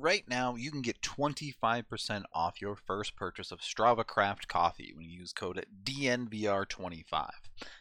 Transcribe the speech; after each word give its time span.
Right 0.00 0.22
now, 0.28 0.54
you 0.54 0.70
can 0.70 0.80
get 0.80 1.00
25% 1.02 2.22
off 2.32 2.60
your 2.60 2.76
first 2.76 3.16
purchase 3.16 3.50
of 3.50 3.58
Strava 3.58 4.06
Craft 4.06 4.46
coffee 4.46 4.92
when 4.94 5.10
you 5.10 5.18
use 5.18 5.32
code 5.32 5.66
DNVR25. 5.82 7.30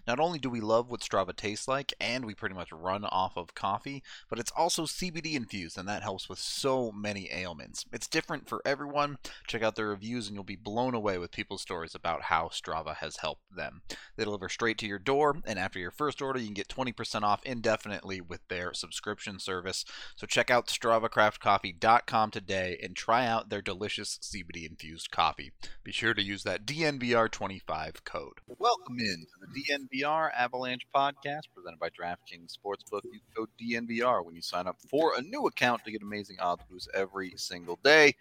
Not 0.07 0.19
only 0.19 0.39
do 0.39 0.49
we 0.49 0.59
love 0.59 0.89
what 0.89 1.01
Strava 1.01 1.35
tastes 1.35 1.67
like, 1.67 1.93
and 2.01 2.25
we 2.25 2.33
pretty 2.33 2.55
much 2.55 2.71
run 2.71 3.05
off 3.05 3.37
of 3.37 3.53
coffee, 3.53 4.01
but 4.31 4.39
it's 4.39 4.51
also 4.57 4.85
CBD 4.85 5.35
infused, 5.35 5.77
and 5.77 5.87
that 5.87 6.01
helps 6.01 6.27
with 6.27 6.39
so 6.39 6.91
many 6.91 7.29
ailments. 7.31 7.85
It's 7.93 8.07
different 8.07 8.49
for 8.49 8.63
everyone. 8.65 9.19
Check 9.45 9.61
out 9.61 9.75
their 9.75 9.89
reviews, 9.89 10.25
and 10.25 10.35
you'll 10.35 10.43
be 10.43 10.55
blown 10.55 10.95
away 10.95 11.19
with 11.19 11.31
people's 11.31 11.61
stories 11.61 11.93
about 11.93 12.23
how 12.23 12.47
Strava 12.47 12.95
has 12.95 13.17
helped 13.17 13.55
them. 13.55 13.83
They 14.15 14.23
deliver 14.23 14.49
straight 14.49 14.79
to 14.79 14.87
your 14.87 14.97
door, 14.97 15.35
and 15.45 15.59
after 15.59 15.77
your 15.77 15.91
first 15.91 16.23
order, 16.23 16.39
you 16.39 16.45
can 16.45 16.55
get 16.55 16.67
20% 16.67 17.21
off 17.21 17.45
indefinitely 17.45 18.21
with 18.21 18.41
their 18.47 18.73
subscription 18.73 19.37
service. 19.37 19.85
So 20.15 20.25
check 20.25 20.49
out 20.49 20.65
StravaCraftCoffee.com 20.65 22.06
today 22.07 22.79
and 22.81 22.95
try 22.95 23.27
out 23.27 23.49
their 23.49 23.61
delicious 23.61 24.17
CBD 24.21 24.67
infused 24.67 25.11
coffee. 25.11 25.51
Be 25.83 25.91
sure 25.91 26.13
to 26.13 26.23
use 26.23 26.43
that 26.43 26.65
DNVR25 26.65 28.03
code. 28.05 28.39
Welcome 28.57 28.99
in 28.99 29.25
to 29.25 29.45
the 29.45 30.03
DNVR 30.03 30.29
Avalanche 30.33 30.87
podcast 30.95 31.41
presented 31.53 31.79
by 31.79 31.89
DraftKings 31.89 32.55
Sportsbook. 32.57 33.01
Use 33.03 33.21
code 33.35 33.49
DNVR 33.61 34.23
when 34.23 34.35
you 34.35 34.41
sign 34.41 34.67
up 34.67 34.77
for 34.89 35.17
a 35.17 35.21
new 35.21 35.47
account 35.47 35.83
to 35.83 35.91
get 35.91 36.01
amazing 36.01 36.37
odds 36.39 36.63
boosts 36.69 36.87
every 36.93 37.33
single 37.35 37.77
day. 37.83 38.15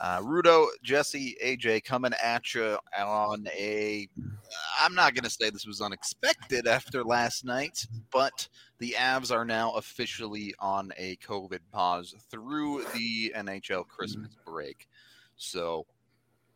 Uh, 0.00 0.20
Rudo, 0.20 0.66
Jesse, 0.82 1.36
AJ 1.42 1.84
coming 1.84 2.12
at 2.22 2.54
you 2.54 2.76
on 2.98 3.46
a. 3.56 4.08
I'm 4.80 4.94
not 4.94 5.14
going 5.14 5.24
to 5.24 5.30
say 5.30 5.50
this 5.50 5.66
was 5.66 5.80
unexpected 5.80 6.66
after 6.66 7.04
last 7.04 7.44
night, 7.44 7.86
but 8.12 8.48
the 8.78 8.96
Avs 8.98 9.32
are 9.32 9.44
now 9.44 9.72
officially 9.72 10.54
on 10.58 10.92
a 10.96 11.16
COVID 11.16 11.60
pause 11.72 12.14
through 12.30 12.84
the 12.94 13.32
NHL 13.36 13.86
Christmas 13.86 14.36
break. 14.44 14.88
So, 15.36 15.86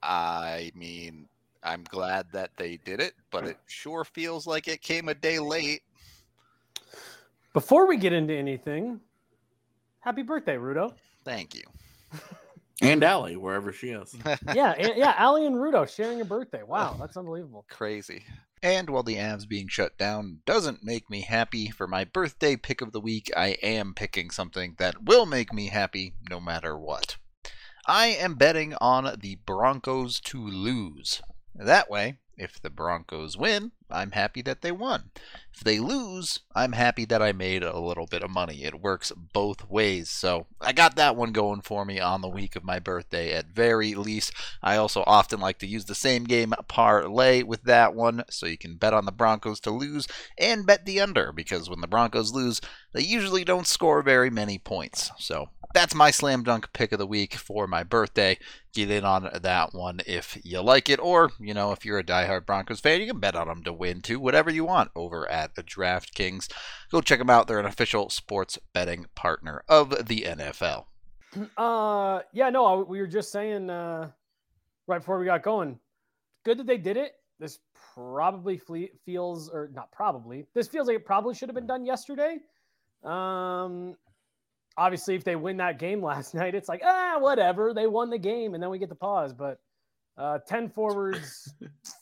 I 0.02 0.72
mean, 0.74 1.28
I'm 1.62 1.84
glad 1.84 2.26
that 2.32 2.50
they 2.56 2.78
did 2.84 3.00
it, 3.00 3.14
but 3.30 3.44
it 3.46 3.58
sure 3.66 4.04
feels 4.04 4.46
like 4.46 4.68
it 4.68 4.82
came 4.82 5.08
a 5.08 5.14
day 5.14 5.38
late. 5.38 5.82
Before 7.52 7.86
we 7.86 7.96
get 7.96 8.12
into 8.12 8.34
anything, 8.34 9.00
happy 10.00 10.22
birthday, 10.22 10.56
Rudo. 10.56 10.92
Thank 11.24 11.54
you. 11.54 11.62
And 12.80 13.02
Allie, 13.02 13.36
wherever 13.36 13.72
she 13.72 13.90
is. 13.90 14.14
yeah, 14.54 14.72
and- 14.72 14.96
yeah, 14.96 15.14
Allie 15.16 15.46
and 15.46 15.56
Rudo 15.56 15.88
sharing 15.88 16.20
a 16.20 16.24
birthday. 16.24 16.62
Wow, 16.62 16.96
that's 16.98 17.16
unbelievable. 17.16 17.64
Crazy. 17.68 18.24
And 18.62 18.90
while 18.90 19.04
the 19.04 19.16
Avs 19.16 19.48
being 19.48 19.68
shut 19.68 19.96
down 19.98 20.40
doesn't 20.44 20.82
make 20.82 21.08
me 21.08 21.20
happy, 21.22 21.70
for 21.70 21.86
my 21.86 22.04
birthday 22.04 22.56
pick 22.56 22.80
of 22.80 22.92
the 22.92 23.00
week, 23.00 23.30
I 23.36 23.56
am 23.62 23.94
picking 23.94 24.30
something 24.30 24.74
that 24.78 25.04
will 25.04 25.26
make 25.26 25.52
me 25.52 25.68
happy 25.68 26.14
no 26.28 26.40
matter 26.40 26.76
what. 26.76 27.16
I 27.86 28.08
am 28.08 28.34
betting 28.34 28.74
on 28.80 29.16
the 29.20 29.36
Broncos 29.46 30.20
to 30.20 30.44
lose. 30.44 31.22
That 31.54 31.88
way, 31.88 32.18
if 32.38 32.60
the 32.60 32.70
Broncos 32.70 33.36
win, 33.36 33.72
I'm 33.90 34.12
happy 34.12 34.42
that 34.42 34.62
they 34.62 34.72
won. 34.72 35.10
If 35.52 35.60
they 35.60 35.80
lose, 35.80 36.40
I'm 36.54 36.72
happy 36.72 37.04
that 37.06 37.22
I 37.22 37.32
made 37.32 37.62
a 37.62 37.78
little 37.78 38.06
bit 38.06 38.22
of 38.22 38.30
money. 38.30 38.64
It 38.64 38.80
works 38.80 39.12
both 39.16 39.68
ways. 39.68 40.10
So 40.10 40.46
I 40.60 40.72
got 40.72 40.96
that 40.96 41.16
one 41.16 41.32
going 41.32 41.62
for 41.62 41.84
me 41.84 41.98
on 41.98 42.20
the 42.20 42.28
week 42.28 42.54
of 42.54 42.64
my 42.64 42.78
birthday 42.78 43.32
at 43.32 43.46
very 43.46 43.94
least. 43.94 44.32
I 44.62 44.76
also 44.76 45.02
often 45.06 45.40
like 45.40 45.58
to 45.60 45.66
use 45.66 45.86
the 45.86 45.94
same 45.94 46.24
game 46.24 46.54
parlay 46.68 47.42
with 47.42 47.62
that 47.64 47.94
one. 47.94 48.24
So 48.30 48.46
you 48.46 48.58
can 48.58 48.76
bet 48.76 48.94
on 48.94 49.06
the 49.06 49.12
Broncos 49.12 49.60
to 49.60 49.70
lose 49.70 50.06
and 50.38 50.66
bet 50.66 50.84
the 50.84 51.00
under 51.00 51.32
because 51.32 51.68
when 51.68 51.80
the 51.80 51.86
Broncos 51.86 52.32
lose, 52.32 52.60
they 52.92 53.02
usually 53.02 53.44
don't 53.44 53.66
score 53.66 54.02
very 54.02 54.30
many 54.30 54.58
points. 54.58 55.10
So 55.18 55.48
that's 55.74 55.94
my 55.94 56.10
slam 56.10 56.42
dunk 56.42 56.72
pick 56.72 56.92
of 56.92 56.98
the 56.98 57.06
week 57.06 57.34
for 57.34 57.66
my 57.66 57.82
birthday. 57.82 58.38
Get 58.74 58.90
in 58.90 59.04
on 59.04 59.28
that 59.42 59.74
one 59.74 60.00
if 60.06 60.38
you 60.42 60.60
like 60.60 60.88
it, 60.88 61.00
or 61.00 61.30
you 61.38 61.52
know, 61.52 61.72
if 61.72 61.84
you're 61.84 61.98
a 61.98 62.04
diehard 62.28 62.46
Broncos 62.46 62.80
fan, 62.80 63.00
you 63.00 63.06
can 63.06 63.20
bet 63.20 63.34
on 63.36 63.48
them 63.48 63.62
to 63.64 63.72
win 63.72 64.00
too, 64.02 64.20
whatever 64.20 64.50
you 64.50 64.64
want 64.64 64.90
over 64.94 65.28
at 65.30 65.54
the 65.54 65.62
DraftKings. 65.62 66.50
Go 66.90 67.00
check 67.00 67.18
them 67.18 67.30
out; 67.30 67.46
they're 67.46 67.58
an 67.58 67.66
official 67.66 68.10
sports 68.10 68.58
betting 68.72 69.06
partner 69.14 69.62
of 69.68 70.06
the 70.08 70.22
NFL. 70.22 70.84
Uh, 71.58 72.20
yeah, 72.32 72.48
no, 72.48 72.64
I- 72.64 72.82
we 72.84 73.00
were 73.00 73.06
just 73.06 73.30
saying 73.30 73.68
uh, 73.68 74.10
right 74.86 74.98
before 74.98 75.18
we 75.18 75.26
got 75.26 75.42
going. 75.42 75.78
Good 76.42 76.58
that 76.58 76.66
they 76.66 76.78
did 76.78 76.96
it. 76.96 77.12
This 77.38 77.58
probably 77.94 78.56
fle- 78.56 78.86
feels, 79.04 79.50
or 79.50 79.70
not 79.74 79.92
probably, 79.92 80.46
this 80.54 80.68
feels 80.68 80.86
like 80.88 80.96
it 80.96 81.04
probably 81.04 81.34
should 81.34 81.50
have 81.50 81.54
been 81.54 81.66
done 81.66 81.84
yesterday. 81.84 82.38
Um, 83.04 83.94
obviously, 84.78 85.16
if 85.16 85.22
they 85.24 85.36
win 85.36 85.58
that 85.58 85.78
game 85.78 86.02
last 86.12 86.34
night, 86.34 86.54
it's 86.54 86.68
like 86.68 86.80
ah, 86.82 87.16
whatever. 87.18 87.74
They 87.74 87.86
won 87.86 88.08
the 88.08 88.18
game, 88.18 88.54
and 88.54 88.62
then 88.62 88.70
we 88.70 88.78
get 88.78 88.88
the 88.88 88.94
pause. 88.94 89.34
But 89.34 89.60
uh, 90.16 90.38
ten 90.46 90.70
forwards. 90.70 91.52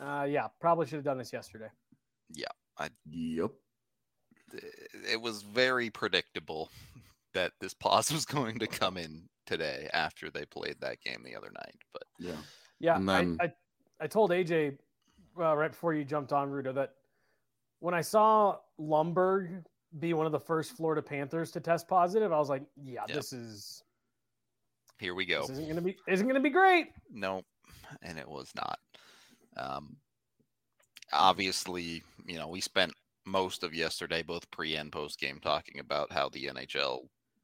uh, 0.00 0.26
yeah, 0.28 0.46
probably 0.60 0.86
should 0.86 0.96
have 0.96 1.04
done 1.04 1.18
this 1.18 1.32
yesterday. 1.32 1.68
Yeah. 2.30 2.46
I, 2.78 2.90
Yep. 3.10 3.50
It 5.10 5.20
was 5.20 5.42
very 5.42 5.90
predictable 5.90 6.70
that 7.34 7.52
this 7.60 7.74
pause 7.74 8.12
was 8.12 8.24
going 8.24 8.58
to 8.60 8.66
come 8.66 8.96
in 8.96 9.28
today 9.46 9.88
after 9.92 10.30
they 10.30 10.44
played 10.46 10.76
that 10.80 11.00
game 11.02 11.22
the 11.24 11.36
other 11.36 11.50
night. 11.54 11.74
But 11.92 12.02
Yeah. 12.18 12.36
Yeah, 12.78 12.96
And 12.96 13.08
then- 13.08 13.38
I, 13.40 13.44
I 13.44 13.52
I 13.98 14.06
told 14.06 14.30
AJ 14.30 14.76
uh, 15.38 15.56
right 15.56 15.70
before 15.70 15.94
you 15.94 16.04
jumped 16.04 16.30
on 16.32 16.50
Rudo 16.50 16.74
that 16.74 16.92
when 17.80 17.94
I 17.94 18.02
saw 18.02 18.58
Lomberg 18.78 19.64
be 19.98 20.12
one 20.12 20.26
of 20.26 20.32
the 20.32 20.40
first 20.40 20.72
Florida 20.76 21.00
Panthers 21.00 21.50
to 21.52 21.60
test 21.60 21.88
positive, 21.88 22.30
I 22.30 22.38
was 22.38 22.50
like, 22.50 22.62
yeah, 22.76 23.04
Yeah. 23.08 23.14
this 23.14 23.32
is 23.32 23.82
here 24.98 25.14
we 25.14 25.24
go. 25.24 25.42
this 25.42 25.50
isn't 25.50 25.68
gonna 25.68 25.80
be 25.80 25.96
isn't 26.06 26.26
gonna 26.26 26.40
be 26.40 26.50
great. 26.50 26.88
No, 27.10 27.42
and 28.02 28.18
it 28.18 28.28
was 28.28 28.50
not. 28.54 28.78
Um, 29.56 29.96
obviously, 31.12 32.02
you 32.26 32.38
know, 32.38 32.48
we 32.48 32.60
spent 32.60 32.92
most 33.24 33.62
of 33.64 33.74
yesterday, 33.74 34.22
both 34.22 34.50
pre 34.50 34.76
and 34.76 34.92
post 34.92 35.18
game, 35.18 35.40
talking 35.40 35.80
about 35.80 36.12
how 36.12 36.28
the 36.28 36.46
NHL 36.46 37.00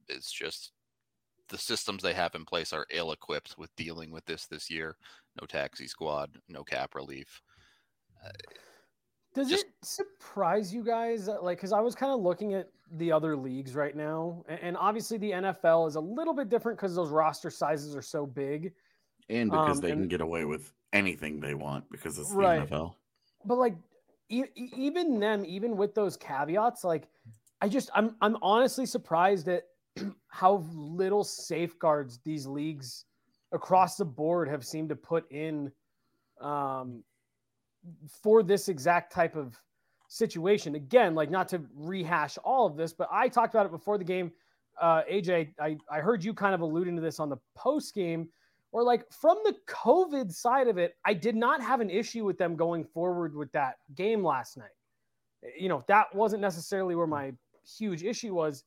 is 0.08 0.30
just 0.30 0.72
the 1.48 1.58
systems 1.58 2.02
they 2.02 2.14
have 2.14 2.34
in 2.34 2.44
place 2.44 2.72
are 2.72 2.86
ill 2.90 3.12
equipped 3.12 3.56
with 3.58 3.74
dealing 3.76 4.10
with 4.10 4.24
this 4.24 4.46
this 4.46 4.70
year. 4.70 4.96
No 5.40 5.46
taxi 5.46 5.86
squad, 5.86 6.38
no 6.48 6.62
cap 6.62 6.94
relief. 6.94 7.42
Does 9.34 9.48
Just- 9.48 9.64
it 9.64 9.72
surprise 9.82 10.74
you 10.74 10.84
guys? 10.84 11.26
Like, 11.26 11.58
because 11.58 11.72
I 11.72 11.80
was 11.80 11.94
kind 11.94 12.12
of 12.12 12.20
looking 12.20 12.54
at 12.54 12.68
the 12.92 13.10
other 13.10 13.36
leagues 13.36 13.74
right 13.74 13.96
now, 13.96 14.44
and, 14.46 14.76
obviously 14.76 15.16
the 15.16 15.30
NFL 15.30 15.88
is 15.88 15.96
a 15.96 16.00
little 16.00 16.34
bit 16.34 16.50
different 16.50 16.78
because 16.78 16.94
those 16.94 17.10
roster 17.10 17.48
sizes 17.48 17.96
are 17.96 18.02
so 18.02 18.26
big. 18.26 18.74
And 19.28 19.50
because 19.50 19.76
Um, 19.78 19.82
they 19.82 19.90
can 19.92 20.08
get 20.08 20.20
away 20.20 20.44
with 20.44 20.72
anything 20.92 21.40
they 21.40 21.54
want 21.54 21.88
because 21.90 22.18
it's 22.18 22.30
the 22.30 22.36
Right. 22.36 22.68
NFL. 22.68 22.96
but 23.44 23.56
like 23.58 23.74
e- 24.28 24.44
even 24.56 25.18
them 25.18 25.44
even 25.44 25.76
with 25.76 25.94
those 25.94 26.16
caveats 26.16 26.84
like 26.84 27.08
i 27.60 27.68
just 27.68 27.90
i'm 27.94 28.14
i'm 28.20 28.36
honestly 28.40 28.86
surprised 28.86 29.48
at 29.48 29.64
how 30.28 30.64
little 30.72 31.24
safeguards 31.24 32.20
these 32.24 32.46
leagues 32.46 33.04
across 33.52 33.96
the 33.96 34.04
board 34.04 34.48
have 34.48 34.64
seemed 34.64 34.88
to 34.88 34.96
put 34.96 35.30
in 35.32 35.72
um 36.40 37.02
for 38.22 38.42
this 38.42 38.68
exact 38.68 39.12
type 39.12 39.34
of 39.34 39.60
situation 40.08 40.74
again 40.76 41.14
like 41.14 41.30
not 41.30 41.48
to 41.48 41.60
rehash 41.74 42.38
all 42.44 42.64
of 42.66 42.76
this 42.76 42.92
but 42.92 43.08
i 43.10 43.28
talked 43.28 43.54
about 43.54 43.66
it 43.66 43.72
before 43.72 43.98
the 43.98 44.04
game 44.04 44.30
uh 44.80 45.02
aj 45.10 45.52
i 45.58 45.76
i 45.90 45.98
heard 46.00 46.22
you 46.22 46.32
kind 46.32 46.54
of 46.54 46.60
alluding 46.60 46.94
to 46.94 47.02
this 47.02 47.18
on 47.18 47.28
the 47.28 47.38
post 47.56 47.92
game 47.94 48.28
or 48.72 48.82
like 48.82 49.10
from 49.12 49.38
the 49.44 49.54
COVID 49.68 50.32
side 50.32 50.66
of 50.66 50.78
it, 50.78 50.96
I 51.04 51.12
did 51.14 51.36
not 51.36 51.60
have 51.62 51.80
an 51.80 51.90
issue 51.90 52.24
with 52.24 52.38
them 52.38 52.56
going 52.56 52.84
forward 52.84 53.36
with 53.36 53.52
that 53.52 53.76
game 53.94 54.24
last 54.24 54.56
night. 54.56 54.70
You 55.58 55.68
know, 55.68 55.84
that 55.88 56.14
wasn't 56.14 56.40
necessarily 56.40 56.94
where 56.94 57.06
my 57.06 57.32
huge 57.78 58.02
issue 58.02 58.34
was. 58.34 58.64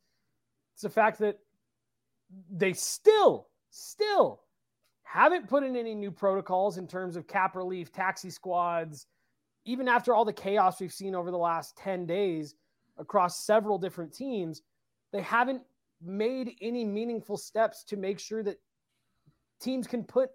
It's 0.74 0.84
the 0.84 0.90
fact 0.90 1.20
that 1.20 1.40
they 2.52 2.74
still, 2.74 3.48
still 3.72 4.42
haven't 5.04 5.48
put 5.48 5.64
in 5.64 5.76
any 5.76 5.96
new 5.96 6.12
protocols 6.12 6.78
in 6.78 6.88
terms 6.88 7.16
of 7.16 7.28
cap 7.28 7.56
relief, 7.56 7.92
taxi 7.92 8.30
squads, 8.30 9.08
even 9.66 9.88
after 9.88 10.14
all 10.14 10.26
the 10.26 10.34
chaos 10.34 10.80
we've 10.80 10.94
seen 10.94 11.16
over 11.16 11.32
the 11.32 11.38
last 11.38 11.76
10 11.78 12.06
days 12.06 12.56
across 12.98 13.46
several 13.46 13.78
different 13.78 14.14
teams. 14.14 14.62
They 15.12 15.22
haven't 15.22 15.62
made 16.04 16.56
any 16.62 16.84
meaningful 16.84 17.38
steps 17.38 17.84
to 17.86 17.98
make 17.98 18.20
sure 18.20 18.44
that 18.44 18.58
teams 19.60 19.88
can 19.88 20.04
put 20.04 20.30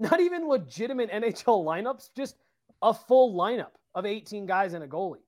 not 0.00 0.20
even 0.20 0.48
legitimate 0.48 1.10
NHL 1.10 1.64
lineups, 1.64 2.10
just 2.16 2.36
a 2.82 2.94
full 2.94 3.34
lineup 3.34 3.72
of 3.94 4.06
18 4.06 4.46
guys 4.46 4.74
and 4.74 4.84
a 4.84 4.88
goalie. 4.88 5.18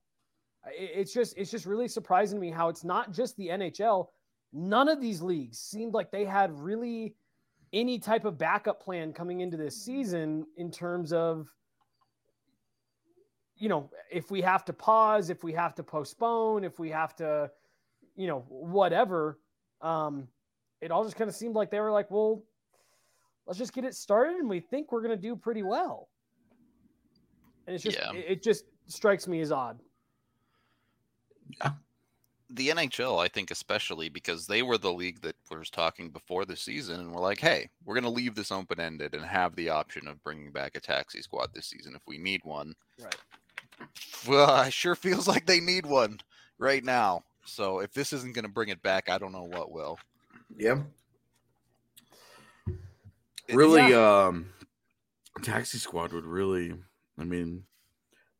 It's 0.67 1.13
just 1.13 1.37
it's 1.37 1.49
just 1.49 1.65
really 1.65 1.87
surprising 1.87 2.37
to 2.37 2.41
me 2.41 2.51
how 2.51 2.69
it's 2.69 2.83
not 2.83 3.11
just 3.11 3.35
the 3.37 3.47
NHL. 3.47 4.07
None 4.53 4.87
of 4.89 5.01
these 5.01 5.21
leagues 5.21 5.57
seemed 5.57 5.93
like 5.93 6.11
they 6.11 6.25
had 6.25 6.51
really 6.57 7.15
any 7.73 7.99
type 7.99 8.25
of 8.25 8.37
backup 8.37 8.81
plan 8.81 9.13
coming 9.13 9.41
into 9.41 9.57
this 9.57 9.75
season 9.75 10.45
in 10.57 10.69
terms 10.71 11.13
of 11.13 11.47
you 13.61 13.69
know, 13.69 13.91
if 14.11 14.31
we 14.31 14.41
have 14.41 14.65
to 14.65 14.73
pause, 14.73 15.29
if 15.29 15.43
we 15.43 15.53
have 15.53 15.75
to 15.75 15.83
postpone, 15.83 16.63
if 16.63 16.79
we 16.79 16.89
have 16.89 17.15
to, 17.15 17.51
you 18.15 18.25
know, 18.25 18.43
whatever, 18.49 19.39
um, 19.81 20.27
it 20.81 20.89
all 20.89 21.03
just 21.03 21.15
kind 21.15 21.29
of 21.29 21.35
seemed 21.35 21.53
like 21.53 21.69
they 21.69 21.79
were 21.79 21.91
like, 21.91 22.09
well, 22.09 22.43
let's 23.51 23.59
just 23.59 23.73
get 23.73 23.83
it 23.83 23.93
started 23.93 24.37
and 24.37 24.47
we 24.47 24.61
think 24.61 24.93
we're 24.93 25.01
going 25.01 25.13
to 25.13 25.21
do 25.21 25.35
pretty 25.35 25.61
well. 25.61 26.07
And 27.67 27.75
it's 27.75 27.83
just, 27.83 27.97
yeah. 27.97 28.13
it, 28.13 28.25
it 28.29 28.43
just 28.43 28.63
strikes 28.85 29.27
me 29.27 29.41
as 29.41 29.51
odd. 29.51 29.77
Yeah. 31.61 31.71
The 32.49 32.69
NHL, 32.69 33.21
I 33.21 33.27
think, 33.27 33.51
especially 33.51 34.07
because 34.07 34.47
they 34.47 34.61
were 34.61 34.77
the 34.77 34.93
league 34.93 35.19
that 35.23 35.35
was 35.49 35.69
talking 35.69 36.11
before 36.11 36.45
the 36.45 36.55
season 36.55 37.01
and 37.01 37.11
we're 37.11 37.19
like, 37.19 37.41
hey, 37.41 37.69
we're 37.83 37.95
going 37.95 38.05
to 38.05 38.09
leave 38.09 38.35
this 38.35 38.53
open 38.53 38.79
ended 38.79 39.15
and 39.15 39.25
have 39.25 39.53
the 39.57 39.67
option 39.67 40.07
of 40.07 40.23
bringing 40.23 40.53
back 40.53 40.77
a 40.77 40.79
taxi 40.79 41.21
squad 41.21 41.49
this 41.53 41.65
season 41.65 41.93
if 41.93 42.03
we 42.07 42.17
need 42.17 42.39
one. 42.45 42.73
Right. 43.03 43.17
Well, 44.29 44.61
it 44.61 44.71
sure 44.71 44.95
feels 44.95 45.27
like 45.27 45.45
they 45.45 45.59
need 45.59 45.85
one 45.85 46.21
right 46.57 46.85
now. 46.85 47.25
So 47.43 47.79
if 47.79 47.91
this 47.91 48.13
isn't 48.13 48.33
going 48.33 48.45
to 48.45 48.51
bring 48.51 48.69
it 48.69 48.81
back, 48.81 49.09
I 49.09 49.17
don't 49.17 49.33
know 49.33 49.43
what 49.43 49.73
will. 49.73 49.99
Yeah. 50.55 50.77
Really, 53.49 53.91
yeah. 53.91 54.27
um, 54.27 54.53
Taxi 55.41 55.77
Squad 55.77 56.13
would 56.13 56.25
really. 56.25 56.73
I 57.17 57.23
mean, 57.23 57.63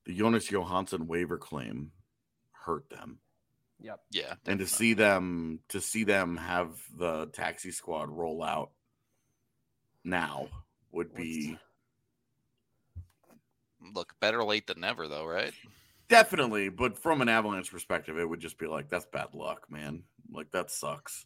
the 0.06 0.16
Jonas 0.16 0.50
Johansson 0.50 1.08
waiver 1.08 1.38
claim 1.38 1.92
hurt 2.52 2.90
them. 2.90 3.20
Yep. 3.82 4.00
Yeah. 4.12 4.22
Definitely. 4.22 4.52
And 4.52 4.60
to 4.60 4.68
see 4.68 4.94
them 4.94 5.60
to 5.70 5.82
see 5.82 6.04
them 6.04 6.38
have 6.38 6.70
the 6.96 7.28
Taxi 7.34 7.72
Squad 7.72 8.10
roll 8.10 8.44
out 8.44 8.72
now 10.04 10.48
would 10.92 11.14
be 11.14 11.58
look 13.94 14.14
better 14.20 14.44
late 14.44 14.68
than 14.68 14.80
never, 14.80 15.08
though, 15.08 15.26
right? 15.26 15.54
Definitely, 16.10 16.70
but 16.70 16.98
from 16.98 17.22
an 17.22 17.30
Avalanche 17.30 17.72
perspective, 17.72 18.18
it 18.18 18.28
would 18.28 18.42
just 18.42 18.58
be 18.58 18.68
like 18.68 18.90
that's 18.90 19.06
bad 19.06 19.34
luck, 19.34 19.66
man. 19.70 20.04
Like 20.32 20.52
that 20.52 20.70
sucks. 20.70 21.26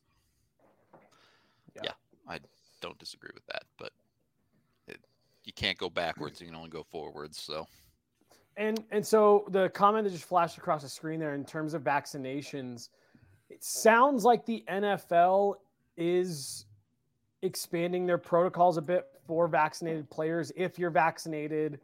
Yeah, 1.75 1.81
yeah 1.85 1.91
I 2.27 2.39
don't 2.85 2.99
disagree 2.99 3.31
with 3.33 3.45
that, 3.47 3.63
but 3.77 3.91
it, 4.87 4.99
you 5.43 5.53
can't 5.53 5.77
go 5.77 5.89
backwards; 5.89 6.39
you 6.39 6.47
can 6.47 6.55
only 6.55 6.69
go 6.69 6.83
forwards. 6.83 7.39
So, 7.39 7.67
and 8.57 8.83
and 8.91 9.05
so 9.05 9.45
the 9.49 9.69
comment 9.69 10.05
that 10.05 10.11
just 10.11 10.25
flashed 10.25 10.57
across 10.57 10.83
the 10.83 10.89
screen 10.89 11.19
there 11.19 11.35
in 11.35 11.45
terms 11.45 11.73
of 11.73 11.83
vaccinations, 11.83 12.89
it 13.49 13.63
sounds 13.63 14.23
like 14.23 14.45
the 14.45 14.63
NFL 14.69 15.55
is 15.97 16.65
expanding 17.41 18.05
their 18.05 18.17
protocols 18.17 18.77
a 18.77 18.81
bit 18.81 19.05
for 19.25 19.47
vaccinated 19.47 20.09
players. 20.09 20.51
If 20.55 20.77
you're 20.77 20.89
vaccinated 20.89 21.79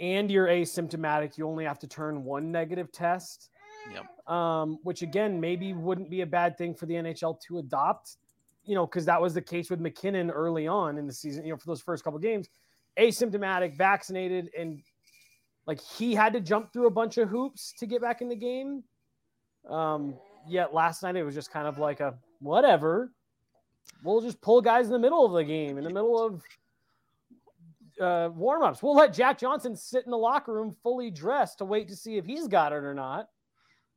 and 0.00 0.30
you're 0.30 0.48
asymptomatic, 0.48 1.38
you 1.38 1.48
only 1.48 1.64
have 1.64 1.78
to 1.80 1.86
turn 1.86 2.24
one 2.24 2.50
negative 2.50 2.92
test. 2.92 3.50
Yep. 3.92 4.32
Um, 4.32 4.78
which 4.82 5.02
again, 5.02 5.38
maybe 5.38 5.74
wouldn't 5.74 6.08
be 6.08 6.22
a 6.22 6.26
bad 6.26 6.56
thing 6.56 6.74
for 6.74 6.86
the 6.86 6.94
NHL 6.94 7.38
to 7.42 7.58
adopt, 7.58 8.16
you 8.64 8.74
know, 8.74 8.86
because 8.86 9.04
that 9.04 9.20
was 9.20 9.34
the 9.34 9.42
case 9.42 9.70
with 9.70 9.80
MacKinnon 9.80 10.30
early 10.30 10.66
on 10.66 10.98
in 10.98 11.06
the 11.06 11.12
season, 11.12 11.44
you 11.44 11.52
know, 11.52 11.56
for 11.56 11.66
those 11.66 11.80
first 11.80 12.04
couple 12.04 12.18
games, 12.18 12.48
asymptomatic, 12.98 13.76
vaccinated, 13.76 14.50
and 14.58 14.82
like 15.66 15.80
he 15.80 16.14
had 16.14 16.32
to 16.32 16.40
jump 16.40 16.72
through 16.72 16.86
a 16.86 16.90
bunch 16.90 17.18
of 17.18 17.28
hoops 17.28 17.72
to 17.78 17.86
get 17.86 18.00
back 18.00 18.20
in 18.20 18.28
the 18.28 18.36
game. 18.36 18.82
Um, 19.68 20.14
yet 20.46 20.74
last 20.74 21.02
night 21.02 21.16
it 21.16 21.24
was 21.24 21.34
just 21.34 21.50
kind 21.50 21.66
of 21.66 21.78
like 21.78 22.00
a 22.00 22.14
whatever. 22.40 23.12
We'll 24.02 24.20
just 24.20 24.40
pull 24.40 24.60
guys 24.60 24.86
in 24.86 24.92
the 24.92 24.98
middle 24.98 25.24
of 25.24 25.32
the 25.32 25.44
game, 25.44 25.78
in 25.78 25.84
the 25.84 25.90
middle 25.90 26.22
of 26.22 26.42
uh, 28.00 28.30
warm 28.34 28.62
ups. 28.62 28.82
We'll 28.82 28.96
let 28.96 29.12
Jack 29.12 29.38
Johnson 29.38 29.76
sit 29.76 30.04
in 30.04 30.10
the 30.10 30.18
locker 30.18 30.52
room 30.52 30.74
fully 30.82 31.10
dressed 31.10 31.58
to 31.58 31.64
wait 31.64 31.88
to 31.88 31.96
see 31.96 32.16
if 32.16 32.24
he's 32.24 32.48
got 32.48 32.72
it 32.72 32.84
or 32.84 32.94
not. 32.94 33.28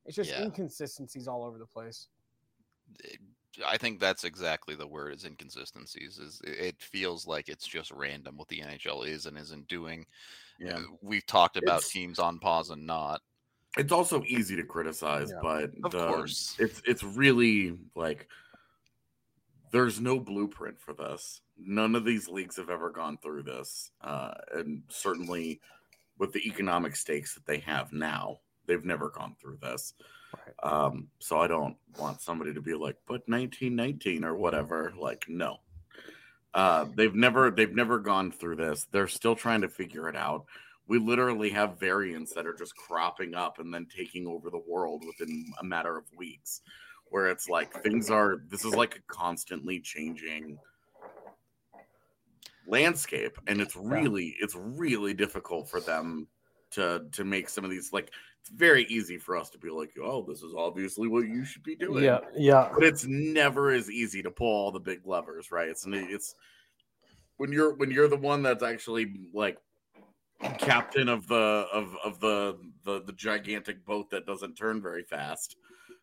It's 0.05 0.15
just 0.15 0.31
yeah. 0.31 0.43
inconsistencies 0.43 1.27
all 1.27 1.43
over 1.43 1.57
the 1.57 1.65
place. 1.65 2.07
I 3.65 3.77
think 3.77 3.99
that's 3.99 4.23
exactly 4.23 4.75
the 4.75 4.87
word 4.87 5.13
is 5.13 5.25
inconsistencies. 5.25 6.17
Is 6.17 6.41
it 6.43 6.75
feels 6.79 7.27
like 7.27 7.49
it's 7.49 7.67
just 7.67 7.91
random 7.91 8.37
what 8.37 8.47
the 8.47 8.59
NHL 8.59 9.07
is 9.07 9.25
and 9.25 9.37
isn't 9.37 9.67
doing. 9.67 10.05
Yeah, 10.59 10.81
we've 11.01 11.25
talked 11.25 11.57
about 11.57 11.81
it's, 11.81 11.91
teams 11.91 12.19
on 12.19 12.39
pause 12.39 12.69
and 12.69 12.85
not. 12.85 13.21
It's 13.77 13.91
also 13.91 14.23
easy 14.25 14.55
to 14.55 14.63
criticize, 14.63 15.31
yeah. 15.31 15.39
but 15.41 15.71
of 15.83 15.91
the, 15.91 16.07
course, 16.07 16.55
it's 16.59 16.81
it's 16.85 17.03
really 17.03 17.77
like 17.95 18.27
there's 19.71 19.99
no 19.99 20.19
blueprint 20.19 20.79
for 20.79 20.93
this. 20.93 21.41
None 21.57 21.95
of 21.95 22.05
these 22.05 22.27
leagues 22.27 22.57
have 22.57 22.69
ever 22.69 22.89
gone 22.89 23.17
through 23.17 23.43
this, 23.43 23.91
uh, 24.01 24.33
and 24.53 24.83
certainly 24.89 25.61
with 26.17 26.33
the 26.33 26.47
economic 26.47 26.95
stakes 26.95 27.33
that 27.35 27.45
they 27.45 27.59
have 27.59 27.93
now, 27.93 28.39
they've 28.65 28.85
never 28.85 29.09
gone 29.09 29.35
through 29.39 29.57
this. 29.61 29.93
Right. 30.33 30.71
Um, 30.71 31.07
so 31.19 31.39
I 31.39 31.47
don't 31.47 31.77
want 31.99 32.21
somebody 32.21 32.53
to 32.53 32.61
be 32.61 32.73
like, 32.73 32.97
"But 33.05 33.27
1919 33.27 34.23
or 34.23 34.35
whatever." 34.35 34.93
Like, 34.97 35.25
no, 35.29 35.57
uh, 36.53 36.85
they've 36.95 37.15
never 37.15 37.51
they've 37.51 37.75
never 37.75 37.99
gone 37.99 38.31
through 38.31 38.57
this. 38.57 38.87
They're 38.91 39.07
still 39.07 39.35
trying 39.35 39.61
to 39.61 39.69
figure 39.69 40.09
it 40.09 40.15
out. 40.15 40.45
We 40.87 40.99
literally 40.99 41.49
have 41.49 41.79
variants 41.79 42.33
that 42.33 42.45
are 42.47 42.53
just 42.53 42.75
cropping 42.75 43.35
up 43.35 43.59
and 43.59 43.73
then 43.73 43.87
taking 43.93 44.25
over 44.25 44.49
the 44.49 44.61
world 44.67 45.03
within 45.05 45.45
a 45.59 45.63
matter 45.63 45.97
of 45.97 46.05
weeks 46.17 46.61
where 47.09 47.27
it's 47.27 47.49
like 47.49 47.71
things 47.83 48.09
are 48.09 48.37
this 48.49 48.65
is 48.65 48.75
like 48.75 48.95
a 48.95 49.13
constantly 49.13 49.79
changing 49.79 50.57
landscape 52.67 53.37
and 53.47 53.61
it's 53.61 53.75
really 53.75 54.35
it's 54.39 54.55
really 54.55 55.13
difficult 55.13 55.69
for 55.69 55.79
them 55.79 56.27
to 56.71 57.05
to 57.11 57.23
make 57.23 57.49
some 57.49 57.63
of 57.63 57.71
these 57.71 57.91
like 57.93 58.11
it's 58.41 58.49
very 58.49 58.83
easy 58.85 59.17
for 59.17 59.35
us 59.35 59.49
to 59.49 59.57
be 59.57 59.69
like 59.69 59.91
oh 60.01 60.23
this 60.27 60.41
is 60.41 60.53
obviously 60.55 61.07
what 61.07 61.27
you 61.27 61.45
should 61.45 61.63
be 61.63 61.75
doing 61.75 62.03
yeah 62.03 62.19
yeah 62.35 62.69
but 62.73 62.83
it's 62.83 63.05
never 63.05 63.71
as 63.71 63.89
easy 63.89 64.21
to 64.21 64.31
pull 64.31 64.47
all 64.47 64.71
the 64.71 64.79
big 64.79 64.99
levers 65.05 65.51
right 65.51 65.69
it's 65.69 65.85
it's 65.87 66.35
when 67.37 67.51
you're 67.51 67.75
when 67.75 67.91
you're 67.91 68.07
the 68.07 68.17
one 68.17 68.41
that's 68.43 68.63
actually 68.63 69.13
like 69.33 69.57
captain 70.57 71.09
of 71.09 71.27
the 71.27 71.67
of 71.73 71.95
of 72.03 72.19
the 72.19 72.57
the, 72.85 73.01
the 73.03 73.13
gigantic 73.13 73.83
boat 73.85 74.09
that 74.09 74.25
doesn't 74.25 74.55
turn 74.55 74.81
very 74.81 75.03
fast 75.03 75.55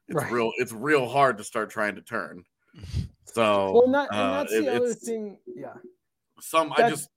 it's 0.08 0.16
right. 0.16 0.30
real 0.30 0.52
it's 0.58 0.72
real 0.72 1.08
hard 1.08 1.38
to 1.38 1.44
start 1.44 1.70
trying 1.70 1.94
to 1.96 2.02
turn. 2.02 2.44
So 3.26 3.72
well, 3.72 3.88
not, 3.88 4.10
and 4.12 4.20
uh, 4.20 4.32
that's 4.42 4.52
uh, 4.52 4.60
the 4.60 4.74
it, 4.74 4.76
other 4.76 4.94
thing. 4.94 5.38
Yeah. 5.56 5.72
Some 6.40 6.68
that's... 6.68 6.80
I 6.82 6.90
just 6.90 7.08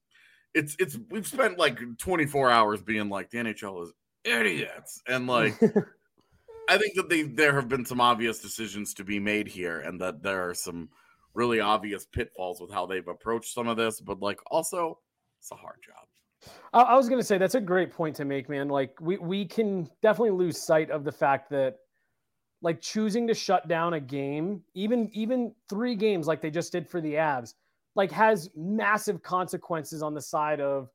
it's 0.58 0.76
it's 0.78 0.98
we've 1.10 1.26
spent 1.26 1.58
like 1.58 1.78
24 1.98 2.50
hours 2.50 2.82
being 2.82 3.08
like 3.08 3.30
the 3.30 3.38
NHL 3.38 3.84
is 3.84 3.92
idiots 4.24 5.00
and 5.06 5.26
like 5.26 5.54
I 6.68 6.76
think 6.76 6.96
that 6.96 7.08
they 7.08 7.22
there 7.22 7.54
have 7.54 7.68
been 7.68 7.84
some 7.84 8.00
obvious 8.00 8.40
decisions 8.40 8.92
to 8.94 9.04
be 9.04 9.18
made 9.18 9.48
here 9.48 9.80
and 9.80 10.00
that 10.00 10.22
there 10.22 10.48
are 10.48 10.54
some 10.54 10.90
really 11.32 11.60
obvious 11.60 12.04
pitfalls 12.04 12.60
with 12.60 12.70
how 12.70 12.84
they've 12.84 13.06
approached 13.06 13.54
some 13.54 13.68
of 13.68 13.76
this, 13.76 14.00
but 14.00 14.20
like 14.20 14.40
also 14.50 14.98
it's 15.40 15.50
a 15.52 15.54
hard 15.54 15.76
job. 15.82 16.52
I, 16.74 16.92
I 16.92 16.96
was 16.96 17.08
gonna 17.08 17.22
say 17.22 17.38
that's 17.38 17.54
a 17.54 17.60
great 17.60 17.92
point 17.92 18.16
to 18.16 18.24
make, 18.24 18.48
man. 18.48 18.68
Like 18.68 19.00
we 19.00 19.16
we 19.18 19.46
can 19.46 19.88
definitely 20.02 20.36
lose 20.36 20.60
sight 20.60 20.90
of 20.90 21.04
the 21.04 21.12
fact 21.12 21.48
that 21.50 21.76
like 22.60 22.80
choosing 22.80 23.28
to 23.28 23.34
shut 23.34 23.68
down 23.68 23.94
a 23.94 24.00
game, 24.00 24.62
even 24.74 25.08
even 25.12 25.54
three 25.70 25.94
games 25.94 26.26
like 26.26 26.42
they 26.42 26.50
just 26.50 26.72
did 26.72 26.88
for 26.88 27.00
the 27.00 27.14
Avs, 27.14 27.54
like 27.94 28.10
has 28.12 28.50
massive 28.56 29.22
consequences 29.22 30.02
on 30.02 30.14
the 30.14 30.20
side 30.20 30.60
of 30.60 30.90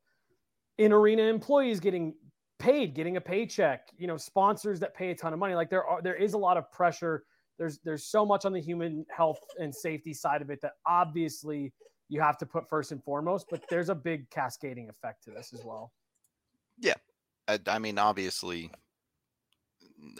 in 0.78 0.92
arena 0.92 1.22
employees 1.22 1.80
getting 1.80 2.14
paid, 2.58 2.94
getting 2.94 3.16
a 3.16 3.20
paycheck, 3.20 3.88
you 3.98 4.06
know, 4.06 4.16
sponsors 4.16 4.80
that 4.80 4.94
pay 4.94 5.10
a 5.10 5.14
ton 5.14 5.32
of 5.32 5.38
money. 5.38 5.54
Like 5.54 5.70
there 5.70 5.84
are 5.84 6.00
there 6.02 6.14
is 6.14 6.34
a 6.34 6.38
lot 6.38 6.56
of 6.56 6.70
pressure. 6.72 7.24
There's 7.58 7.78
there's 7.84 8.04
so 8.04 8.24
much 8.24 8.44
on 8.44 8.52
the 8.52 8.60
human 8.60 9.04
health 9.14 9.40
and 9.58 9.74
safety 9.74 10.14
side 10.14 10.42
of 10.42 10.50
it 10.50 10.60
that 10.62 10.72
obviously 10.86 11.72
you 12.08 12.20
have 12.20 12.38
to 12.38 12.46
put 12.46 12.68
first 12.68 12.92
and 12.92 13.02
foremost, 13.02 13.46
but 13.50 13.62
there's 13.68 13.88
a 13.88 13.94
big 13.94 14.28
cascading 14.30 14.88
effect 14.88 15.24
to 15.24 15.30
this 15.30 15.52
as 15.52 15.64
well. 15.64 15.92
Yeah. 16.78 16.94
I, 17.48 17.58
I 17.66 17.78
mean, 17.78 17.98
obviously, 17.98 18.70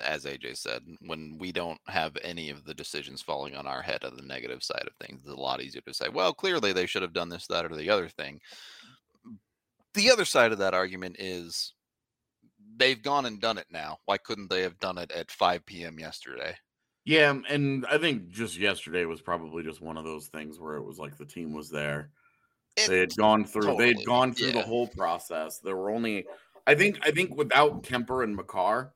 as 0.02 0.24
AJ 0.24 0.56
said, 0.56 0.82
when 1.00 1.38
we 1.38 1.52
don't 1.52 1.80
have 1.86 2.16
any 2.22 2.50
of 2.50 2.64
the 2.64 2.74
decisions 2.74 3.22
falling 3.22 3.54
on 3.54 3.66
our 3.66 3.82
head 3.82 4.04
on 4.04 4.16
the 4.16 4.22
negative 4.22 4.62
side 4.62 4.86
of 4.86 4.94
things, 4.96 5.20
it's 5.22 5.30
a 5.30 5.34
lot 5.34 5.62
easier 5.62 5.82
to 5.82 5.94
say, 5.94 6.08
well, 6.08 6.32
clearly 6.34 6.72
they 6.72 6.86
should 6.86 7.02
have 7.02 7.12
done 7.12 7.28
this, 7.28 7.46
that, 7.48 7.64
or 7.64 7.74
the 7.76 7.90
other 7.90 8.08
thing. 8.08 8.40
The 9.94 10.10
other 10.10 10.24
side 10.24 10.52
of 10.52 10.58
that 10.58 10.74
argument 10.74 11.16
is 11.18 11.74
they've 12.76 13.00
gone 13.02 13.26
and 13.26 13.40
done 13.40 13.58
it 13.58 13.66
now. 13.70 13.98
Why 14.06 14.18
couldn't 14.18 14.50
they 14.50 14.62
have 14.62 14.78
done 14.80 14.98
it 14.98 15.12
at 15.12 15.30
5 15.30 15.64
p.m. 15.66 15.98
yesterday? 15.98 16.56
Yeah, 17.04 17.28
um, 17.28 17.44
and 17.48 17.84
I 17.86 17.98
think 17.98 18.30
just 18.30 18.56
yesterday 18.56 19.04
was 19.04 19.20
probably 19.20 19.62
just 19.62 19.82
one 19.82 19.98
of 19.98 20.04
those 20.04 20.28
things 20.28 20.58
where 20.58 20.76
it 20.76 20.82
was 20.82 20.98
like 20.98 21.16
the 21.16 21.26
team 21.26 21.52
was 21.52 21.70
there. 21.70 22.10
It- 22.76 22.88
they 22.88 22.98
had 23.00 23.16
gone 23.16 23.44
through 23.44 23.76
they 23.76 23.88
had 23.88 24.04
gone 24.04 24.32
through 24.34 24.52
the 24.52 24.62
whole 24.62 24.88
process. 24.88 25.58
There 25.58 25.76
were 25.76 25.90
only 25.90 26.26
I 26.66 26.74
think 26.74 26.98
I 27.06 27.10
think 27.10 27.36
without 27.36 27.82
Kuemper 27.82 28.24
and 28.24 28.34
Makar, 28.34 28.94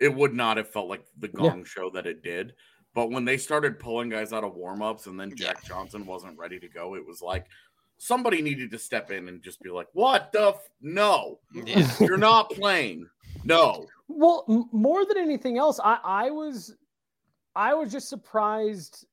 it 0.00 0.14
would 0.14 0.34
not 0.34 0.56
have 0.56 0.68
felt 0.68 0.88
like 0.88 1.04
the 1.18 1.28
Yeah. 1.28 1.32
gong 1.50 1.64
show 1.64 1.90
that 1.90 2.06
it 2.06 2.22
did. 2.22 2.54
But 2.94 3.10
when 3.10 3.24
they 3.24 3.36
started 3.36 3.78
pulling 3.78 4.08
guys 4.08 4.32
out 4.32 4.44
of 4.44 4.54
warm-ups 4.54 5.06
and 5.06 5.18
then 5.20 5.30
Yeah. 5.30 5.46
Jack 5.52 5.64
Johnson 5.64 6.06
wasn't 6.06 6.38
ready 6.38 6.58
to 6.60 6.68
go, 6.68 6.94
it 6.94 7.06
was 7.06 7.20
like 7.22 7.46
somebody 7.98 8.42
needed 8.42 8.70
to 8.70 8.78
step 8.78 9.10
in 9.10 9.28
and 9.28 9.42
just 9.42 9.60
be 9.62 9.70
like, 9.70 9.88
"What 9.92 10.32
the 10.32 10.48
f- 10.48 10.68
no. 10.80 11.40
Yeah. 11.52 11.64
You're 12.00 12.16
not 12.18 12.50
playing." 12.50 13.08
No. 13.44 13.86
Well, 14.08 14.44
m- 14.48 14.68
more 14.72 15.04
than 15.04 15.18
anything 15.18 15.58
else, 15.58 15.78
I, 15.82 15.98
I 16.04 16.30
was, 16.30 16.74
I 17.54 17.74
was 17.74 17.90
just 17.92 18.08
surprised 18.08 19.06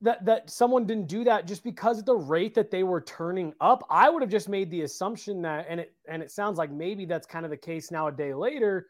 that 0.00 0.24
that 0.24 0.50
someone 0.50 0.84
didn't 0.84 1.06
do 1.06 1.22
that 1.24 1.46
just 1.46 1.62
because 1.62 1.98
of 2.00 2.04
the 2.06 2.14
rate 2.16 2.54
that 2.54 2.70
they 2.72 2.82
were 2.82 3.00
turning 3.00 3.54
up. 3.60 3.84
I 3.88 4.10
would 4.10 4.20
have 4.22 4.30
just 4.30 4.48
made 4.48 4.68
the 4.70 4.82
assumption 4.82 5.42
that, 5.42 5.66
and 5.68 5.78
it 5.80 5.94
and 6.08 6.22
it 6.22 6.30
sounds 6.32 6.58
like 6.58 6.70
maybe 6.72 7.04
that's 7.04 7.26
kind 7.26 7.44
of 7.44 7.50
the 7.50 7.56
case 7.56 7.90
now. 7.92 8.08
A 8.08 8.12
day 8.12 8.34
later, 8.34 8.88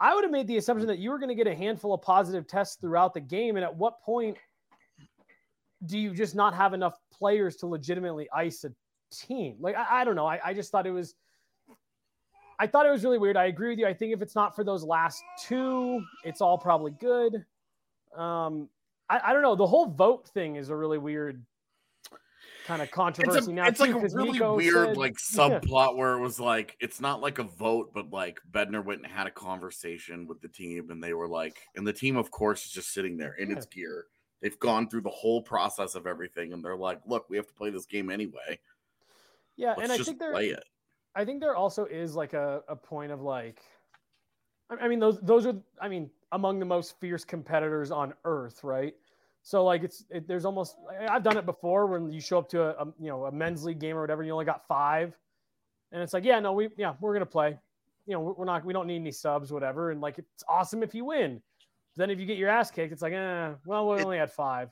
I 0.00 0.14
would 0.14 0.24
have 0.24 0.30
made 0.30 0.46
the 0.46 0.56
assumption 0.56 0.88
that 0.88 0.98
you 0.98 1.10
were 1.10 1.18
going 1.18 1.28
to 1.28 1.34
get 1.34 1.46
a 1.46 1.54
handful 1.54 1.92
of 1.92 2.00
positive 2.00 2.46
tests 2.46 2.76
throughout 2.80 3.12
the 3.12 3.20
game, 3.20 3.56
and 3.56 3.64
at 3.64 3.74
what 3.74 4.00
point 4.00 4.38
do 5.86 5.98
you 5.98 6.14
just 6.14 6.34
not 6.34 6.54
have 6.54 6.72
enough 6.74 6.98
players 7.12 7.56
to 7.56 7.66
legitimately 7.66 8.28
ice 8.34 8.64
a 8.64 8.72
team? 9.12 9.56
Like 9.60 9.76
I, 9.76 10.00
I 10.00 10.04
don't 10.04 10.16
know. 10.16 10.26
I, 10.26 10.40
I 10.42 10.54
just 10.54 10.70
thought 10.70 10.86
it 10.86 10.90
was. 10.90 11.14
I 12.58 12.66
thought 12.66 12.84
it 12.84 12.90
was 12.90 13.04
really 13.04 13.18
weird. 13.18 13.36
I 13.38 13.46
agree 13.46 13.70
with 13.70 13.78
you. 13.78 13.86
I 13.86 13.94
think 13.94 14.12
if 14.12 14.20
it's 14.20 14.34
not 14.34 14.54
for 14.54 14.64
those 14.64 14.84
last 14.84 15.22
two, 15.38 16.02
it's 16.24 16.42
all 16.42 16.58
probably 16.58 16.90
good. 16.92 17.44
Um, 18.14 18.68
I, 19.08 19.20
I 19.24 19.32
don't 19.32 19.40
know. 19.40 19.56
The 19.56 19.66
whole 19.66 19.86
vote 19.86 20.28
thing 20.28 20.56
is 20.56 20.68
a 20.68 20.76
really 20.76 20.98
weird 20.98 21.42
kind 22.70 22.82
of 22.82 22.86
It's, 22.88 22.94
controversy 22.94 23.50
a, 23.50 23.54
now. 23.54 23.66
it's 23.66 23.80
like 23.80 23.90
too, 23.90 23.98
a 23.98 24.00
'cause 24.00 24.14
really 24.14 24.32
Nico 24.32 24.54
weird 24.56 24.88
said- 24.90 24.96
like 24.96 25.14
subplot 25.18 25.96
where 25.96 26.12
it 26.14 26.20
was 26.20 26.38
like 26.38 26.76
it's 26.80 27.00
not 27.00 27.20
like 27.20 27.38
a 27.40 27.42
vote, 27.42 27.90
but 27.92 28.10
like 28.10 28.40
Bednar 28.52 28.84
went 28.84 29.02
and 29.02 29.10
had 29.10 29.26
a 29.26 29.30
conversation 29.30 30.26
with 30.28 30.40
the 30.40 30.48
team, 30.48 30.90
and 30.90 31.02
they 31.02 31.12
were 31.14 31.26
like, 31.28 31.58
and 31.74 31.84
the 31.86 31.92
team, 31.92 32.16
of 32.16 32.30
course, 32.30 32.64
is 32.66 32.70
just 32.70 32.92
sitting 32.92 33.16
there 33.16 33.34
in 33.34 33.50
Yeah. 33.50 33.56
its 33.56 33.66
gear. 33.66 34.06
They've 34.40 34.58
gone 34.60 34.88
through 34.88 35.02
the 35.02 35.10
whole 35.10 35.42
process 35.42 35.94
of 35.96 36.06
everything, 36.06 36.52
and 36.52 36.64
they're 36.64 36.76
like, 36.76 37.00
"Look, 37.06 37.28
we 37.28 37.36
have 37.36 37.46
to 37.48 37.54
play 37.54 37.70
this 37.70 37.86
game 37.86 38.08
anyway. 38.08 38.60
Yeah, 39.56 39.74
Let's 39.76 39.82
and 39.82 39.92
I 39.92 39.98
think 40.04 40.18
there, 40.20 40.30
play 40.32 40.48
it." 40.50 40.64
I 41.16 41.24
think 41.24 41.40
there 41.40 41.56
also 41.56 41.84
is 41.86 42.14
like 42.14 42.32
a, 42.34 42.62
a 42.68 42.76
point 42.76 43.10
of 43.10 43.20
like, 43.20 43.60
I 44.70 44.76
I 44.76 44.88
mean, 44.88 45.00
those 45.00 45.20
those 45.20 45.44
are, 45.44 45.56
I 45.80 45.88
mean, 45.88 46.08
among 46.32 46.60
the 46.60 46.64
most 46.66 46.98
fierce 47.00 47.24
competitors 47.24 47.90
on 47.90 48.14
earth, 48.24 48.62
right? 48.62 48.94
So 49.50 49.64
like, 49.64 49.82
it's 49.82 50.04
it, 50.10 50.28
there's 50.28 50.44
almost 50.44 50.76
I've 51.08 51.24
done 51.24 51.36
it 51.36 51.44
before 51.44 51.86
when 51.88 52.12
you 52.12 52.20
show 52.20 52.38
up 52.38 52.48
to 52.50 52.62
a, 52.62 52.68
a 52.84 52.86
you 53.00 53.08
know 53.08 53.24
a 53.26 53.32
men's 53.32 53.64
league 53.64 53.80
game 53.80 53.96
or 53.96 54.00
whatever, 54.00 54.22
you 54.22 54.30
only 54.30 54.44
got 54.44 54.64
five, 54.68 55.12
and 55.90 56.00
it's 56.00 56.14
like, 56.14 56.24
yeah, 56.24 56.38
no, 56.38 56.52
we 56.52 56.68
yeah 56.76 56.94
we're 57.00 57.12
gonna 57.12 57.26
play, 57.26 57.58
you 58.06 58.12
know, 58.14 58.20
we're 58.38 58.44
not 58.44 58.64
we 58.64 58.72
don't 58.72 58.86
need 58.86 59.00
any 59.00 59.10
subs, 59.10 59.52
whatever, 59.52 59.90
and 59.90 60.00
like 60.00 60.18
it's 60.18 60.44
awesome 60.48 60.84
if 60.84 60.94
you 60.94 61.04
win. 61.04 61.42
Then 61.96 62.10
if 62.10 62.20
you 62.20 62.26
get 62.26 62.38
your 62.38 62.48
ass 62.48 62.70
kicked, 62.70 62.92
it's 62.92 63.02
like, 63.02 63.12
eh, 63.12 63.50
well, 63.66 63.88
we 63.90 63.96
It- 63.98 64.04
only 64.04 64.18
had 64.18 64.30
five. 64.30 64.70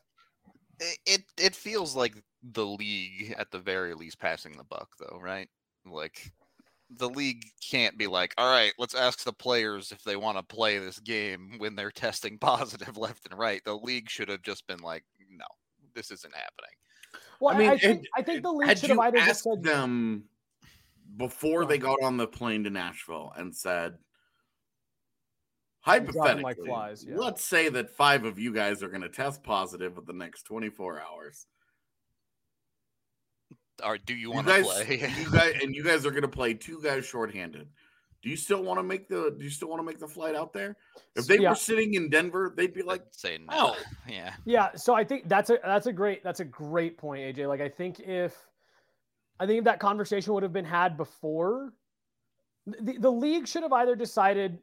it 1.06 1.24
it 1.36 1.56
feels 1.56 1.96
like 1.96 2.14
the 2.52 2.64
league 2.64 3.34
at 3.36 3.50
the 3.50 3.58
very 3.58 3.94
least 3.94 4.20
passing 4.20 4.56
the 4.56 4.62
buck 4.62 4.90
though 5.00 5.18
right 5.20 5.48
like 5.84 6.30
the 6.96 7.08
league 7.08 7.44
can't 7.62 7.98
be 7.98 8.06
like 8.06 8.32
all 8.38 8.50
right 8.50 8.72
let's 8.78 8.94
ask 8.94 9.22
the 9.22 9.32
players 9.32 9.92
if 9.92 10.02
they 10.04 10.16
want 10.16 10.38
to 10.38 10.42
play 10.42 10.78
this 10.78 10.98
game 11.00 11.54
when 11.58 11.76
they're 11.76 11.90
testing 11.94 12.38
positive 12.38 12.96
left 12.96 13.26
and 13.30 13.38
right 13.38 13.62
the 13.64 13.74
league 13.76 14.08
should 14.08 14.28
have 14.28 14.42
just 14.42 14.66
been 14.66 14.80
like 14.80 15.04
no 15.30 15.44
this 15.94 16.10
isn't 16.10 16.34
happening 16.34 16.70
Well, 17.40 17.54
I, 17.54 17.56
I 17.56 17.58
mean, 17.58 17.68
I 17.70 17.78
think 17.78 17.98
and- 17.98 18.08
I 18.16 18.22
think 18.22 18.42
the 18.42 18.52
league 18.52 18.78
should 18.78 18.90
have 18.90 18.98
either 18.98 19.18
just 19.18 19.30
asked 19.30 19.44
said 19.44 19.62
them 19.62 20.24
before 21.16 21.62
Go 21.62 21.68
they 21.68 21.78
got 21.78 22.02
on 22.02 22.16
the 22.16 22.26
plane 22.26 22.64
to 22.64 22.70
Nashville 22.70 23.32
and 23.36 23.54
said, 23.54 23.94
hypothetically, 25.80 26.42
like 26.42 26.58
flies, 26.64 27.04
yeah. 27.08 27.16
let's 27.16 27.42
say 27.42 27.68
that 27.70 27.90
five 27.90 28.24
of 28.24 28.38
you 28.38 28.52
guys 28.52 28.82
are 28.82 28.88
going 28.88 29.02
to 29.02 29.08
test 29.08 29.42
positive 29.42 29.96
within 29.96 30.18
the 30.18 30.24
next 30.24 30.42
24 30.42 31.00
hours. 31.00 31.46
Or 33.84 33.98
do 33.98 34.14
you 34.14 34.28
You 34.28 34.30
want 34.32 34.46
to 34.46 34.62
guys, 34.62 34.84
play 34.84 35.12
you 35.18 35.30
guys, 35.30 35.54
and 35.62 35.74
you 35.74 35.82
guys 35.82 36.04
are 36.06 36.10
going 36.10 36.22
to 36.22 36.28
play 36.28 36.54
two 36.54 36.80
guys 36.82 37.06
shorthanded. 37.06 37.68
Do 38.22 38.28
you 38.30 38.36
still 38.36 38.62
want 38.62 38.78
to 38.78 38.82
make 38.82 39.08
the? 39.08 39.34
Do 39.36 39.44
you 39.44 39.50
still 39.50 39.68
want 39.68 39.80
to 39.80 39.84
make 39.84 39.98
the 39.98 40.08
flight 40.08 40.34
out 40.34 40.52
there? 40.52 40.76
If 41.14 41.26
they 41.26 41.38
Yeah. 41.38 41.50
were 41.50 41.56
sitting 41.56 41.94
in 41.94 42.10
Denver, 42.10 42.52
they'd 42.56 42.74
be 42.74 42.82
like, 42.82 43.00
like 43.02 43.08
say 43.12 43.38
no 43.38 43.46
"Oh, 43.50 43.76
yeah 44.08 44.32
Yeah, 44.44 44.74
so 44.74 44.94
I 44.94 45.04
think 45.04 45.28
that's 45.28 45.50
a 45.50 45.58
that's 45.64 45.86
a 45.86 45.92
great 45.92 46.24
that's 46.24 46.40
a 46.40 46.44
great 46.44 46.98
point, 46.98 47.22
AJ. 47.22 47.46
Like 47.46 47.60
I 47.60 47.68
think 47.68 48.00
if 48.00 48.36
I 49.38 49.46
think 49.46 49.58
if 49.58 49.64
that 49.64 49.78
conversation 49.78 50.34
would 50.34 50.42
have 50.42 50.52
been 50.52 50.64
had 50.64 50.96
before, 50.96 51.72
the, 52.66 52.98
the 52.98 53.10
league 53.10 53.46
should 53.46 53.62
have 53.62 53.72
either 53.72 53.94
decided 53.94 54.58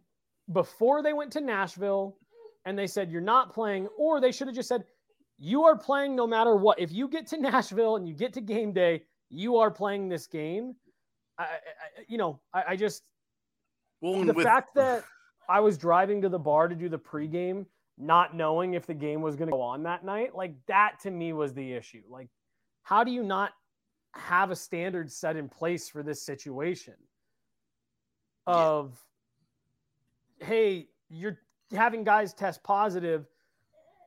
before 0.51 1.01
they 1.01 1.13
went 1.13 1.31
to 1.31 1.41
Nashville 1.41 2.17
and 2.65 2.77
they 2.77 2.87
said 2.87 3.09
you're 3.09 3.21
not 3.21 3.53
playing, 3.53 3.87
or 3.97 4.19
they 4.19 4.31
should 4.33 4.47
have 4.47 4.55
just 4.55 4.67
said 4.67 4.83
you 5.37 5.63
are 5.63 5.77
playing 5.77 6.15
no 6.15 6.25
matter 6.27 6.55
what. 6.55 6.79
If 6.79 6.91
you 6.91 7.07
get 7.07 7.27
to 7.27 7.37
Nashville 7.39 7.95
and 7.97 8.07
you 8.07 8.13
get 8.13 8.33
to 8.33 8.41
game 8.41 8.71
day, 8.71 9.03
you 9.29 9.57
are 9.57 9.71
playing 9.71 10.09
this 10.09 10.27
game. 10.27 10.75
I, 11.37 11.43
I 11.43 11.47
you 12.07 12.17
know, 12.17 12.39
I, 12.53 12.63
I 12.69 12.75
just 12.75 13.03
well." 14.01 14.23
the 14.23 14.33
with- 14.33 14.45
fact 14.45 14.75
that 14.75 15.03
I 15.47 15.59
was 15.59 15.77
driving 15.77 16.21
to 16.21 16.29
the 16.29 16.39
bar 16.39 16.67
to 16.67 16.75
do 16.75 16.89
the 16.89 16.99
pregame, 16.99 17.65
not 17.97 18.35
knowing 18.35 18.73
if 18.73 18.85
the 18.85 18.93
game 18.93 19.21
was 19.21 19.35
going 19.35 19.49
to 19.49 19.55
go 19.55 19.61
on 19.61 19.83
that 19.83 20.03
night, 20.03 20.35
like 20.35 20.53
that 20.67 20.99
to 21.01 21.11
me 21.11 21.33
was 21.33 21.53
the 21.53 21.73
issue. 21.73 22.01
Like, 22.09 22.29
how 22.83 23.03
do 23.03 23.11
you 23.11 23.23
not 23.23 23.53
have 24.13 24.51
a 24.51 24.55
standard 24.55 25.11
set 25.11 25.35
in 25.35 25.49
place 25.49 25.89
for 25.89 26.03
this 26.03 26.21
situation? 26.21 26.95
Yeah. 28.47 28.55
Of, 28.55 28.99
hey, 30.39 30.87
you're 31.09 31.39
having 31.71 32.03
guys 32.03 32.33
test 32.33 32.63
positive, 32.63 33.27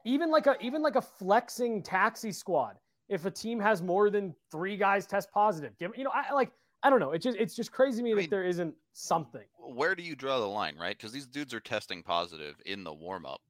even 0.08 0.30
like 0.30 0.46
a 0.46 0.56
even 0.60 0.82
like 0.82 0.96
a 0.96 1.02
flexing 1.02 1.82
taxi 1.82 2.32
squad. 2.32 2.76
If 3.08 3.24
a 3.24 3.30
team 3.30 3.58
has 3.60 3.80
more 3.82 4.10
than 4.10 4.34
three 4.50 4.76
guys 4.76 5.06
test 5.06 5.30
positive, 5.32 5.76
give 5.78 5.92
you 5.96 6.04
know, 6.04 6.10
I 6.12 6.32
like 6.32 6.50
I 6.82 6.90
don't 6.90 7.00
know. 7.00 7.12
It's 7.12 7.24
just 7.24 7.38
it's 7.38 7.54
just 7.54 7.72
crazy 7.72 7.98
to 7.98 8.02
me 8.04 8.12
I 8.12 8.14
that 8.14 8.20
mean- 8.22 8.30
there 8.30 8.44
isn't 8.44 8.74
something. 8.92 9.44
where 9.58 9.94
do 9.94 10.02
you 10.02 10.16
draw 10.16 10.38
the 10.40 10.46
line 10.46 10.76
right 10.78 10.96
because 10.96 11.12
these 11.12 11.26
dudes 11.26 11.52
are 11.54 11.60
testing 11.60 12.02
positive 12.02 12.54
in 12.66 12.82
the 12.84 12.92
warm-up 12.92 13.40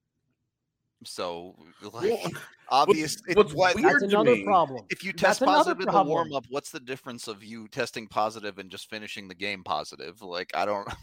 so 1.05 1.55
like 1.93 1.93
Well, 2.11 2.31
obvious 2.69 3.17
it- 3.27 3.37
what's 3.37 3.53
what- 3.53 3.75
weird 3.75 3.93
That's 3.93 4.03
another 4.03 4.35
me- 4.35 4.43
problem. 4.43 4.85
if 4.89 5.03
you 5.03 5.13
test 5.13 5.41
another 5.41 5.57
positive 5.57 5.79
in 5.81 5.85
the 5.85 5.91
problem. 5.91 6.09
warm 6.13 6.33
up, 6.33 6.45
what's 6.49 6.71
the 6.71 6.79
difference 6.79 7.27
of 7.27 7.43
you 7.43 7.67
testing 7.69 8.05
positive 8.07 8.59
and 8.59 8.69
just 8.69 8.89
finishing 8.89 9.27
the 9.27 9.35
game 9.35 9.63
positive? 9.63 10.21
Like 10.21 10.51
I 10.55 10.65
don't. 10.65 10.87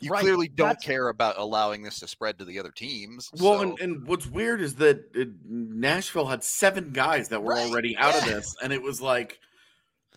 You 0.00 0.10
Right, 0.10 0.20
clearly 0.20 0.48
don't 0.48 0.68
that's- 0.68 0.84
care 0.84 1.08
about 1.08 1.38
allowing 1.38 1.82
this 1.82 2.00
to 2.00 2.08
spread 2.08 2.38
to 2.38 2.44
the 2.44 2.58
other 2.58 2.70
teams. 2.72 3.30
Well, 3.40 3.54
so- 3.58 3.62
and, 3.62 3.78
and 3.80 4.06
what's 4.06 4.26
weird 4.26 4.60
is 4.60 4.76
that 4.76 5.00
it, 5.14 5.28
Nashville 5.44 6.26
had 6.26 6.44
seven 6.44 6.90
guys 6.92 7.28
that 7.30 7.42
were 7.42 7.54
Right, 7.54 7.68
already 7.70 7.96
out 7.96 8.14
of 8.16 8.24
this, 8.26 8.54
and 8.62 8.72
it 8.72 8.82
was 8.82 9.00
like, 9.00 9.38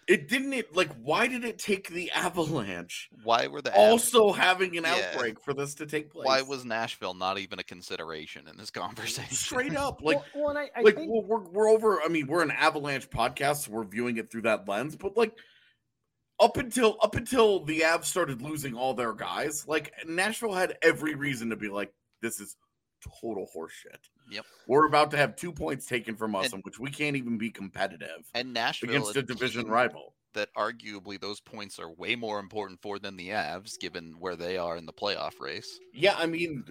it 0.08 0.28
didn't. 0.28 0.52
It 0.54 0.76
like, 0.76 0.90
why 1.04 1.28
did 1.28 1.46
it 1.46 1.58
take 1.60 1.88
the 1.90 2.12
Avalanche 2.12 3.08
why 3.24 3.48
were 3.48 3.62
the 3.62 3.70
Avs- 3.70 3.78
also 3.78 4.34
having 4.34 4.76
an 4.78 4.84
Yeah. 4.84 5.12
outbreak 5.14 5.40
for 5.40 5.54
this 5.54 5.76
to 5.76 5.86
take 5.86 6.12
place? 6.12 6.26
why 6.26 6.42
was 6.42 6.66
Nashville 6.66 7.14
not 7.14 7.38
even 7.38 7.60
a 7.60 7.64
consideration 7.64 8.48
in 8.48 8.58
this 8.58 8.72
conversation? 8.72 9.34
straight 9.36 9.76
up 9.76 10.02
like? 10.02 10.18
well, 10.18 10.26
well, 10.36 10.50
and 10.50 10.58
I, 10.58 10.70
I 10.76 10.82
like 10.82 10.96
think 10.96 11.12
well, 11.12 11.24
we're 11.24 11.40
we're 11.50 11.70
over. 11.70 12.02
I 12.02 12.08
mean, 12.10 12.28
we're 12.28 12.42
an 12.42 12.52
Avalanche 12.52 13.10
podcast, 13.10 13.66
so 13.66 13.72
we're 13.72 13.84
viewing 13.86 14.18
it 14.18 14.32
through 14.32 14.42
that 14.42 14.68
lens. 14.68 14.96
But 14.96 15.16
like, 15.16 15.38
up 16.42 16.58
until 16.58 16.98
up 17.02 17.16
until 17.16 17.64
the 17.64 17.82
Avs 17.82 18.06
started 18.06 18.42
losing 18.42 18.76
all 18.76 18.94
their 18.94 19.14
guys, 19.14 19.68
like 19.68 19.94
Nashville 20.08 20.54
had 20.54 20.78
every 20.82 21.16
reason 21.16 21.50
to 21.52 21.56
be 21.56 21.70
like, 21.70 21.94
this 22.22 22.40
is 22.40 22.58
total 23.22 23.48
horseshit. 23.56 23.98
Yep. 24.30 24.46
We're 24.68 24.88
about 24.88 25.12
to 25.12 25.18
have 25.18 25.36
two 25.36 25.52
points 25.52 25.86
taken 25.86 26.16
from 26.16 26.36
us, 26.36 26.46
And- 26.46 26.56
in 26.56 26.60
which 26.62 26.80
we 26.80 26.90
can't 26.90 27.16
even 27.16 27.38
be 27.38 27.50
competitive 27.50 28.30
And 28.34 28.54
Nashville 28.54 28.90
against 28.90 29.16
a 29.16 29.24
division 29.24 29.68
rival. 29.68 30.16
That 30.34 30.54
arguably 30.56 31.20
those 31.20 31.42
points 31.42 31.78
are 31.78 31.92
way 31.92 32.16
more 32.16 32.40
important 32.40 32.82
for 32.82 33.00
than 33.00 33.18
the 33.18 33.30
Avs, 33.30 33.78
given 33.78 34.16
where 34.18 34.38
they 34.38 34.58
are 34.58 34.78
in 34.78 34.86
the 34.86 34.94
playoff 34.94 35.42
race. 35.42 35.78
Yeah, 35.94 36.16
I 36.18 36.26
mean, 36.26 36.64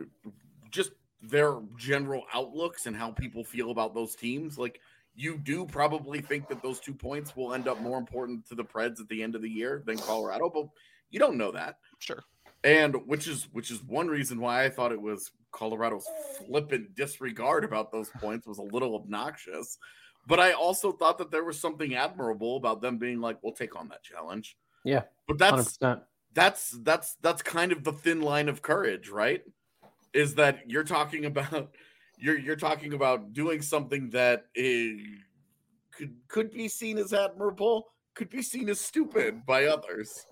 just 0.70 0.92
their 1.20 1.58
general 1.76 2.24
outlooks 2.32 2.86
and 2.86 2.96
how 2.96 3.10
people 3.10 3.44
feel 3.44 3.70
about 3.70 3.94
those 3.94 4.14
teams. 4.14 4.56
Like, 4.56 4.80
you 5.14 5.38
do 5.38 5.66
probably 5.66 6.20
think 6.20 6.48
that 6.48 6.62
those 6.62 6.80
two 6.80 6.94
points 6.94 7.36
will 7.36 7.54
end 7.54 7.68
up 7.68 7.80
more 7.80 7.98
important 7.98 8.46
to 8.48 8.54
the 8.54 8.64
Preds 8.64 9.00
at 9.00 9.08
the 9.08 9.22
end 9.22 9.34
of 9.34 9.42
the 9.42 9.48
year 9.48 9.82
than 9.86 9.98
Colorado, 9.98 10.50
but 10.50 10.68
you 11.10 11.18
don't 11.18 11.36
know 11.36 11.50
that. 11.52 11.78
Sure. 11.98 12.22
And 12.62 12.94
which 13.06 13.26
is 13.26 13.48
which 13.52 13.70
is 13.70 13.82
one 13.84 14.08
reason 14.08 14.38
why 14.40 14.64
I 14.64 14.68
thought 14.68 14.92
it 14.92 15.00
was 15.00 15.30
Colorado's 15.50 16.06
flippant 16.36 16.94
disregard 16.94 17.64
about 17.64 17.90
those 17.90 18.10
points 18.20 18.46
was 18.46 18.58
a 18.58 18.62
little 18.62 18.94
obnoxious. 18.94 19.78
But 20.26 20.40
I 20.40 20.52
also 20.52 20.92
thought 20.92 21.16
that 21.18 21.30
there 21.30 21.44
was 21.44 21.58
something 21.58 21.94
admirable 21.94 22.56
about 22.56 22.82
them 22.82 22.98
being 22.98 23.20
like, 23.20 23.38
"We'll 23.42 23.54
take 23.54 23.78
on 23.80 23.88
that 23.88 24.02
challenge." 24.02 24.58
Yeah, 24.84 25.04
but 25.26 25.38
that's 25.38 25.78
100%. 25.78 26.02
that's 26.34 26.70
that's 26.82 27.14
that's 27.22 27.40
kind 27.40 27.72
of 27.72 27.82
the 27.82 27.92
thin 27.92 28.20
line 28.20 28.50
of 28.50 28.60
courage, 28.60 29.08
right? 29.08 29.42
is 30.12 30.34
that 30.36 30.68
you're 30.68 30.84
talking 30.84 31.24
about 31.24 31.70
you're 32.20 32.38
you're 32.38 32.56
talking 32.56 32.92
about 32.92 33.32
doing 33.32 33.62
something 33.62 34.10
that 34.10 34.46
is, 34.54 35.00
could 35.92 36.14
could 36.28 36.50
be 36.50 36.68
seen 36.68 36.98
as 36.98 37.12
admirable, 37.12 37.88
could 38.14 38.30
be 38.30 38.42
seen 38.42 38.68
as 38.68 38.80
stupid 38.80 39.44
by 39.46 39.66
others. 39.66 40.26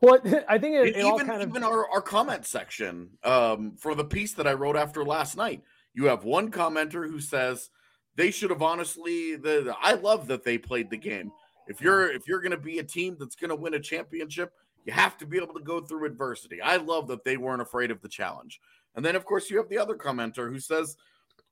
Well, 0.00 0.18
I 0.48 0.58
think 0.58 0.74
it, 0.74 0.88
it 0.88 0.96
even 0.96 1.04
all 1.04 1.18
kind 1.20 1.42
of 1.42 1.48
even 1.48 1.62
our, 1.62 1.88
our 1.90 2.02
comment 2.02 2.46
section 2.46 3.10
um, 3.22 3.76
for 3.78 3.94
the 3.94 4.04
piece 4.04 4.32
that 4.34 4.46
I 4.46 4.52
wrote 4.52 4.76
after 4.76 5.04
last 5.04 5.36
night, 5.36 5.62
you 5.94 6.06
have 6.06 6.24
one 6.24 6.50
commenter 6.50 7.08
who 7.08 7.20
says 7.20 7.70
they 8.16 8.30
should 8.30 8.50
have 8.50 8.62
honestly. 8.62 9.36
The, 9.36 9.62
the- 9.64 9.76
I 9.80 9.94
love 9.94 10.26
that 10.28 10.44
they 10.44 10.58
played 10.58 10.90
the 10.90 10.98
game. 10.98 11.30
If 11.66 11.80
you're 11.80 12.12
if 12.12 12.26
you're 12.28 12.40
going 12.40 12.50
to 12.50 12.58
be 12.58 12.78
a 12.78 12.84
team 12.84 13.16
that's 13.18 13.36
going 13.36 13.48
to 13.50 13.56
win 13.56 13.74
a 13.74 13.80
championship, 13.80 14.52
you 14.84 14.92
have 14.92 15.16
to 15.18 15.26
be 15.26 15.38
able 15.38 15.54
to 15.54 15.62
go 15.62 15.80
through 15.80 16.04
adversity. 16.04 16.60
I 16.60 16.76
love 16.76 17.08
that 17.08 17.24
they 17.24 17.36
weren't 17.36 17.62
afraid 17.62 17.90
of 17.90 18.02
the 18.02 18.08
challenge. 18.08 18.60
And 18.94 19.04
then 19.04 19.16
of 19.16 19.24
course 19.24 19.50
you 19.50 19.56
have 19.58 19.68
the 19.68 19.78
other 19.78 19.96
commenter 19.96 20.48
who 20.48 20.60
says, 20.60 20.96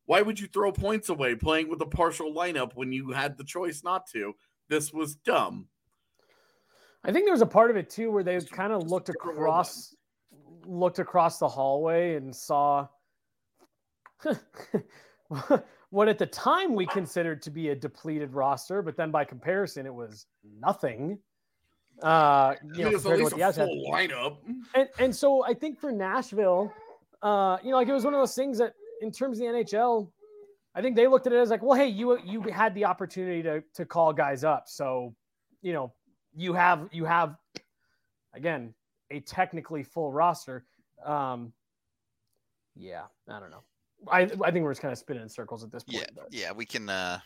"Why 0.06 0.22
would 0.22 0.38
you 0.38 0.46
throw 0.46 0.72
points 0.72 1.08
away 1.08 1.34
playing 1.34 1.68
with 1.68 1.80
a 1.82 1.87
partial 1.87 2.32
lineup 2.32 2.75
when 2.75 2.92
you 2.92 3.11
had 3.11 3.37
the 3.37 3.44
choice 3.44 3.82
not 3.82 4.06
to? 4.08 4.34
This 4.68 4.92
was 4.92 5.16
dumb." 5.16 5.68
I 7.04 7.12
think 7.12 7.26
there 7.26 7.34
was 7.34 7.42
a 7.42 7.46
part 7.46 7.70
of 7.70 7.76
it 7.76 7.90
too 7.90 8.11
where 8.12 8.22
they 8.22 8.40
kind 8.40 8.72
of 8.72 8.88
looked 8.88 9.08
across 9.08 9.94
looked 10.64 11.00
across 11.00 11.38
the 11.38 11.49
hallway 11.49 12.14
and 12.14 12.34
saw 12.34 12.87
what 15.90 16.08
at 16.08 16.18
the 16.18 16.26
time 16.26 16.75
we 16.75 16.87
considered 16.87 17.42
to 17.42 17.50
be 17.50 17.70
a 17.70 17.75
depleted 17.75 18.32
roster, 18.32 18.82
but 18.82 18.96
then 18.96 19.11
by 19.11 19.25
comparison 19.25 19.87
it 19.87 19.94
was 19.94 20.26
nothing. 20.61 21.18
Uh, 22.02 22.54
you 22.75 22.84
know, 22.84 22.90
compared 22.92 23.02
to 23.02 23.08
least 23.11 23.22
what 23.22 23.37
the 23.37 23.42
a 23.42 23.46
had. 23.46 23.54
full 23.54 23.90
lineup. 23.92 24.38
And 24.75 24.88
and 24.99 25.14
so 25.14 25.44
I 25.44 25.54
think 25.54 25.78
for 25.78 25.92
Nashville, 25.92 26.72
uh, 27.23 27.59
you 27.62 27.71
know, 27.71 27.76
like 27.76 27.88
it 27.88 27.93
was 27.93 28.05
one 28.05 28.14
of 28.14 28.21
those 28.21 28.35
things 28.35 28.59
that 28.59 28.75
in 29.00 29.11
terms 29.11 29.38
of 29.38 29.47
the 29.47 29.52
NHL, 29.52 30.11
I 30.75 30.83
think 30.83 30.97
they 30.97 31.07
looked 31.07 31.26
at 31.26 31.33
it 31.33 31.37
as 31.37 31.50
like, 31.50 31.62
well, 31.62 31.79
hey, 31.79 31.87
you 31.88 32.19
you 32.25 32.43
had 32.43 32.75
the 32.75 32.85
opportunity 32.85 33.43
to 33.43 33.62
to 33.75 33.85
call 33.85 34.12
guys 34.12 34.45
up, 34.45 34.69
so 34.69 35.14
you 35.61 35.73
know, 35.73 35.93
you 36.35 36.52
have 36.55 36.88
you 36.93 37.05
have 37.05 37.37
again 38.35 38.75
a 39.11 39.21
technically 39.21 39.83
full 39.83 40.12
roster. 40.12 40.64
Um, 41.05 41.52
yeah, 42.75 43.02
I 43.29 43.38
don't 43.41 43.50
know. 43.50 43.62
I 44.11 44.23
I 44.23 44.50
think 44.50 44.64
we're 44.64 44.73
just 44.73 44.83
kind 44.83 44.93
of 44.93 44.99
spinning 44.99 45.23
in 45.23 45.29
circles 45.29 45.62
at 45.62 45.71
this 45.71 45.85
point. 45.85 45.99
Yeah, 45.99 46.07
but- 46.14 46.33
yeah, 46.33 46.52
we 46.52 46.64
can 46.64 46.88
uh, 46.88 47.21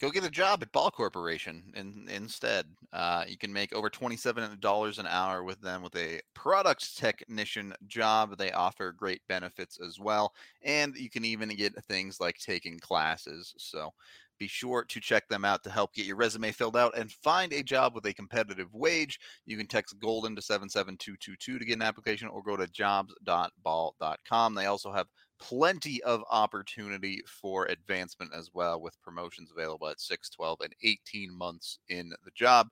go 0.00 0.10
get 0.10 0.24
a 0.24 0.30
job 0.30 0.62
at 0.62 0.72
Ball 0.72 0.90
Corporation 0.90 1.62
in, 1.76 2.08
instead. 2.10 2.66
Uh, 2.92 3.24
you 3.28 3.36
can 3.36 3.52
make 3.52 3.74
over 3.74 3.90
twenty-seven 3.90 4.58
dollars 4.60 4.98
an 4.98 5.06
hour 5.06 5.44
with 5.44 5.60
them 5.60 5.82
with 5.82 5.94
a 5.96 6.20
product 6.34 6.96
technician 6.96 7.74
job. 7.86 8.36
They 8.36 8.52
offer 8.52 8.92
great 8.92 9.20
benefits 9.28 9.78
as 9.80 9.98
well, 10.00 10.32
and 10.62 10.94
you 10.96 11.10
can 11.10 11.24
even 11.24 11.48
get 11.50 11.84
things 11.84 12.20
like 12.20 12.38
taking 12.38 12.78
classes. 12.78 13.54
So. 13.58 13.90
Be 14.38 14.48
sure 14.48 14.84
to 14.84 15.00
check 15.00 15.28
them 15.28 15.44
out 15.44 15.62
to 15.64 15.70
help 15.70 15.92
get 15.92 16.06
your 16.06 16.16
resume 16.16 16.50
filled 16.50 16.74
out 16.74 16.96
and 16.96 17.12
find 17.12 17.52
a 17.52 17.62
job 17.62 17.94
with 17.94 18.06
a 18.06 18.14
competitive 18.14 18.72
wage. 18.72 19.20
You 19.44 19.58
can 19.58 19.66
text 19.66 20.00
Golden 20.00 20.34
to 20.34 20.40
77222 20.40 21.58
to 21.58 21.64
get 21.66 21.76
an 21.76 21.82
application 21.82 22.26
or 22.28 22.42
go 22.42 22.56
to 22.56 22.66
jobs.ball.com. 22.66 24.54
They 24.54 24.64
also 24.64 24.92
have 24.92 25.08
plenty 25.40 26.02
of 26.02 26.22
opportunity 26.30 27.22
for 27.26 27.66
advancement 27.66 28.32
as 28.34 28.50
well 28.52 28.80
with 28.80 29.00
promotions 29.02 29.50
available 29.50 29.88
at 29.88 30.00
6 30.00 30.28
12 30.30 30.60
and 30.60 30.74
18 30.82 31.34
months 31.36 31.78
in 31.88 32.10
the 32.24 32.30
job. 32.34 32.68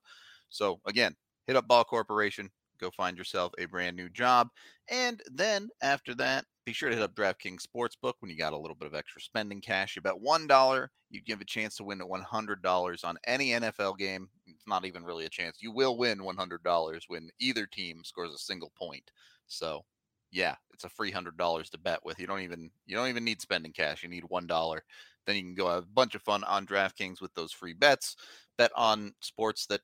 So 0.49 0.79
again 0.85 1.15
hit 1.47 1.55
up 1.55 1.67
ball 1.67 1.83
corporation 1.83 2.49
go 2.79 2.89
find 2.91 3.17
yourself 3.17 3.51
a 3.57 3.65
brand 3.65 3.97
new 3.97 4.09
job 4.09 4.47
and 4.89 5.21
then 5.31 5.69
after 5.81 6.15
that 6.15 6.45
be 6.65 6.73
sure 6.73 6.89
to 6.89 6.95
hit 6.95 7.03
up 7.03 7.15
draftkings 7.15 7.65
sportsbook 7.65 8.13
when 8.19 8.29
you 8.29 8.37
got 8.37 8.53
a 8.53 8.57
little 8.57 8.75
bit 8.75 8.85
of 8.85 8.93
extra 8.93 9.19
spending 9.19 9.59
cash. 9.59 9.95
You 9.95 10.03
bet 10.03 10.19
one 10.19 10.45
dollar 10.45 10.91
you 11.09 11.19
give 11.19 11.41
a 11.41 11.45
chance 11.45 11.75
to 11.77 11.83
win 11.83 11.99
$100 11.99 13.03
on 13.03 13.17
any 13.25 13.49
nfl 13.49 13.97
game. 13.97 14.29
It's 14.45 14.67
not 14.67 14.85
even 14.85 15.03
really 15.03 15.25
a 15.25 15.29
chance. 15.29 15.57
You 15.61 15.71
will 15.71 15.97
win 15.97 16.19
$100 16.19 17.05
when 17.07 17.29
either 17.39 17.65
team 17.65 18.03
scores 18.03 18.31
a 18.33 18.37
single 18.37 18.71
point. 18.77 19.09
So 19.47 19.83
yeah, 20.31 20.55
it's 20.73 20.83
a 20.83 20.89
free 20.89 21.11
hundred 21.11 21.37
dollars 21.37 21.69
to 21.71 21.77
bet 21.77 22.03
with. 22.03 22.19
You 22.19 22.27
don't 22.27 22.41
even 22.41 22.71
you 22.85 22.95
don't 22.95 23.09
even 23.09 23.23
need 23.23 23.41
spending 23.41 23.71
cash. 23.71 24.03
You 24.03 24.09
need 24.09 24.23
one 24.27 24.47
dollar. 24.47 24.83
Then 25.25 25.35
you 25.35 25.41
can 25.43 25.55
go 25.55 25.69
have 25.69 25.83
a 25.83 25.93
bunch 25.93 26.15
of 26.15 26.21
fun 26.21 26.43
on 26.43 26.65
DraftKings 26.65 27.21
with 27.21 27.33
those 27.33 27.51
free 27.51 27.73
bets. 27.73 28.15
Bet 28.57 28.71
on 28.75 29.13
sports 29.21 29.65
that 29.67 29.81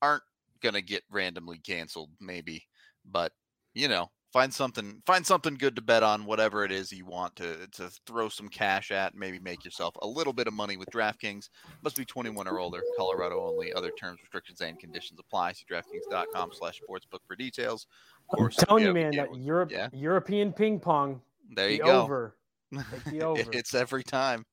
aren't 0.00 0.22
gonna 0.62 0.82
get 0.82 1.02
randomly 1.10 1.58
canceled, 1.58 2.10
maybe. 2.20 2.66
But 3.04 3.32
you 3.74 3.88
know, 3.88 4.10
find 4.32 4.52
something 4.52 5.02
find 5.06 5.26
something 5.26 5.54
good 5.54 5.76
to 5.76 5.82
bet 5.82 6.02
on, 6.02 6.24
whatever 6.24 6.64
it 6.64 6.72
is 6.72 6.90
you 6.90 7.04
want 7.04 7.36
to 7.36 7.68
to 7.72 7.90
throw 8.06 8.28
some 8.28 8.48
cash 8.48 8.90
at, 8.90 9.14
maybe 9.14 9.38
make 9.38 9.64
yourself 9.64 9.94
a 10.02 10.06
little 10.06 10.32
bit 10.32 10.46
of 10.46 10.54
money 10.54 10.76
with 10.76 10.90
DraftKings. 10.90 11.48
Must 11.82 11.96
be 11.96 12.04
21 12.04 12.48
or 12.48 12.58
older, 12.58 12.82
Colorado 12.96 13.46
only. 13.46 13.72
Other 13.72 13.90
terms, 13.90 14.20
restrictions, 14.20 14.60
and 14.60 14.78
conditions 14.78 15.20
apply. 15.20 15.52
See 15.52 15.66
DraftKings.com 15.70 16.50
slash 16.54 16.80
sportsbook 16.80 17.20
for 17.26 17.36
details. 17.36 17.86
Of 18.30 18.34
I'm 18.34 18.38
course, 18.38 18.56
telling 18.56 18.82
yeah, 18.82 18.88
you, 18.88 18.94
man, 18.94 19.10
get 19.12 19.16
that 19.24 19.30
one. 19.30 19.42
Europe 19.42 19.70
Yeah. 19.70 19.88
European 19.92 20.52
ping 20.52 20.80
pong, 20.80 21.20
There 21.54 21.66
the 21.68 21.74
you 21.74 21.82
go. 21.84 22.02
over. 22.02 22.36
Take 22.74 23.04
the 23.04 23.22
over. 23.22 23.50
it's 23.52 23.74
every 23.74 24.02
time. 24.02 24.44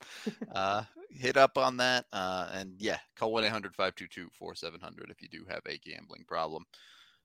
Uh, 0.53 0.83
hit 1.11 1.37
up 1.37 1.57
on 1.57 1.77
that. 1.77 2.05
Uh, 2.11 2.49
and 2.53 2.73
yeah, 2.79 2.97
call 3.15 3.31
1 3.31 3.45
800 3.45 3.75
522 3.75 4.29
4700 4.37 5.09
if 5.09 5.21
you 5.21 5.29
do 5.29 5.45
have 5.49 5.61
a 5.67 5.77
gambling 5.77 6.25
problem. 6.27 6.65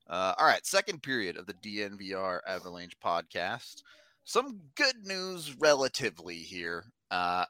Uh, 0.08 0.34
all 0.38 0.46
right, 0.46 0.64
second 0.66 1.02
period 1.02 1.36
of 1.36 1.46
the 1.46 1.54
DNVR 1.54 2.40
Avalanche 2.46 2.92
podcast. 3.04 3.82
Some 4.24 4.60
good 4.76 5.06
news 5.06 5.54
relatively 5.58 6.36
here. 6.36 6.84
Uh, 7.10 7.44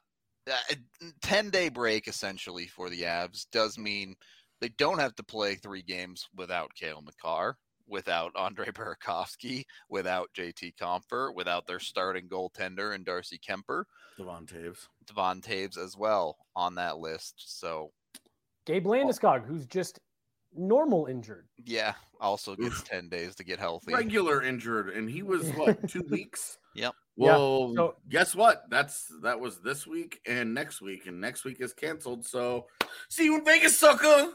a 0.47 0.75
10 1.21 1.49
day 1.49 1.69
break 1.69 2.07
essentially 2.07 2.67
for 2.67 2.89
the 2.89 3.01
Avs 3.03 3.45
does 3.51 3.77
mean 3.77 4.15
they 4.61 4.69
don't 4.69 4.99
have 4.99 5.15
to 5.15 5.23
play 5.23 5.55
three 5.55 5.81
games 5.81 6.27
without 6.35 6.73
Cale 6.75 7.01
Makar, 7.01 7.57
without 7.87 8.31
Andre 8.35 8.67
Burakovsky, 8.67 9.65
without 9.89 10.29
JT 10.37 10.75
Compher, 10.79 11.33
without 11.33 11.67
their 11.67 11.79
starting 11.79 12.27
goaltender 12.27 12.93
and 12.95 13.05
Darcy 13.05 13.39
Kuemper. 13.39 13.83
Devon 14.17 14.45
Toews. 14.45 14.87
Devon 15.05 15.41
Toews 15.41 15.77
as 15.77 15.97
well 15.97 16.37
on 16.55 16.75
that 16.75 16.97
list. 16.97 17.33
So 17.59 17.91
Gabe 18.65 18.85
Landeskog, 18.87 19.45
who's 19.45 19.65
just 19.65 19.99
normal 20.57 21.05
injured. 21.07 21.47
yeah, 21.65 21.93
also 22.21 22.55
gets 22.55 22.81
ten 22.83 23.09
days 23.09 23.35
to 23.35 23.43
get 23.43 23.59
healthy. 23.59 23.93
Regular 23.93 24.41
injured, 24.41 24.89
and 24.89 25.09
he 25.09 25.21
was 25.21 25.49
what 25.51 25.87
two 25.89 26.05
weeks. 26.09 26.57
Yep. 26.75 26.93
Yeah, 27.17 27.27
Well, 27.37 27.73
so- 27.75 27.95
guess 28.09 28.33
what? 28.35 28.63
That's 28.69 29.05
that 29.21 29.39
was 29.39 29.59
this 29.59 29.85
week 29.85 30.19
and 30.25 30.53
next 30.53 30.81
week, 30.81 31.05
and 31.07 31.19
next 31.21 31.43
week 31.45 31.57
is 31.61 31.73
canceled. 31.73 32.25
So, 32.25 32.67
see 33.09 33.25
you 33.25 33.35
in 33.37 33.45
Vegas, 33.45 33.77
sucker. 33.77 34.31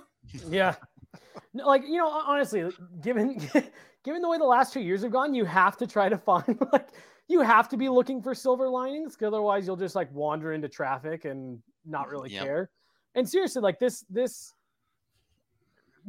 Yeah. 0.49 0.77
Like, 1.53 1.83
you 1.83 1.97
know, 1.97 2.09
honestly, 2.09 2.71
given 3.01 3.37
given 4.05 4.23
the 4.23 4.29
way 4.29 4.39
the 4.39 4.45
last 4.45 4.73
two 4.73 4.81
years 4.81 5.03
have 5.03 5.11
gone, 5.11 5.35
you 5.35 5.45
have 5.45 5.77
to 5.79 5.87
try 5.87 6.09
to 6.09 6.17
find 6.17 6.59
like 6.73 6.91
you 7.27 7.41
have 7.41 7.69
to 7.71 7.77
be 7.77 7.89
looking 7.89 8.23
for 8.23 8.35
silver 8.35 8.69
linings, 8.69 9.15
because 9.17 9.29
otherwise 9.29 9.67
you'll 9.67 9.77
just 9.77 9.97
like 9.97 10.13
wander 10.15 10.53
into 10.53 10.69
traffic 10.69 11.25
and 11.25 11.61
not 11.85 12.09
really 12.09 12.31
Yep. 12.31 12.45
care. 12.45 12.71
And 13.17 13.29
seriously, 13.29 13.63
like 13.63 13.81
this 13.81 14.05
this 14.09 14.55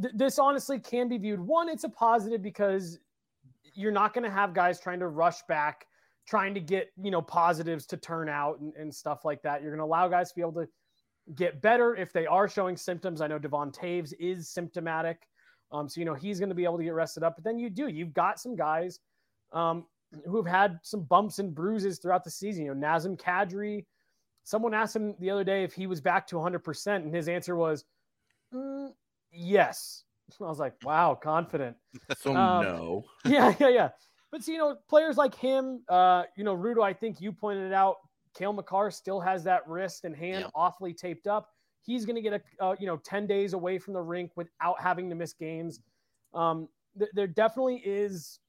th- 0.02 0.14
this 0.16 0.38
honestly 0.40 0.80
can 0.80 1.08
be 1.10 1.18
viewed 1.18 1.40
one, 1.40 1.70
it's 1.70 1.84
a 1.84 1.90
positive 1.90 2.42
because 2.42 3.00
you're 3.74 3.92
not 3.92 4.14
going 4.14 4.24
to 4.24 4.30
have 4.30 4.54
guys 4.54 4.80
trying 4.80 5.00
to 5.00 5.08
rush 5.08 5.42
back, 5.48 5.88
trying 6.28 6.54
to 6.54 6.60
get, 6.60 6.92
you 7.02 7.10
know, 7.12 7.22
positives 7.22 7.86
to 7.88 7.98
turn 7.98 8.30
out 8.30 8.60
and, 8.60 8.74
and 8.76 8.94
stuff 8.94 9.26
like 9.26 9.42
that. 9.42 9.62
You're 9.62 9.72
going 9.72 9.80
to 9.80 9.86
allow 9.86 10.08
guys 10.08 10.30
to 10.30 10.36
be 10.36 10.42
able 10.42 10.54
to 10.54 10.68
get 11.36 11.62
better 11.62 11.96
if 11.96 12.12
they 12.12 12.26
are 12.26 12.48
showing 12.48 12.76
symptoms. 12.76 13.22
I 13.22 13.28
know 13.28 13.40
Devon 13.40 13.72
Toews 13.72 14.14
is 14.20 14.50
symptomatic. 14.50 15.28
Um, 15.72 15.88
so, 15.88 16.00
you 16.00 16.06
know, 16.06 16.14
he's 16.14 16.40
going 16.40 16.50
to 16.50 16.56
be 16.56 16.66
able 16.66 16.78
to 16.78 16.84
get 16.84 16.94
rested 16.94 17.24
up. 17.24 17.36
But 17.36 17.44
then 17.44 17.58
you 17.58 17.70
do, 17.70 17.88
you've 17.88 18.14
got 18.14 18.40
some 18.40 18.56
guys 18.56 19.00
um, 19.54 19.86
who 20.26 20.36
have 20.38 20.46
had 20.46 20.80
some 20.84 21.04
bumps 21.04 21.40
and 21.40 21.56
bruises 21.56 22.00
throughout 22.00 22.24
the 22.24 22.32
season. 22.32 22.66
You 22.66 22.74
know, 22.74 22.88
Nazem 22.88 23.18
Kadri, 23.18 23.86
someone 24.44 24.74
asked 24.74 24.96
him 24.96 25.16
the 25.20 25.30
other 25.30 25.44
day 25.44 25.64
if 25.64 25.74
he 25.74 25.88
was 25.88 26.02
back 26.02 26.28
to 26.28 26.36
100%, 26.36 26.96
and 26.96 27.16
his 27.16 27.30
answer 27.30 27.56
was, 27.56 27.86
"Mm, 28.54 28.92
yes. 29.32 30.04
I 30.42 30.46
was 30.46 30.60
like, 30.60 30.74
wow, 30.84 31.16
confident 31.16 31.76
So 32.18 32.36
Um, 32.36 32.64
no. 32.64 33.04
yeah, 33.26 33.54
yeah, 33.60 33.70
yeah. 33.70 33.90
But 34.32 34.44
see, 34.44 34.54
you 34.54 34.58
know, 34.60 34.78
players 34.90 35.18
like 35.18 35.36
him, 35.36 35.84
uh, 35.90 36.24
you 36.38 36.44
know, 36.44 36.56
Rudo, 36.56 36.84
I 36.84 36.94
think 36.94 37.20
you 37.20 37.34
pointed 37.34 37.68
it 37.68 37.74
out. 37.74 37.98
Cale 38.34 38.54
Makar 38.54 38.91
still 38.91 39.20
has 39.20 39.44
that 39.44 39.67
wrist 39.67 40.06
and 40.06 40.15
hand 40.15 40.41
Yep. 40.41 40.52
awfully 40.56 40.94
taped 40.94 41.28
up. 41.28 41.50
He's 41.84 42.06
going 42.06 42.15
to 42.15 42.22
get 42.22 42.34
a, 42.34 42.63
uh, 42.63 42.76
you 42.80 42.86
know, 42.88 42.98
10 42.98 43.28
days 43.28 43.54
away 43.54 43.78
from 43.80 43.94
the 43.94 44.02
rink 44.02 44.32
without 44.36 44.80
having 44.80 45.10
to 45.10 45.15
miss 45.15 45.34
games. 45.34 45.80
Um, 46.34 46.70
th- 46.98 47.12
there 47.13 47.28
definitely 47.28 47.82
is, 47.84 48.39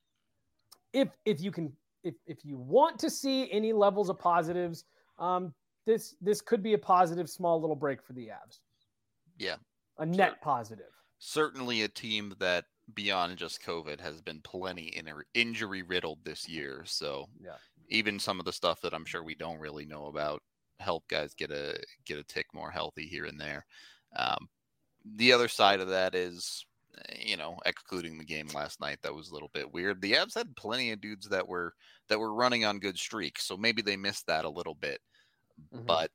if, 0.92 1.08
if 1.24 1.40
you 1.40 1.50
can, 1.50 1.72
if, 2.04 2.14
if 2.26 2.44
you 2.44 2.58
want 2.58 2.98
to 3.00 3.10
see 3.10 3.50
any 3.50 3.72
levels 3.72 4.08
of 4.10 4.18
positives, 4.18 4.84
um, 5.18 5.54
this, 5.86 6.14
this 6.20 6.40
could 6.40 6.62
be 6.62 6.74
a 6.74 6.78
positive, 6.78 7.28
small 7.28 7.60
little 7.60 7.76
break 7.76 8.02
for 8.02 8.12
the 8.12 8.26
Avs. 8.28 8.60
Yeah. 9.38 9.56
A 9.98 10.06
net 10.06 10.40
positive. 10.42 10.90
Certainly 11.18 11.82
a 11.82 11.88
team 11.88 12.34
that 12.38 12.66
beyond 12.94 13.36
just 13.38 13.62
COVID 13.62 14.00
has 14.00 14.20
been 14.20 14.40
plenty 14.42 14.88
in- 14.88 15.08
injury 15.34 15.82
riddled 15.82 16.18
this 16.24 16.48
year. 16.48 16.82
So 16.84 17.28
Yeah. 17.40 17.52
Even 17.92 18.18
some 18.18 18.38
of 18.38 18.46
the 18.46 18.52
stuff 18.52 18.80
that 18.80 18.94
I'm 18.94 19.04
sure 19.04 19.22
we 19.22 19.34
don't 19.34 19.60
really 19.60 19.84
know 19.84 20.06
about 20.06 20.42
help 20.80 21.06
guys 21.08 21.34
get 21.34 21.50
a 21.50 21.78
get 22.04 22.18
a 22.18 22.24
tick 22.24 22.46
more 22.52 22.70
healthy 22.70 23.06
here 23.06 23.26
and 23.26 23.40
there. 23.40 23.64
Um, 24.16 24.48
the 25.16 25.32
other 25.32 25.48
side 25.48 25.80
of 25.80 25.88
that 25.88 26.14
is, 26.14 26.64
you 27.16 27.36
know, 27.36 27.58
excluding 27.66 28.18
the 28.18 28.24
game 28.24 28.48
last 28.54 28.80
night, 28.80 28.98
that 29.02 29.14
was 29.14 29.30
a 29.30 29.34
little 29.34 29.50
bit 29.52 29.72
weird. 29.72 30.00
The 30.00 30.12
Avs 30.12 30.34
had 30.34 30.56
plenty 30.56 30.90
of 30.90 31.00
dudes 31.00 31.28
that 31.28 31.46
were 31.46 31.74
that 32.08 32.18
were 32.18 32.34
running 32.34 32.64
on 32.64 32.78
good 32.78 32.98
streaks, 32.98 33.44
so 33.44 33.56
maybe 33.56 33.82
they 33.82 33.96
missed 33.96 34.26
that 34.26 34.44
a 34.44 34.50
little 34.50 34.74
bit. 34.74 35.00
Mm-hmm. 35.74 35.86
But 35.86 36.10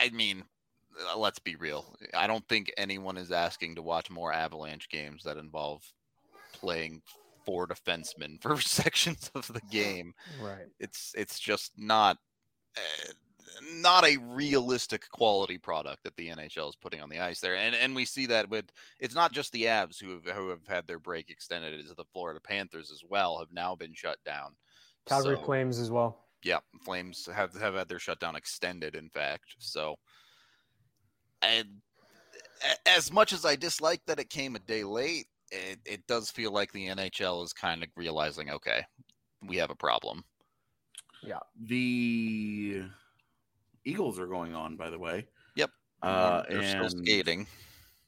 I 0.00 0.10
mean, 0.10 0.44
uh, 1.12 1.18
let's 1.18 1.38
be 1.38 1.56
real. 1.56 1.96
I 2.14 2.26
don't 2.26 2.46
think 2.48 2.72
anyone 2.76 3.16
is 3.16 3.32
asking 3.32 3.74
to 3.74 3.82
watch 3.82 4.10
more 4.10 4.32
Avalanche 4.32 4.88
games 4.88 5.24
that 5.24 5.36
involve 5.36 5.82
playing 6.52 7.02
four 7.50 7.66
defensemen 7.66 8.40
for 8.40 8.60
sections 8.60 9.28
of 9.34 9.52
the 9.52 9.60
game. 9.70 10.14
Right. 10.40 10.66
It's 10.78 11.12
it's 11.16 11.40
just 11.40 11.72
not 11.76 12.16
uh, 12.76 13.12
not 13.74 14.04
a 14.04 14.18
realistic 14.18 15.08
quality 15.10 15.58
product 15.58 16.04
that 16.04 16.14
the 16.16 16.28
NHL 16.28 16.68
is 16.68 16.76
putting 16.76 17.00
on 17.00 17.08
the 17.08 17.18
ice 17.18 17.40
there. 17.40 17.56
And 17.56 17.74
and 17.74 17.96
we 17.96 18.04
see 18.04 18.26
that 18.26 18.48
with 18.48 18.66
it's 19.00 19.16
not 19.16 19.32
just 19.32 19.50
the 19.52 19.64
Avs 19.64 20.00
who 20.00 20.10
have 20.10 20.36
who 20.36 20.48
have 20.50 20.66
had 20.68 20.86
their 20.86 21.00
break 21.00 21.28
extended, 21.28 21.74
it's 21.74 21.92
the 21.92 22.04
Florida 22.12 22.40
Panthers 22.40 22.92
as 22.92 23.02
well 23.08 23.38
have 23.38 23.52
now 23.52 23.74
been 23.74 23.94
shut 23.94 24.18
down. 24.24 24.54
Calgary 25.06 25.36
so, 25.36 25.42
Flames 25.42 25.80
as 25.80 25.90
well. 25.90 26.26
Yeah, 26.44 26.60
Flames 26.84 27.28
have 27.34 27.52
have 27.60 27.74
had 27.74 27.88
their 27.88 27.98
shutdown 27.98 28.36
extended 28.36 28.94
in 28.94 29.08
fact. 29.10 29.56
So 29.58 29.96
and 31.42 31.66
as 32.86 33.12
much 33.12 33.32
as 33.32 33.44
I 33.44 33.56
dislike 33.56 34.02
that 34.06 34.20
it 34.20 34.30
came 34.30 34.54
a 34.54 34.60
day 34.60 34.84
late, 34.84 35.26
it, 35.50 35.78
it 35.84 36.06
does 36.06 36.30
feel 36.30 36.52
like 36.52 36.72
the 36.72 36.88
NHL 36.88 37.44
is 37.44 37.52
kind 37.52 37.82
of 37.82 37.88
realizing, 37.96 38.50
okay, 38.50 38.84
we 39.46 39.56
have 39.56 39.70
a 39.70 39.74
problem. 39.74 40.24
Yeah. 41.22 41.38
The 41.66 42.82
Eagles 43.84 44.18
are 44.18 44.26
going 44.26 44.54
on, 44.54 44.76
by 44.76 44.90
the 44.90 44.98
way. 44.98 45.26
Yep. 45.56 45.70
Uh, 46.02 46.42
They're 46.48 46.60
and 46.60 46.90
still 46.90 47.02
skating. 47.02 47.46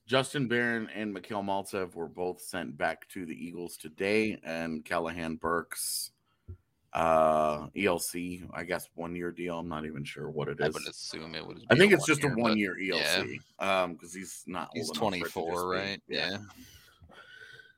Justin 0.06 0.48
Barron 0.48 0.88
and 0.94 1.12
Mikhail 1.12 1.42
Maltsev 1.42 1.94
were 1.94 2.08
both 2.08 2.40
sent 2.40 2.76
back 2.76 3.08
to 3.10 3.24
the 3.24 3.34
Eagles 3.34 3.76
today, 3.76 4.38
and 4.42 4.84
Callahan 4.84 5.36
Burks, 5.36 6.10
uh, 6.92 7.68
ELC, 7.68 8.42
I 8.52 8.64
guess 8.64 8.88
one 8.94 9.14
year 9.14 9.30
deal. 9.30 9.58
I'm 9.58 9.68
not 9.68 9.86
even 9.86 10.04
sure 10.04 10.28
what 10.28 10.48
it 10.48 10.60
is. 10.60 10.66
I 10.66 10.68
would 10.68 10.86
assume 10.88 11.34
it 11.34 11.46
would. 11.46 11.64
I 11.70 11.76
think 11.76 11.92
it's 11.92 12.04
just 12.04 12.22
year, 12.22 12.32
a 12.32 12.36
one 12.36 12.58
year 12.58 12.76
ELC. 12.78 13.40
Yeah. 13.60 13.82
Um, 13.82 13.94
because 13.94 14.12
he's 14.12 14.42
not. 14.46 14.70
He's 14.74 14.90
24, 14.90 15.68
right? 15.68 16.02
Yeah. 16.08 16.30
yeah. 16.32 16.36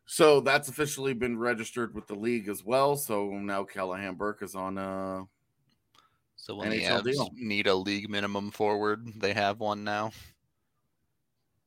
So 0.07 0.41
that's 0.41 0.69
officially 0.69 1.15
been 1.15 1.39
registered 1.39 1.95
with 1.95 2.07
the 2.07 2.15
league 2.15 2.49
as 2.49 2.65
well. 2.65 2.97
So 2.97 3.31
now 3.31 3.65
Callahan 3.65 4.15
Burke 4.15 4.43
is 4.43 4.55
on 4.55 4.79
uh 4.79 5.23
so 6.37 6.57
when 6.57 6.73
NHL 6.73 7.03
the 7.03 7.13
Avs 7.13 7.33
need 7.35 7.67
a 7.67 7.75
league 7.75 8.11
minimum 8.11 8.51
forward, 8.51 9.09
they 9.17 9.33
have 9.33 9.61
one 9.61 9.83
now. 9.83 10.13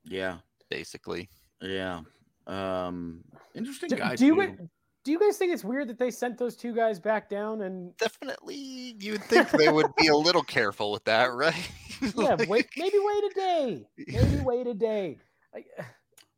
Yeah, 0.04 0.38
basically. 0.70 1.30
Yeah. 1.62 2.02
Um, 2.46 3.24
interesting 3.56 3.90
do, 3.90 3.96
guy. 3.96 4.16
Do 4.16 4.26
you 4.28 4.70
do 5.04 5.12
you 5.12 5.20
guys 5.20 5.38
think 5.38 5.54
it's 5.54 5.64
weird 5.64 5.88
that 5.88 5.98
they 5.98 6.12
sent 6.12 6.38
those 6.38 6.56
two 6.56 6.76
guys 6.76 7.00
back 7.00 7.30
down? 7.30 7.62
And 7.62 7.96
definitely, 7.98 8.96
you 9.00 9.14
would 9.14 9.24
think 9.24 9.50
they 9.52 9.70
would 9.70 9.96
be 9.96 10.08
a 10.08 10.16
little 10.18 10.44
careful 10.44 10.92
with 10.92 11.06
that, 11.06 11.34
right? 11.34 11.72
yeah, 12.16 12.36
wait, 12.48 12.68
maybe 12.78 12.98
wait 13.00 13.24
a 13.24 13.32
day. 13.34 13.88
Maybe 13.98 14.42
wait 14.44 14.68
a 14.68 14.74
day. 14.74 15.18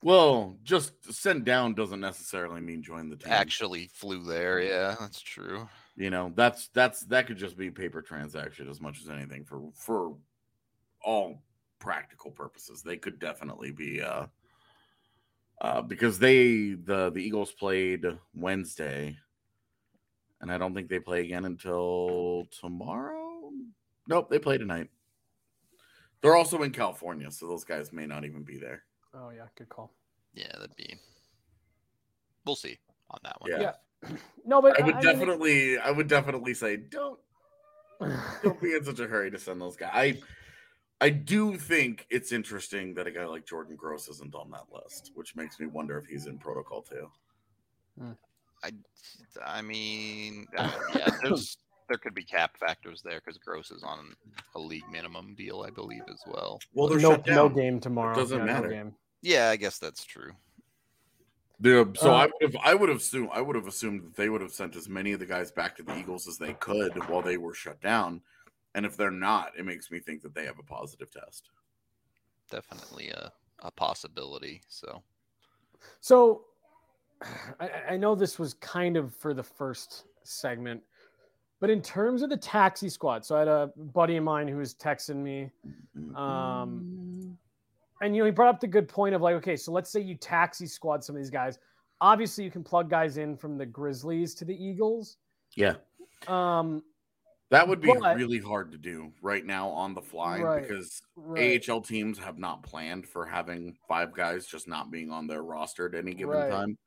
Well, 0.02 0.58
just 0.64 1.14
sent 1.14 1.46
down 1.46 1.74
doesn't 1.74 2.00
necessarily 2.00 2.62
mean 2.62 2.82
join 2.82 3.10
the 3.10 3.16
team. 3.16 3.32
Actually, 3.32 3.90
flew 3.94 4.24
there. 4.24 4.62
Yeah, 4.62 4.96
that's 5.00 5.22
true. 5.22 5.68
You 5.96 6.10
know, 6.10 6.32
that's 6.36 6.70
that's 6.70 7.02
that 7.06 7.28
could 7.28 7.38
just 7.38 7.58
be 7.58 7.70
paper 7.72 8.02
transaction 8.02 8.70
as 8.70 8.80
much 8.80 9.02
as 9.02 9.10
anything 9.10 9.44
for 9.46 9.70
for 9.76 10.16
all 11.04 11.44
practical 11.80 12.32
purposes. 12.32 12.82
They 12.82 12.98
could 12.98 13.20
definitely 13.20 13.72
be 13.72 14.02
uh 14.02 14.28
uh 15.62 15.82
because 15.82 16.20
they 16.20 16.72
the 16.72 17.10
the 17.10 17.22
Eagles 17.22 17.52
played 17.52 18.06
Wednesday 18.34 19.18
and 20.42 20.52
I 20.52 20.58
don't 20.58 20.74
think 20.74 20.90
they 20.90 21.00
play 21.00 21.22
again 21.22 21.46
until 21.46 22.48
tomorrow. 22.60 23.52
Nope, 24.08 24.30
they 24.30 24.40
play 24.40 24.58
tonight. 24.58 24.90
They're 26.22 26.36
also 26.36 26.64
in 26.64 26.72
California, 26.72 27.32
so 27.32 27.48
those 27.48 27.64
guys 27.64 27.94
may 27.94 28.06
not 28.06 28.26
even 28.26 28.44
be 28.44 28.58
there. 28.58 28.84
Oh 29.14 29.30
yeah, 29.30 29.46
good 29.56 29.70
call. 29.70 29.92
Yeah, 30.34 30.52
that'd 30.54 30.76
be. 30.76 30.96
We'll 32.46 32.56
see 32.56 32.78
on 33.10 33.20
that 33.24 33.42
one. 33.42 33.52
Yeah. 33.52 33.74
yeah 34.04 34.18
no, 34.46 34.62
but 34.62 34.80
I 34.80 34.86
would 34.86 34.96
I 34.96 35.02
definitely, 35.02 35.72
mean, 35.72 35.80
I 35.84 35.92
would 35.92 36.08
definitely 36.08 36.54
say 36.54 36.78
don't, 36.78 37.20
don't 38.44 38.62
be 38.62 38.74
in 38.74 38.84
such 38.84 39.00
a 39.00 39.08
hurry 39.08 39.32
to 39.32 39.40
send 39.40 39.60
those 39.60 39.76
guys. 39.76 39.92
I, 39.94 40.20
I 41.02 41.10
do 41.10 41.58
think 41.58 42.06
it's 42.10 42.32
interesting 42.32 42.94
that 42.96 43.08
a 43.08 43.12
guy 43.12 43.26
like 43.26 43.46
Jordan 43.46 43.76
Gross 43.76 44.08
isn't 44.10 44.36
on 44.36 44.52
that 44.52 44.66
list, 44.72 45.12
which 45.16 45.36
makes 45.36 45.60
me 45.60 45.68
wonder 45.68 45.98
if 45.98 46.06
he's 46.06 46.26
in 46.26 46.38
protocol 46.38 46.82
too. 46.82 47.10
Hmm. 47.98 48.12
I, 48.64 48.72
I 49.46 49.62
mean, 49.62 50.46
uh, 50.58 50.72
yeah, 50.96 51.10
there's 51.24 51.58
there 51.90 51.98
could 51.98 52.14
be 52.14 52.24
cap 52.24 52.58
factors 52.58 53.02
there 53.04 53.22
because 53.24 53.38
Gross 53.38 53.72
is 53.72 53.84
on 53.84 54.14
a 54.56 54.60
league 54.60 54.90
minimum 54.90 55.36
deal, 55.36 55.66
I 55.68 55.72
believe, 55.72 56.04
as 56.10 56.22
well. 56.26 56.60
Well, 56.74 56.88
there's 56.88 57.02
no, 57.02 57.22
no 57.28 57.50
game 57.50 57.80
tomorrow. 57.80 58.14
It 58.14 58.22
doesn't 58.22 58.40
yeah, 58.40 58.46
matter. 58.46 58.70
No 58.70 58.94
yeah, 59.22 59.50
I 59.50 59.58
guess 59.58 59.80
that's 59.80 60.06
true. 60.06 60.32
The, 61.60 61.92
so 61.96 62.12
uh, 62.12 62.14
I 62.14 62.26
would 62.26 62.54
have 62.54 62.62
I 62.64 62.74
would 62.74 62.90
have 62.90 63.00
assumed 63.00 63.30
I 63.34 63.42
would 63.42 63.58
have 63.58 63.68
assumed 63.68 64.04
that 64.04 64.16
they 64.16 64.30
would 64.30 64.40
have 64.40 64.54
sent 64.54 64.78
as 64.78 64.88
many 64.88 65.12
of 65.12 65.20
the 65.20 65.26
guys 65.26 65.52
back 65.52 65.76
to 65.76 65.84
the 65.84 65.98
Eagles 65.98 66.26
as 66.26 66.38
they 66.38 66.54
could 66.54 66.96
while 67.10 67.22
they 67.22 67.36
were 67.36 67.54
shut 67.54 67.82
down. 67.82 68.22
And 68.76 68.86
if 68.86 68.96
they're 68.96 69.12
not, 69.12 69.52
it 69.58 69.66
makes 69.66 69.92
me 69.92 70.00
think 70.00 70.22
that 70.22 70.34
they 70.34 70.46
have 70.46 70.60
a 70.60 70.64
positive 70.64 71.12
test. 71.12 71.50
Definitely 72.50 73.10
a, 73.10 73.34
a 73.62 73.72
possibility. 73.72 74.62
So 74.70 75.04
So 76.00 76.46
I, 77.60 77.70
I 77.92 77.98
know 77.98 78.16
this 78.16 78.40
was 78.40 78.54
kind 78.56 78.96
of 78.96 79.14
for 79.14 79.34
the 79.34 79.44
first 79.44 80.06
segment, 80.24 80.82
but 81.60 81.70
in 81.70 81.82
terms 81.82 82.22
of 82.22 82.30
the 82.30 82.38
taxi 82.38 82.90
squad, 82.90 83.26
so 83.26 83.36
I 83.36 83.40
had 83.40 83.48
a 83.48 83.72
buddy 83.76 84.18
of 84.18 84.24
mine 84.24 84.48
who 84.48 84.58
was 84.58 84.74
texting 84.76 85.18
me. 85.18 85.50
Um 86.16 87.38
and 88.02 88.16
you 88.16 88.22
know, 88.22 88.26
he 88.26 88.32
brought 88.32 88.54
up 88.54 88.62
the 88.62 88.68
good 88.68 88.88
point 88.88 89.14
of 89.14 89.22
like, 89.22 89.36
okay, 89.36 89.56
so 89.56 89.72
let's 89.72 89.90
say 89.90 90.00
you 90.00 90.16
taxi 90.16 90.66
squad 90.66 91.04
some 91.04 91.16
of 91.16 91.22
these 91.22 91.30
guys. 91.30 91.60
Obviously, 92.02 92.46
you 92.46 92.52
can 92.52 92.64
plug 92.64 92.90
guys 92.90 93.18
in 93.18 93.36
from 93.36 93.58
the 93.58 93.66
Grizzlies 93.66 94.34
to 94.36 94.46
the 94.46 94.56
Eagles. 94.56 95.18
Yeah. 95.56 95.76
Um, 96.28 96.82
that 97.50 97.68
would 97.68 97.82
be 97.82 97.94
but, 98.00 98.16
really 98.16 98.40
hard 98.40 98.72
to 98.72 98.78
do 98.78 99.12
right 99.22 99.46
now 99.46 99.70
on 99.70 99.94
the 99.94 100.02
fly 100.02 100.40
right, 100.40 100.62
because 100.62 101.02
right. 101.16 101.62
AHL 101.68 101.82
teams 101.82 102.20
have 102.20 102.38
not 102.38 102.62
planned 102.64 103.08
for 103.08 103.26
having 103.26 103.76
five 103.88 104.14
guys 104.14 104.46
just 104.46 104.68
not 104.68 104.92
being 104.92 105.12
on 105.12 105.26
their 105.28 105.42
roster 105.42 105.88
at 105.88 105.96
any 105.96 106.14
given 106.14 106.38
right. 106.38 106.50
time. 106.50 106.78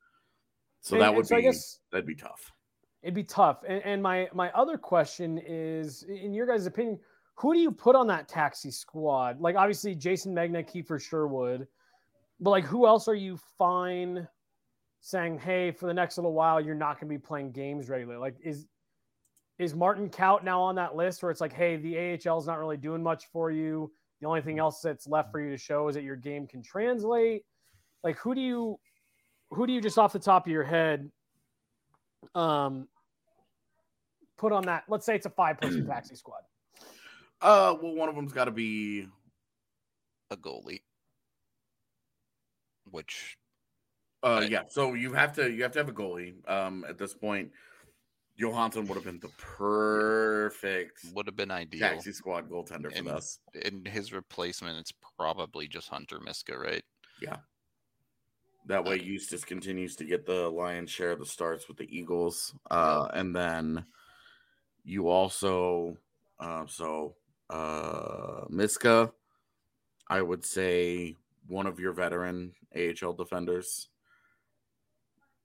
So 0.81 0.95
and, 0.95 1.03
that 1.03 1.15
would 1.15 1.27
so 1.27 1.37
be 1.37 1.43
guess, 1.43 1.81
that'd 1.91 2.07
be 2.07 2.15
tough. 2.15 2.53
It'd 3.03 3.15
be 3.15 3.25
tough. 3.25 3.65
And, 3.67 3.83
and 3.85 4.03
my 4.03 4.29
my 4.33 4.51
other 4.53 4.79
question 4.79 5.41
is, 5.45 6.05
in 6.05 6.33
your 6.33 6.47
guys' 6.47 6.67
opinion, 6.67 6.99
who 7.35 7.53
do 7.53 7.61
you 7.61 7.73
put 7.73 7.97
on 7.97 8.07
that 8.09 8.29
taxi 8.29 8.71
squad? 8.71 9.41
Like 9.41 9.57
obviously 9.57 9.95
Jason 9.95 10.35
Megna, 10.35 10.65
Kiefer 10.65 11.01
Sherwood, 11.01 11.67
but 12.41 12.51
like 12.51 12.65
who 12.65 12.87
else 12.87 13.09
are 13.09 13.15
you 13.15 13.39
fine 13.59 14.27
saying, 15.01 15.39
hey, 15.39 15.73
for 15.73 15.87
the 15.87 15.95
next 15.95 16.17
little 16.17 16.33
while 16.33 16.61
you're 16.61 16.75
not 16.75 17.01
going 17.01 17.09
to 17.09 17.15
be 17.15 17.19
playing 17.19 17.53
games 17.53 17.89
regularly? 17.89 18.21
Like 18.21 18.37
is 18.43 18.67
is 19.59 19.75
Martin 19.75 20.09
Kaut 20.09 20.45
now 20.45 20.61
on 20.61 20.75
that 20.77 20.97
list 20.97 21.23
where 21.23 21.31
it's 21.31 21.41
like, 21.41 21.53
hey, 21.53 21.77
the 21.77 21.97
AHL 21.99 22.39
is 22.39 22.47
not 22.47 22.59
really 22.59 22.77
doing 22.77 23.03
much 23.03 23.27
for 23.33 23.51
you. 23.51 23.93
The 24.21 24.27
only 24.27 24.41
thing 24.41 24.59
else 24.59 24.81
that's 24.81 25.07
left 25.07 25.31
for 25.33 25.41
you 25.41 25.51
to 25.51 25.57
show 25.57 25.89
is 25.89 25.95
that 25.97 26.05
your 26.05 26.17
game 26.17 26.47
can 26.47 26.63
translate. 26.63 27.43
Like 28.05 28.17
who 28.19 28.35
do 28.35 28.41
you 28.41 28.79
who 29.51 29.67
do 29.67 29.73
you 29.73 29.81
just 29.81 29.99
off 29.99 30.13
the 30.13 30.19
top 30.19 30.47
of 30.47 30.53
your 30.53 30.65
head 30.65 31.11
um 32.35 32.89
put 34.39 34.53
on 34.53 34.65
that? 34.65 34.85
Let's 34.89 35.07
say 35.07 35.15
it's 35.15 35.27
a 35.27 35.31
five 35.31 35.61
person 35.61 35.87
taxi 35.89 36.17
squad. 36.17 36.43
Uh, 37.41 37.75
well, 37.83 37.95
one 37.95 38.09
of 38.09 38.15
them's 38.15 38.33
got 38.33 38.45
to 38.45 38.51
be 38.51 39.09
a 40.31 40.37
goalie, 40.37 40.83
which. 42.91 43.37
Uh, 44.23 44.41
I... 44.43 44.43
yeah. 44.43 44.63
So 44.69 44.95
you 44.95 45.13
have 45.13 45.33
to 45.35 45.51
you 45.51 45.63
have 45.63 45.73
to 45.73 45.79
have 45.79 45.89
a 45.89 45.93
goalie. 45.93 46.35
Um, 46.49 46.85
at 46.89 46.99
this 46.99 47.15
point, 47.15 47.51
Johansson 48.37 48.87
would 48.87 48.95
have 48.95 49.05
been 49.05 49.21
the 49.21 49.31
perfect 49.39 51.01
would 51.15 51.27
have 51.27 51.37
been 51.37 51.51
ideal 51.51 51.89
taxi 51.89 52.13
squad 52.13 52.49
goaltender 52.49 52.97
for 52.97 53.13
us. 53.13 53.39
In 53.55 53.85
his 53.85 54.13
replacement, 54.13 54.79
it's 54.79 54.93
probably 55.17 55.69
just 55.69 55.89
Hunter 55.89 56.21
Miska, 56.21 56.59
right? 56.59 56.83
Yeah. 57.21 57.37
That 58.67 58.85
way, 58.85 58.99
Justus 58.99 59.45
continues 59.45 59.97
to 59.97 60.05
get 60.05 60.25
the 60.25 60.49
lion's 60.49 60.91
share 60.91 61.11
of 61.11 61.19
the 61.19 61.27
starts 61.27 61.67
with 61.69 61.77
the 61.77 61.89
Eagles, 61.97 62.55
uh, 62.71 63.09
and 63.13 63.35
then 63.35 63.85
you 64.85 65.09
also, 65.09 65.97
uh, 66.39 66.67
so 66.67 67.17
uh, 67.51 68.45
Miska, 68.49 69.13
I 70.09 70.23
would 70.23 70.45
say 70.45 71.17
one 71.49 71.67
of 71.67 71.81
your 71.81 71.93
veteran 71.93 72.53
AHL 72.77 73.15
defenders. 73.15 73.89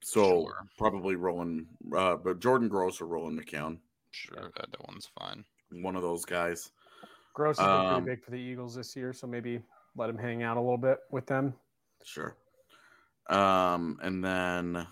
So 0.02 0.44
sure. 0.44 0.68
probably 0.78 1.16
Roland, 1.16 1.66
uh, 1.96 2.18
but 2.18 2.40
Jordan 2.40 2.68
Gross 2.70 3.02
or 3.02 3.08
Roland 3.08 3.40
McKeown. 3.40 3.80
Sure, 4.12 4.52
that, 4.56 4.72
that 4.72 4.88
one's 4.88 5.10
fine. 5.20 5.44
One 5.72 5.96
of 5.96 6.02
those 6.02 6.24
guys. 6.24 6.72
Gross 7.34 7.58
has 7.58 7.68
been 7.68 7.76
Um, 7.76 8.04
pretty 8.04 8.16
big 8.16 8.24
for 8.24 8.32
the 8.32 8.38
Eagles 8.40 8.76
this 8.76 8.96
year, 8.96 9.12
so 9.12 9.28
maybe 9.28 9.62
let 9.96 10.10
him 10.10 10.18
hang 10.18 10.44
out 10.44 10.58
a 10.58 10.62
little 10.62 10.78
bit 10.78 11.00
with 11.12 11.26
them. 11.26 11.54
Sure. 12.04 12.36
Um, 13.30 14.00
and 14.02 14.24
then 14.24 14.88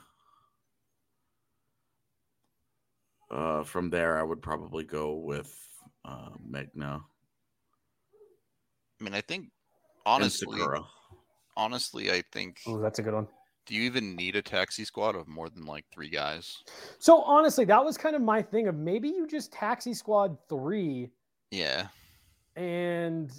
uh, 3.32 3.64
from 3.64 3.90
there, 3.90 4.18
I 4.18 4.24
would 4.24 4.42
probably 4.42 4.84
go 4.84 5.14
with 5.14 5.54
uh, 6.04 6.30
Megna 6.50 7.02
I 9.00 9.04
mean, 9.04 9.14
I 9.14 9.22
think 9.22 9.50
honestly, 10.06 10.62
honestly, 11.58 12.12
I 12.12 12.24
think. 12.32 12.60
Oh, 12.66 12.80
that's 12.80 13.00
a 13.00 13.02
good 13.02 13.14
one. 13.14 13.28
Do 13.66 13.74
you 13.74 13.82
even 13.82 14.16
need 14.16 14.36
a 14.36 14.42
taxi 14.42 14.86
squad 14.86 15.16
of 15.16 15.28
more 15.28 15.50
than 15.50 15.66
like 15.66 15.86
three 15.92 16.10
guys? 16.10 16.56
So 17.00 17.22
honestly, 17.24 17.66
that 17.66 17.84
was 17.84 17.98
kind 17.98 18.16
of 18.16 18.22
my 18.22 18.42
thing 18.42 18.68
of 18.68 18.76
maybe 18.76 19.10
you 19.10 19.28
just 19.28 19.52
taxi 19.52 19.94
squad 19.94 20.38
three 20.48 21.10
Yeah, 21.52 21.88
and 22.56 23.32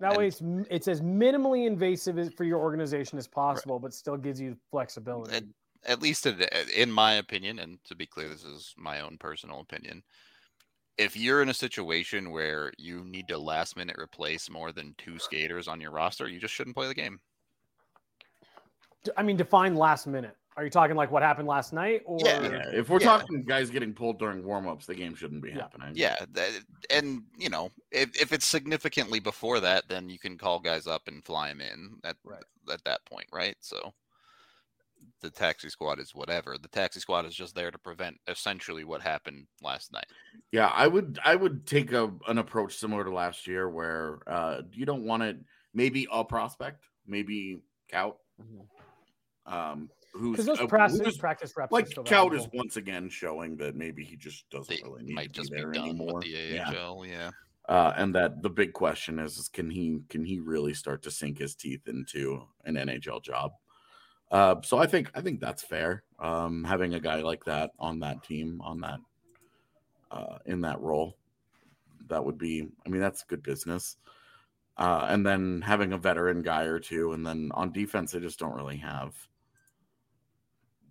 that 0.00 0.10
And- 0.10 0.18
way 0.18 0.26
it's 0.26 0.42
it's 0.70 0.88
as 0.88 1.00
minimally 1.00 1.66
invasive 1.66 2.18
as, 2.18 2.32
for 2.32 2.44
your 2.44 2.58
organization 2.58 3.18
as 3.18 3.28
possible, 3.28 3.78
but 3.78 3.94
still 3.94 4.16
gives 4.16 4.40
you 4.40 4.56
flexibility. 4.70 5.36
And- 5.36 5.54
at 5.86 6.02
least 6.02 6.26
in, 6.26 6.42
in 6.76 6.92
my 6.92 7.14
opinion, 7.14 7.58
and 7.58 7.82
to 7.84 7.94
be 7.94 8.04
clear, 8.04 8.28
this 8.28 8.44
is 8.44 8.74
my 8.76 9.00
own 9.00 9.16
personal 9.16 9.60
opinion. 9.60 10.02
If 10.98 11.16
you're 11.16 11.40
in 11.40 11.48
a 11.48 11.54
situation 11.54 12.32
where 12.32 12.70
you 12.76 13.02
need 13.04 13.28
to 13.28 13.38
last 13.38 13.78
minute 13.78 13.96
replace 13.98 14.50
more 14.50 14.72
than 14.72 14.94
two 14.98 15.18
skaters 15.18 15.68
on 15.68 15.80
your 15.80 15.90
roster, 15.90 16.28
you 16.28 16.38
just 16.38 16.52
shouldn't 16.52 16.76
play 16.76 16.86
the 16.86 16.94
game. 16.94 17.18
I 19.16 19.22
mean, 19.22 19.38
define 19.38 19.74
last 19.74 20.06
minute. 20.06 20.36
Are 20.56 20.64
you 20.64 20.70
talking 20.70 20.96
like 20.96 21.10
what 21.10 21.22
happened 21.22 21.46
last 21.48 21.72
night, 21.72 22.02
or 22.04 22.26
Yeah. 22.26 22.42
Yeah, 22.42 22.70
if 22.72 22.88
we're 22.88 23.00
Yeah. 23.00 23.18
talking 23.18 23.44
guys 23.44 23.70
getting 23.70 23.94
pulled 23.94 24.18
during 24.18 24.44
warm-ups, 24.44 24.84
the 24.86 24.94
game 24.94 25.14
shouldn't 25.14 25.42
be 25.42 25.50
Yeah. 25.50 25.62
happening. 25.62 25.92
Yeah, 25.94 26.16
and 26.90 27.24
you 27.36 27.48
know, 27.48 27.70
if, 27.90 28.20
if 28.20 28.32
it's 28.32 28.46
significantly 28.46 29.20
before 29.20 29.60
that, 29.60 29.88
then 29.88 30.08
you 30.10 30.18
can 30.18 30.36
call 30.36 30.58
guys 30.60 30.86
up 30.86 31.06
and 31.08 31.24
fly 31.24 31.48
them 31.48 31.60
in 31.60 32.00
at 32.04 32.16
Right. 32.24 32.42
at 32.70 32.82
that 32.84 33.04
point, 33.06 33.28
right? 33.32 33.56
So 33.60 33.94
the 35.20 35.30
taxi 35.30 35.70
squad 35.70 35.98
is 35.98 36.14
whatever. 36.14 36.58
The 36.58 36.68
taxi 36.68 37.00
squad 37.00 37.24
is 37.26 37.34
just 37.34 37.54
there 37.54 37.70
to 37.70 37.78
prevent 37.78 38.20
essentially 38.26 38.84
what 38.84 39.00
happened 39.00 39.46
last 39.62 39.92
night. 39.92 40.06
Yeah, 40.50 40.66
I 40.68 40.88
would 40.88 41.18
I 41.24 41.36
would 41.36 41.66
take 41.66 41.92
a 41.92 42.12
an 42.26 42.38
approach 42.38 42.76
similar 42.76 43.04
to 43.04 43.10
last 43.10 43.46
year 43.46 43.68
where 43.70 44.20
uh 44.26 44.62
you 44.72 44.84
don't 44.84 45.04
want 45.04 45.22
it 45.22 45.38
maybe 45.72 46.06
a 46.10 46.24
prospect, 46.24 46.84
maybe 47.06 47.62
Kaut, 47.90 48.16
um 49.46 49.90
who's 50.12 50.32
because 50.32 50.46
those 50.46 50.60
uh, 50.60 50.66
practice 50.66 51.00
who's- 51.00 51.16
practice 51.18 51.52
reps 51.56 51.72
like 51.72 51.86
are 51.86 51.90
still 51.90 52.04
Kaut 52.04 52.34
is 52.34 52.48
once 52.52 52.76
again 52.76 53.08
showing 53.08 53.56
that 53.56 53.76
maybe 53.76 54.04
he 54.04 54.16
just 54.16 54.48
doesn't 54.50 54.74
They 54.74 54.82
really 54.82 55.04
need 55.04 55.14
might 55.14 55.32
to 55.32 55.40
just 55.40 55.50
be 55.50 55.56
be 55.56 55.62
there 55.62 55.72
done 55.72 55.84
anymore. 55.90 56.14
with 56.14 56.24
the 56.24 56.30
Yeah. 56.30 56.94
Yeah. 57.04 57.30
Uh, 57.68 57.92
and 57.96 58.14
that 58.14 58.42
the 58.42 58.50
big 58.50 58.72
question 58.72 59.18
is, 59.20 59.36
is 59.38 59.48
can 59.48 59.70
he 59.70 60.00
can 60.08 60.24
he 60.24 60.40
really 60.40 60.74
start 60.74 61.02
to 61.02 61.10
sink 61.10 61.38
his 61.38 61.54
teeth 61.54 61.86
into 61.86 62.42
an 62.64 62.74
NHL 62.74 63.22
job? 63.22 63.52
Uh, 64.32 64.56
so 64.62 64.78
I 64.78 64.86
think 64.86 65.10
I 65.14 65.20
think 65.20 65.40
that's 65.40 65.62
fair. 65.62 66.02
Um, 66.18 66.64
having 66.64 66.94
a 66.94 67.00
guy 67.00 67.20
like 67.22 67.44
that 67.44 67.70
on 67.78 68.00
that 68.00 68.22
team 68.24 68.60
on 68.64 68.80
that 68.80 68.98
uh, 70.10 70.38
in 70.46 70.62
that 70.62 70.80
role, 70.80 71.16
that 72.08 72.24
would 72.24 72.38
be. 72.38 72.66
I 72.84 72.88
mean, 72.88 73.00
that's 73.00 73.22
good 73.24 73.42
business. 73.42 73.96
Uh, 74.76 75.06
and 75.08 75.24
then 75.26 75.60
having 75.60 75.92
a 75.92 75.98
veteran 75.98 76.42
guy 76.42 76.62
or 76.64 76.78
two, 76.80 77.12
and 77.12 77.24
then 77.26 77.50
on 77.54 77.70
defense, 77.72 78.12
they 78.12 78.20
just 78.20 78.38
don't 78.38 78.54
really 78.54 78.78
have. 78.78 79.14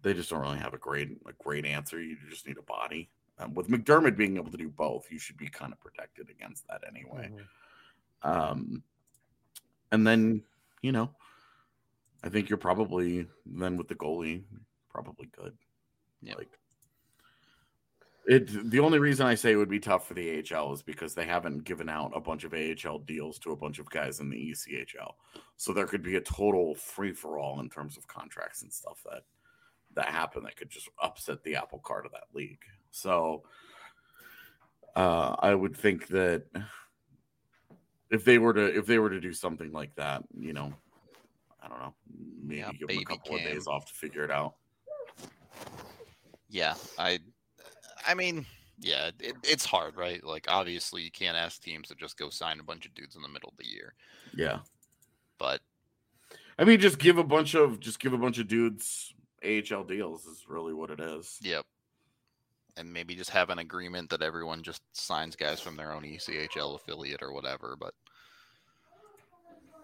They 0.02 0.14
just 0.14 0.30
don't 0.30 0.42
really 0.42 0.60
have 0.60 0.74
a 0.74 0.78
great 0.78 1.10
a 1.28 1.34
great 1.44 1.66
answer. 1.66 2.02
You 2.02 2.18
just 2.30 2.48
need 2.48 2.58
a 2.58 2.64
body. 2.64 3.10
Um, 3.38 3.54
with 3.54 3.70
McDermott 3.70 4.18
being 4.18 4.38
able 4.38 4.52
to 4.52 4.58
do 4.58 4.70
both, 4.70 5.12
you 5.12 5.20
should 5.20 5.38
be 5.38 5.48
kind 5.48 5.72
of 5.72 5.80
protected 5.80 6.30
against 6.30 6.68
that 6.68 6.82
anyway. 6.88 7.32
Mhm. 7.32 8.30
Um, 8.30 8.84
and 9.92 10.06
then, 10.06 10.44
you 10.82 10.92
know, 10.92 11.16
I 12.24 12.30
think 12.30 12.50
you're 12.50 12.58
probably 12.58 13.28
then 13.46 13.78
with 13.78 13.88
the 13.88 13.96
goalie, 13.96 14.44
probably 14.90 15.28
good. 15.28 15.58
Yeah. 16.22 16.36
Like 16.36 16.50
it. 18.26 18.70
The 18.70 18.80
only 18.80 19.00
reason 19.00 19.26
I 19.26 19.36
say 19.36 19.54
it 19.54 19.56
would 19.56 19.70
be 19.70 19.80
tough 19.80 20.08
for 20.08 20.14
the 20.14 20.40
AHL 20.40 20.74
is 20.74 20.82
because 20.84 21.16
they 21.16 21.26
haven't 21.26 21.64
given 21.64 21.88
out 21.88 22.12
a 22.14 22.20
bunch 22.20 22.44
of 22.44 22.54
AHL 22.54 23.00
deals 23.00 23.40
to 23.40 23.52
a 23.52 23.56
bunch 23.56 23.80
of 23.80 23.90
guys 23.90 24.20
in 24.20 24.30
the 24.30 24.52
ECHL, 24.52 25.14
so 25.56 25.72
there 25.72 25.88
could 25.88 26.04
be 26.04 26.18
a 26.18 26.22
total 26.22 26.76
free 26.76 27.14
for 27.14 27.40
all 27.40 27.62
in 27.62 27.70
terms 27.70 27.98
of 27.98 28.06
contracts 28.08 28.62
and 28.62 28.72
stuff 28.72 29.02
that 29.10 29.24
that 29.96 30.08
happen 30.08 30.44
that 30.44 30.56
could 30.56 30.70
just 30.70 30.90
upset 31.02 31.44
the 31.44 31.56
apple 31.56 31.80
cart 31.80 32.06
of 32.06 32.12
that 32.12 32.26
league. 32.34 32.62
So 32.92 33.44
uh, 34.96 35.36
I 35.40 35.54
would 35.54 35.76
think 35.76 36.08
that 36.08 36.44
if 38.10 38.26
they 38.26 38.38
were 38.38 38.54
to 38.54 38.78
if 38.78 38.86
they 38.86 39.00
were 39.00 39.10
to 39.10 39.20
do 39.20 39.34
something 39.34 39.72
like 39.72 39.96
that, 39.96 40.24
you 40.38 40.54
know, 40.54 40.74
I 41.62 41.68
don't 41.68 41.80
know, 41.80 41.94
maybe 42.44 42.60
Yeah, 42.60 42.72
give 42.72 42.88
them 42.88 43.00
a 43.00 43.06
couple 43.06 43.36
of 43.36 43.42
days 43.42 43.68
off 43.68 43.86
to 43.88 43.94
figure 43.94 44.24
it 44.24 44.32
out. 44.32 44.56
Yeah. 46.50 46.74
I. 46.98 47.20
I 48.08 48.14
mean, 48.14 48.46
yeah, 48.80 49.12
it, 49.20 49.36
it's 49.44 49.66
hard, 49.66 49.98
right? 49.98 50.24
Like, 50.24 50.46
obviously, 50.48 51.02
you 51.02 51.12
can't 51.12 51.36
ask 51.36 51.62
teams 51.62 51.90
to 51.90 51.96
just 51.96 52.18
go 52.18 52.30
sign 52.30 52.60
a 52.60 52.64
bunch 52.64 52.86
of 52.86 52.94
dudes 52.96 53.16
in 53.18 53.22
the 53.22 53.28
middle 53.28 53.50
of 53.50 53.58
the 53.58 53.68
year, 53.68 53.94
Yeah, 54.34 54.60
but 55.38 55.60
I 56.58 56.64
mean, 56.64 56.80
just 56.80 56.98
give 56.98 57.18
a 57.18 57.24
bunch 57.24 57.56
of 57.56 57.80
just 57.82 58.00
give 58.00 58.14
a 58.14 58.18
bunch 58.18 58.40
of 58.40 58.48
dudes 58.48 59.14
AHL 59.44 59.84
deals 59.84 60.26
is 60.26 60.46
really 60.48 60.74
what 60.74 60.90
it 60.92 61.00
is. 61.00 61.38
Yep. 61.42 61.66
And 62.78 62.92
maybe 62.94 63.16
just 63.16 63.30
have 63.32 63.50
an 63.50 63.60
agreement 63.60 64.10
that 64.10 64.22
everyone 64.22 64.64
just 64.64 64.82
signs 64.94 65.36
guys 65.36 65.60
from 65.60 65.76
their 65.76 65.92
own 65.92 66.04
ECHL 66.04 66.76
affiliate 66.76 67.22
or 67.22 67.34
whatever, 67.34 67.76
but 67.80 67.94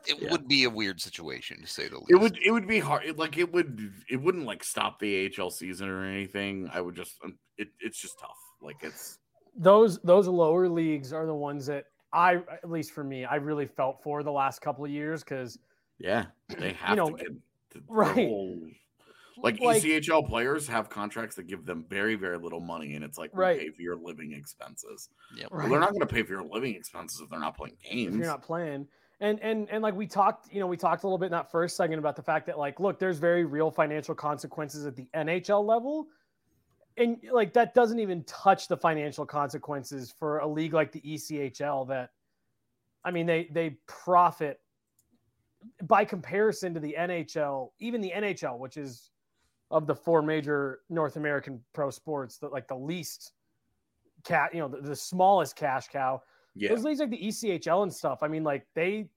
it 0.07 0.21
Yeah. 0.21 0.31
would 0.31 0.47
be 0.47 0.63
a 0.65 0.69
weird 0.69 1.01
situation 1.01 1.61
to 1.61 1.67
say 1.67 1.87
the 1.87 1.97
least. 1.97 2.11
It 2.11 2.15
would 2.15 2.37
it 2.37 2.51
would 2.51 2.67
be 2.67 2.79
hard. 2.79 3.05
It, 3.05 3.17
like 3.17 3.37
it 3.37 3.51
would 3.51 3.91
it 4.09 4.17
wouldn't 4.17 4.45
like 4.45 4.63
stop 4.63 4.99
the 4.99 5.31
AHL 5.37 5.49
season 5.49 5.89
or 5.89 6.05
anything. 6.05 6.69
I 6.71 6.79
would 6.81 6.95
just 6.95 7.15
um, 7.23 7.37
it, 7.57 7.69
it's 7.79 7.99
just 7.99 8.19
tough. 8.19 8.37
Like 8.61 8.77
it's 8.81 9.17
those 9.57 9.97
those 9.99 10.27
lower 10.27 10.69
leagues 10.69 11.11
are 11.11 11.25
the 11.25 11.33
ones 11.33 11.65
that 11.65 11.85
I 12.13 12.35
at 12.35 12.69
least 12.69 12.91
for 12.91 13.03
me 13.03 13.25
I 13.25 13.35
really 13.35 13.65
felt 13.65 14.01
for 14.03 14.21
the 14.21 14.31
last 14.31 14.61
couple 14.61 14.85
of 14.85 14.91
years 14.91 15.23
because 15.23 15.57
yeah 15.97 16.25
they 16.59 16.73
have 16.73 16.91
you 16.91 16.95
know, 16.97 17.09
to 17.09 17.23
get 17.23 17.33
the, 17.71 17.79
the 17.79 17.83
right. 17.89 18.13
whole- 18.27 18.59
like, 19.37 19.59
Like- 19.59 19.81
ECHL 19.83 20.23
players 20.27 20.67
have 20.67 20.89
contracts 20.89 21.35
that 21.35 21.43
give 21.47 21.65
them 21.65 21.85
very 21.89 22.15
very 22.15 22.37
little 22.37 22.59
money, 22.61 22.95
and 22.95 23.03
it's 23.03 23.17
like 23.17 23.33
we 23.33 23.39
Right. 23.41 23.59
pay 23.59 23.69
for 23.69 23.81
your 23.81 23.95
living 23.95 24.33
expenses. 24.33 25.09
Yep. 25.37 25.51
Well, 25.51 25.69
they're 25.69 25.79
not 25.79 25.89
going 25.91 26.01
to 26.01 26.07
pay 26.07 26.23
for 26.23 26.33
your 26.33 26.43
living 26.43 26.75
expenses 26.75 27.19
if 27.21 27.29
they're 27.29 27.39
not 27.39 27.55
playing 27.57 27.77
if 27.83 27.91
games. 27.91 28.15
you're 28.15 28.25
not 28.25 28.41
playing. 28.43 28.87
And 29.21 29.39
and 29.41 29.69
and 29.69 29.81
like 29.81 29.95
we 29.95 30.07
talked, 30.07 30.51
you 30.51 30.59
know, 30.59 30.67
we 30.67 30.75
talked 30.77 31.03
a 31.03 31.07
little 31.07 31.17
bit 31.17 31.27
in 31.27 31.31
that 31.31 31.49
first 31.51 31.77
segment 31.77 31.99
about 31.99 32.15
the 32.15 32.21
fact 32.23 32.45
that 32.47 32.57
like, 32.57 32.79
look, 32.79 32.99
there's 32.99 33.17
very 33.17 33.45
real 33.45 33.71
financial 33.71 34.13
consequences 34.15 34.85
at 34.85 34.95
the 34.95 35.07
NHL 35.13 35.65
level. 35.65 36.07
And 36.97 37.17
like 37.31 37.53
that 37.53 37.73
doesn't 37.73 37.99
even 37.99 38.23
touch 38.25 38.67
the 38.67 38.77
financial 38.77 39.25
consequences 39.25 40.11
for 40.17 40.39
a 40.39 40.47
league 40.47 40.73
like 40.73 40.91
the 40.91 41.01
ECHL 41.01 41.85
that 41.87 42.11
I 43.05 43.11
mean 43.11 43.25
they 43.25 43.45
they 43.51 43.71
profit 43.87 44.59
by 45.83 46.05
comparison 46.05 46.73
to 46.73 46.79
the 46.79 46.95
NHL, 46.97 47.71
even 47.79 48.01
the 48.01 48.11
NHL, 48.11 48.59
which 48.59 48.77
is 48.77 49.11
of 49.71 49.87
the 49.87 49.95
four 49.95 50.21
major 50.21 50.81
North 50.89 51.15
American 51.15 51.59
pro 51.73 51.89
sports, 51.89 52.37
that 52.37 52.51
like 52.53 52.67
the 52.67 52.75
least 52.75 53.33
cat, 54.23 54.53
you 54.53 54.59
know, 54.59 54.67
the, 54.67 54.81
the 54.81 54.95
smallest 54.95 55.55
cash 55.55 55.87
cow 55.87 56.21
yeah, 56.55 56.69
those 56.69 56.83
leagues 56.85 56.99
like 57.01 57.09
the 57.09 57.21
ECHL 57.21 57.83
and 57.83 57.93
stuff. 57.93 58.19
I 58.23 58.27
mean, 58.29 58.43
like 58.43 58.65
they, 58.75 59.09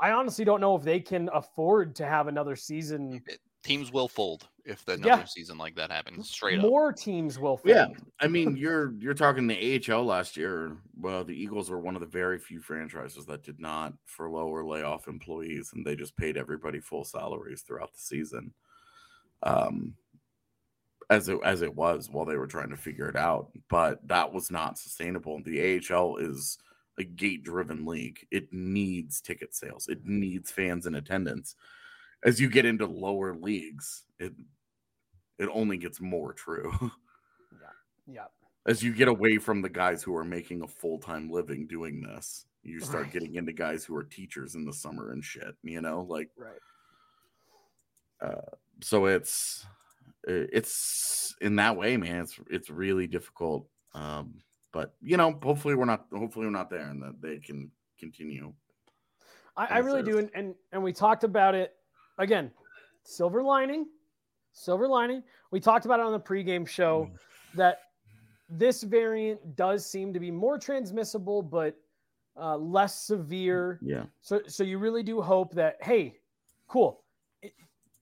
I 0.00 0.12
honestly 0.12 0.44
don't 0.44 0.60
know 0.60 0.74
if 0.74 0.82
they 0.82 1.00
can 1.00 1.28
afford 1.34 1.94
to 1.96 2.06
have 2.06 2.28
another 2.28 2.56
season. 2.56 3.22
Teams 3.62 3.92
will 3.92 4.08
fold 4.08 4.48
if 4.64 4.84
the 4.86 4.92
Yeah. 4.92 5.14
another 5.14 5.26
season 5.26 5.58
like 5.58 5.74
that 5.74 5.90
happens. 5.90 6.30
Straight 6.30 6.60
up. 6.60 6.64
More 6.64 6.92
teams 6.92 7.38
will. 7.38 7.60
yeah. 7.64 7.88
I 8.20 8.26
mean, 8.28 8.56
you're 8.56 8.94
you're 9.00 9.12
talking 9.12 9.46
the 9.46 9.82
AHL 9.92 10.04
last 10.04 10.36
year. 10.36 10.78
Well, 10.96 11.24
the 11.24 11.34
Eagles 11.34 11.68
were 11.68 11.80
one 11.80 11.94
of 11.94 12.00
the 12.00 12.06
very 12.06 12.38
few 12.38 12.60
franchises 12.60 13.26
that 13.26 13.42
did 13.42 13.60
not 13.60 13.92
furlough 14.06 14.46
or 14.48 14.64
lay 14.64 14.82
off 14.82 15.08
employees, 15.08 15.72
and 15.74 15.84
they 15.84 15.94
just 15.94 16.16
paid 16.16 16.38
everybody 16.38 16.80
full 16.80 17.04
salaries 17.04 17.60
throughout 17.62 17.92
the 17.92 18.00
season. 18.00 18.54
Um, 19.42 19.94
as 21.10 21.28
it 21.28 21.38
as 21.42 21.62
it 21.62 21.74
was 21.74 22.10
while 22.10 22.26
they 22.26 22.36
were 22.36 22.46
trying 22.46 22.68
to 22.70 22.76
figure 22.76 23.08
it 23.08 23.16
out, 23.16 23.50
but 23.70 24.06
that 24.08 24.32
was 24.32 24.50
not 24.50 24.78
sustainable. 24.78 25.40
The 25.42 25.80
AHL 25.90 26.16
is 26.18 26.58
a 26.98 27.04
gate 27.04 27.44
driven 27.44 27.86
league. 27.86 28.26
It 28.30 28.52
needs 28.52 29.20
ticket 29.20 29.54
sales. 29.54 29.88
It 29.88 30.04
needs 30.04 30.50
fans 30.50 30.86
in 30.86 30.96
attendance. 30.96 31.54
As 32.24 32.40
you 32.40 32.50
get 32.50 32.66
into 32.66 32.84
lower 32.86 33.34
leagues, 33.34 34.04
it 34.18 34.34
it 35.38 35.48
only 35.52 35.78
gets 35.78 36.00
more 36.00 36.32
true. 36.32 36.72
Yeah. 38.06 38.14
Yeah. 38.14 38.26
As 38.66 38.82
you 38.82 38.92
get 38.92 39.08
away 39.08 39.38
from 39.38 39.62
the 39.62 39.68
guys 39.70 40.02
who 40.02 40.14
are 40.16 40.24
making 40.24 40.62
a 40.62 40.68
full 40.68 40.98
time 40.98 41.30
living 41.30 41.66
doing 41.66 42.02
this, 42.02 42.44
you 42.62 42.80
start 42.80 43.04
Right. 43.04 43.12
getting 43.12 43.36
into 43.36 43.52
guys 43.52 43.84
who 43.84 43.96
are 43.96 44.04
teachers 44.04 44.54
in 44.56 44.64
the 44.66 44.72
summer 44.74 45.12
and 45.12 45.24
shit. 45.24 45.56
You 45.62 45.80
know, 45.80 46.02
like 46.02 46.28
Right. 46.36 46.58
So 48.82 49.06
it's 49.06 49.66
it's 50.24 51.34
in 51.40 51.56
that 51.56 51.76
way, 51.76 51.96
man. 51.96 52.22
It's 52.22 52.38
it's 52.50 52.70
really 52.70 53.06
difficult. 53.06 53.68
Um, 53.94 54.34
but 54.72 54.94
you 55.00 55.16
know, 55.16 55.38
hopefully 55.42 55.74
we're 55.74 55.84
not. 55.84 56.06
Hopefully 56.12 56.46
we're 56.46 56.52
not 56.52 56.70
there, 56.70 56.88
and 56.88 57.02
that 57.02 57.20
they 57.20 57.38
can 57.38 57.70
continue. 57.98 58.52
I, 59.56 59.66
I 59.66 59.78
really 59.78 60.02
do, 60.02 60.18
and, 60.18 60.30
and 60.34 60.54
and 60.72 60.82
we 60.82 60.92
talked 60.92 61.24
about 61.24 61.54
it 61.54 61.74
again. 62.18 62.50
Silver 63.04 63.42
lining, 63.42 63.86
silver 64.52 64.86
lining. 64.86 65.22
We 65.50 65.60
talked 65.60 65.86
about 65.86 66.00
it 66.00 66.06
on 66.06 66.12
the 66.12 66.20
pregame 66.20 66.68
show 66.68 67.10
that 67.54 67.80
this 68.50 68.82
variant 68.82 69.56
does 69.56 69.84
seem 69.84 70.12
to 70.12 70.20
be 70.20 70.30
more 70.30 70.58
transmissible, 70.58 71.42
but 71.42 71.76
uh, 72.36 72.56
less 72.56 73.00
severe. 73.00 73.78
Yeah. 73.82 74.04
So 74.20 74.42
so 74.46 74.62
you 74.62 74.78
really 74.78 75.02
do 75.02 75.20
hope 75.20 75.54
that 75.54 75.76
hey, 75.80 76.18
cool. 76.68 77.02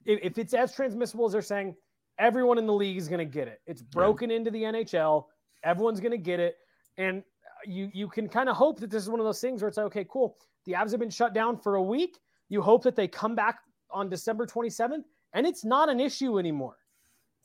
If, 0.07 0.21
if 0.23 0.39
it's 0.39 0.55
as 0.55 0.75
transmissible 0.75 1.27
as 1.27 1.33
they're 1.33 1.43
saying, 1.43 1.75
everyone 2.19 2.59
in 2.59 2.67
the 2.67 2.73
league 2.73 2.97
is 2.97 3.09
going 3.09 3.19
to 3.19 3.25
get 3.25 3.49
it. 3.49 3.61
It's 3.67 3.83
broken 3.83 4.31
into 4.31 4.51
the 4.51 4.63
NHL. 4.63 5.25
Everyone's 5.65 6.01
going 6.01 6.13
to 6.13 6.19
get 6.19 6.41
it, 6.41 6.57
and 6.97 7.23
you 7.67 7.91
you 7.93 8.09
can 8.09 8.29
kind 8.29 8.49
of 8.49 8.57
hope 8.57 8.79
that 8.81 8.91
this 8.91 9.03
is 9.03 9.11
one 9.11 9.21
of 9.21 9.27
those 9.27 9.41
things 9.41 9.61
where 9.63 9.69
it's 9.69 9.77
like, 9.77 9.87
okay, 9.87 10.07
cool. 10.09 10.37
The 10.65 10.73
Avs 10.73 10.91
have 10.93 11.01
been 11.01 11.11
shut 11.11 11.35
down 11.35 11.59
for 11.59 11.77
a 11.77 11.83
week. 11.83 12.19
You 12.49 12.63
hope 12.63 12.83
that 12.85 12.97
they 12.97 13.09
come 13.09 13.35
back 13.35 13.59
on 13.91 14.09
December 14.09 14.47
27th, 14.47 15.05
and 15.33 15.47
it's 15.47 15.65
not 15.65 15.89
an 15.89 16.01
issue 16.01 16.39
anymore. 16.39 16.77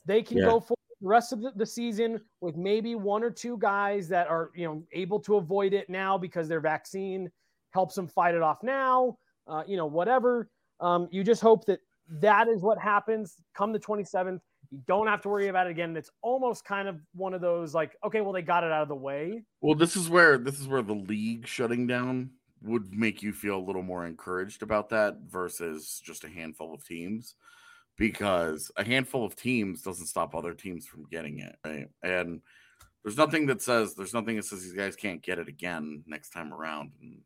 They 0.04 0.22
can 0.22 0.38
Yeah. 0.38 0.46
go 0.46 0.60
for 0.60 0.76
the 1.00 1.08
rest 1.08 1.32
of 1.32 1.40
the, 1.40 1.52
the 1.56 1.66
season 1.66 2.20
with 2.40 2.56
maybe 2.56 2.94
one 2.94 3.24
or 3.24 3.30
two 3.30 3.56
guys 3.58 4.08
that 4.08 4.28
are 4.28 4.50
you 4.54 4.66
know 4.66 4.82
able 4.92 5.18
to 5.20 5.36
avoid 5.36 5.72
it 5.72 5.88
now 5.88 6.16
because 6.16 6.48
their 6.48 6.60
vaccine 6.60 7.30
helps 7.70 7.94
them 7.94 8.06
fight 8.06 8.34
it 8.34 8.42
off 8.42 8.62
now. 8.62 9.16
Uh, 9.48 9.64
you 9.66 9.76
know, 9.76 9.86
whatever. 9.86 10.48
Um, 10.80 11.08
you 11.10 11.24
just 11.24 11.40
hope 11.40 11.64
that 11.66 11.80
that 12.08 12.48
is 12.48 12.62
what 12.62 12.78
happens 12.78 13.36
come 13.54 13.72
the 13.72 13.78
27th. 13.78 14.40
You 14.70 14.80
don't 14.86 15.06
have 15.06 15.20
to 15.22 15.28
worry 15.28 15.48
about 15.48 15.66
it 15.66 15.70
again. 15.70 15.96
It's 15.96 16.10
almost 16.22 16.64
kind 16.64 16.88
of 16.88 16.98
one 17.14 17.34
of 17.34 17.40
those 17.40 17.74
like, 17.74 17.96
okay, 18.04 18.20
well, 18.20 18.32
they 18.32 18.42
got 18.42 18.64
it 18.64 18.72
out 18.72 18.82
of 18.82 18.88
the 18.88 18.94
way. 18.94 19.42
Well, 19.60 19.74
this 19.74 19.96
is 19.96 20.08
where 20.08 20.38
this 20.38 20.60
is 20.60 20.66
where 20.66 20.82
the 20.82 20.94
league 20.94 21.46
shutting 21.46 21.86
down 21.86 22.30
would 22.62 22.94
make 22.94 23.22
you 23.22 23.32
feel 23.32 23.56
a 23.56 23.66
little 23.66 23.82
more 23.82 24.06
encouraged 24.06 24.62
about 24.62 24.88
that 24.90 25.18
versus 25.28 26.00
just 26.04 26.24
a 26.24 26.28
handful 26.28 26.72
of 26.72 26.84
teams 26.86 27.34
because 27.96 28.70
a 28.76 28.84
handful 28.84 29.24
of 29.24 29.36
teams 29.36 29.82
doesn't 29.82 30.06
stop 30.06 30.34
other 30.34 30.54
teams 30.54 30.86
from 30.86 31.06
getting 31.10 31.40
it, 31.40 31.56
right? 31.64 31.88
And 32.02 32.40
there's 33.02 33.16
nothing 33.16 33.46
that 33.46 33.60
says 33.60 33.94
there's 33.94 34.14
nothing 34.14 34.36
that 34.36 34.44
says 34.44 34.62
these 34.62 34.72
guys 34.72 34.96
can't 34.96 35.22
get 35.22 35.38
it 35.38 35.48
again 35.48 36.04
next 36.06 36.30
time 36.30 36.52
around. 36.52 36.92
And 37.00 37.20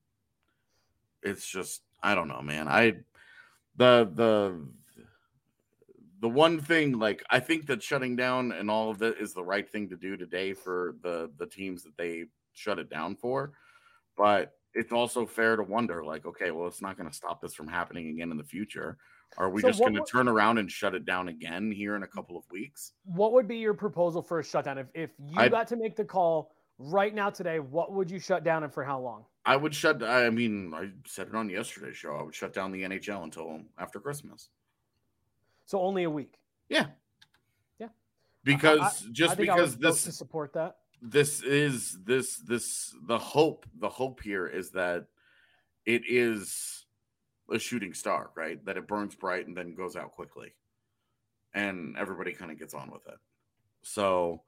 it's 1.23 1.47
just 1.47 1.83
I 2.03 2.15
don't 2.15 2.29
know, 2.29 2.43
man. 2.43 2.69
I 2.69 2.95
the 3.77 4.11
the 4.15 4.67
the 6.21 6.29
one 6.29 6.61
thing 6.61 6.99
like 6.99 7.23
I 7.31 7.41
think 7.41 7.67
that 7.67 7.83
shutting 7.83 8.17
down 8.17 8.53
and 8.53 8.71
all 8.71 8.91
of 8.91 9.03
it 9.03 9.19
is 9.21 9.35
the 9.35 9.45
right 9.45 9.69
thing 9.71 9.89
to 9.91 9.97
do 9.97 10.17
today 10.17 10.55
for 10.55 10.97
the 11.03 11.31
the 11.39 11.47
teams 11.47 11.83
that 11.85 11.97
they 11.97 12.25
shut 12.53 12.79
it 12.79 12.89
down 12.91 13.17
for. 13.17 13.53
But 14.17 14.53
it's 14.75 14.93
also 14.93 15.27
fair 15.27 15.57
to 15.57 15.62
wonder 15.62 16.05
like 16.05 16.27
okay, 16.27 16.51
well 16.51 16.67
it's 16.69 16.83
not 16.83 16.97
going 16.97 17.09
to 17.09 17.15
stop 17.15 17.41
this 17.41 17.55
from 17.55 17.69
happening 17.69 18.09
again 18.09 18.31
in 18.31 18.37
the 18.37 18.45
future. 18.45 18.97
Are 19.39 19.51
we 19.51 19.61
So 19.61 19.69
just 19.69 19.81
going 19.81 19.95
to 19.95 20.05
turn 20.11 20.29
around 20.29 20.59
and 20.59 20.71
shut 20.71 20.95
it 20.95 21.05
down 21.05 21.29
again 21.29 21.71
here 21.71 21.97
in 21.97 22.03
a 22.05 22.07
couple 22.07 22.37
of 22.37 22.45
weeks? 22.51 22.93
What 23.05 23.33
would 23.33 23.49
be 23.49 23.59
your 23.59 23.75
proposal 23.75 24.23
for 24.23 24.39
a 24.39 24.45
shutdown? 24.45 24.79
If, 24.79 24.87
if 24.95 25.11
you 25.19 25.39
I'd- 25.39 25.51
got 25.51 25.67
to 25.69 25.77
make 25.77 25.97
the 25.97 26.05
call 26.05 26.53
right 26.79 27.15
now 27.15 27.31
today, 27.31 27.59
what 27.59 27.93
would 27.93 28.11
you 28.11 28.19
shut 28.19 28.45
down 28.45 28.65
and 28.65 28.73
for 28.73 28.85
how 28.85 29.01
long? 29.01 29.25
I 29.45 29.57
would 29.57 29.75
shut 29.75 30.03
I 30.03 30.29
mean, 30.31 30.73
I 30.75 30.91
said 31.07 31.29
it 31.29 31.35
on 31.35 31.49
yesterday's 31.49 31.97
show. 31.97 32.17
I 32.17 32.23
would 32.23 32.35
shut 32.35 32.53
down 32.53 32.73
the 32.73 32.83
NHL 32.83 33.23
until 33.23 33.61
after 33.79 34.01
Christmas. 34.01 34.49
So 35.67 35.81
only 35.81 36.05
a 36.05 36.11
week. 36.11 36.39
Yeah. 36.69 36.87
Yeah. 37.79 37.89
Because 38.45 38.81
I- 38.81 39.09
just 39.12 39.33
I 39.33 39.37
think 39.37 39.49
I 39.51 39.55
because 39.57 39.77
this 39.77 40.05
to 40.05 40.12
support 40.12 40.53
that. 40.55 40.79
this 41.03 41.43
is 41.43 41.99
this 42.05 42.37
this 42.39 42.95
the 43.07 43.19
hope 43.19 43.67
the 43.79 43.89
hope 43.89 44.21
here 44.23 44.47
is 44.47 44.71
that 44.71 45.07
it 45.85 46.03
is 46.09 46.87
a 47.53 47.59
shooting 47.59 47.95
star 47.95 48.31
right 48.35 48.65
that 48.65 48.77
it 48.77 48.89
burns 48.89 49.15
bright 49.15 49.47
and 49.47 49.57
then 49.57 49.75
goes 49.75 49.95
out 49.95 50.11
quickly 50.12 50.53
and 51.55 51.97
everybody 51.97 52.33
kind 52.33 52.51
of 52.51 52.59
gets 52.59 52.75
on 52.75 52.91
with 52.91 53.07
it 53.07 53.19
so 53.83 54.43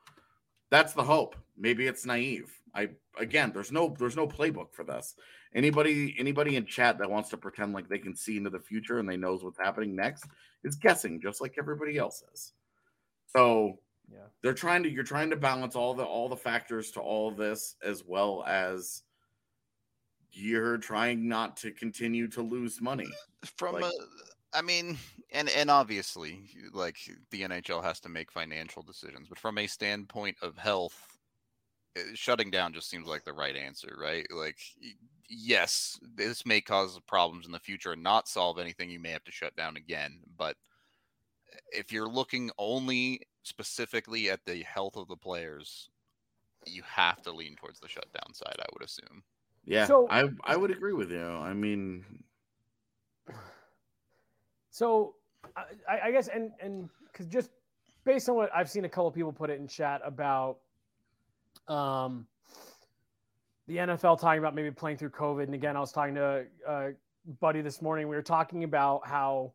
that's 0.71 0.95
the 0.95 1.03
hope 1.05 1.37
maybe 1.59 1.87
it's 1.87 2.07
naive. 2.07 2.53
I 2.75 2.91
again 3.19 3.51
there's 3.53 3.73
no 3.73 3.95
there's 3.99 4.17
no 4.17 4.27
playbook 4.27 4.73
for 4.73 4.85
this. 4.85 5.15
Anybody 5.55 6.15
anybody 6.19 6.57
in 6.57 6.67
chat 6.67 6.99
that 6.99 7.11
wants 7.11 7.31
to 7.31 7.37
pretend 7.37 7.73
like 7.73 7.89
they 7.89 7.99
can 7.99 8.15
see 8.15 8.37
into 8.37 8.51
the 8.51 8.61
future 8.61 8.99
and 8.99 9.09
they 9.09 9.17
knows 9.17 9.43
what's 9.43 9.59
happening 9.59 9.97
next 9.97 10.25
is 10.65 10.77
guessing 10.77 11.21
just 11.21 11.41
like 11.41 11.55
everybody 11.59 11.97
else 11.99 12.23
is. 12.35 12.53
So 13.35 13.79
Yeah. 14.11 14.27
they're 14.43 14.55
trying 14.55 14.83
to 14.85 14.91
you're 14.91 15.03
trying 15.05 15.31
to 15.31 15.37
balance 15.37 15.75
all 15.77 15.95
the 15.95 16.05
all 16.05 16.29
the 16.29 16.37
factors 16.37 16.91
to 16.93 17.01
all 17.01 17.29
of 17.29 17.37
this 17.37 17.77
as 17.83 18.05
well 18.05 18.45
as 18.47 19.03
you're 20.33 20.77
trying 20.79 21.27
not 21.29 21.57
to 21.59 21.73
continue 21.73 22.29
to 22.29 22.43
lose 22.43 22.81
money. 22.81 23.09
From 23.57 23.75
Like- 23.77 23.85
a, 23.85 23.91
I 24.53 24.63
mean, 24.63 24.99
and 25.33 25.49
and 25.51 25.71
obviously, 25.71 26.51
like 26.73 26.97
the 27.31 27.43
NHL 27.43 27.83
has 27.83 28.01
to 28.01 28.09
make 28.09 28.31
financial 28.33 28.83
decisions, 28.83 29.29
but 29.29 29.39
from 29.39 29.59
a 29.59 29.67
standpoint 29.67 30.37
of 30.43 30.57
health, 30.57 31.18
Uh, 31.99 32.15
shutting 32.15 32.51
down 32.51 32.73
just 32.73 32.89
seems 32.91 33.09
like 33.09 33.25
the 33.25 33.33
right 33.33 33.57
answer, 33.57 33.97
right? 34.01 34.27
Like, 34.31 34.59
yes, 35.29 35.99
this 36.17 36.45
may 36.47 36.61
cause 36.61 36.99
problems 37.07 37.47
in 37.47 37.53
the 37.53 37.59
future 37.59 37.93
and 37.93 38.03
not 38.03 38.29
solve 38.29 38.59
anything. 38.59 38.91
You 38.91 39.01
may 39.01 39.11
have 39.11 39.25
to 39.25 39.33
shut 39.33 39.57
down 39.57 39.77
again, 39.77 40.21
but 40.37 40.57
uh, 41.53 41.59
if 41.73 41.93
you're 41.93 42.09
looking 42.09 42.51
only 42.59 43.23
specifically 43.43 44.31
at 44.31 44.45
the 44.45 44.63
health 44.63 44.97
of 44.97 45.09
the 45.09 45.17
players, 45.17 45.91
you 46.67 46.83
have 46.87 47.23
to 47.23 47.33
lean 47.33 47.57
towards 47.57 47.81
the 47.81 47.89
shutdown 47.89 48.33
side. 48.35 48.57
I 48.59 48.67
would 48.75 48.83
assume. 48.85 49.23
yeah 49.65 49.87
So- 49.87 50.07
i 50.11 50.29
i 50.45 50.57
would 50.57 50.71
agree 50.71 50.93
with 50.93 51.11
you 51.11 51.25
i 51.27 51.53
mean 51.53 52.05
So 54.71 55.15
I, 55.57 55.63
I- 55.89 56.01
I 56.07 56.11
guess, 56.13 56.29
and 56.29 56.53
and 56.61 56.89
because 57.11 57.27
just 57.27 57.51
based 58.05 58.29
on 58.29 58.37
what 58.37 58.51
I've 58.55 58.71
seen, 58.71 58.85
a 58.85 58.89
couple 58.89 59.11
people 59.11 59.33
put 59.33 59.51
it 59.51 59.59
in 59.61 59.67
chat 59.67 60.01
about 60.05 60.59
um, 61.69 62.27
the 63.67 63.77
NFL 63.77 64.21
talking 64.21 64.39
about 64.39 64.55
maybe 64.55 64.71
playing 64.71 64.97
through 64.97 65.11
COVID. 65.11 65.45
And 65.45 65.55
again, 65.55 65.77
I 65.77 65.81
was 65.81 65.93
talking 65.93 66.15
to 66.15 66.47
a 66.67 66.91
buddy 67.41 67.61
this 67.61 67.83
morning. 67.83 68.09
We 68.09 68.17
were 68.17 68.23
talking 68.23 68.65
about 68.65 69.07
how, 69.07 69.53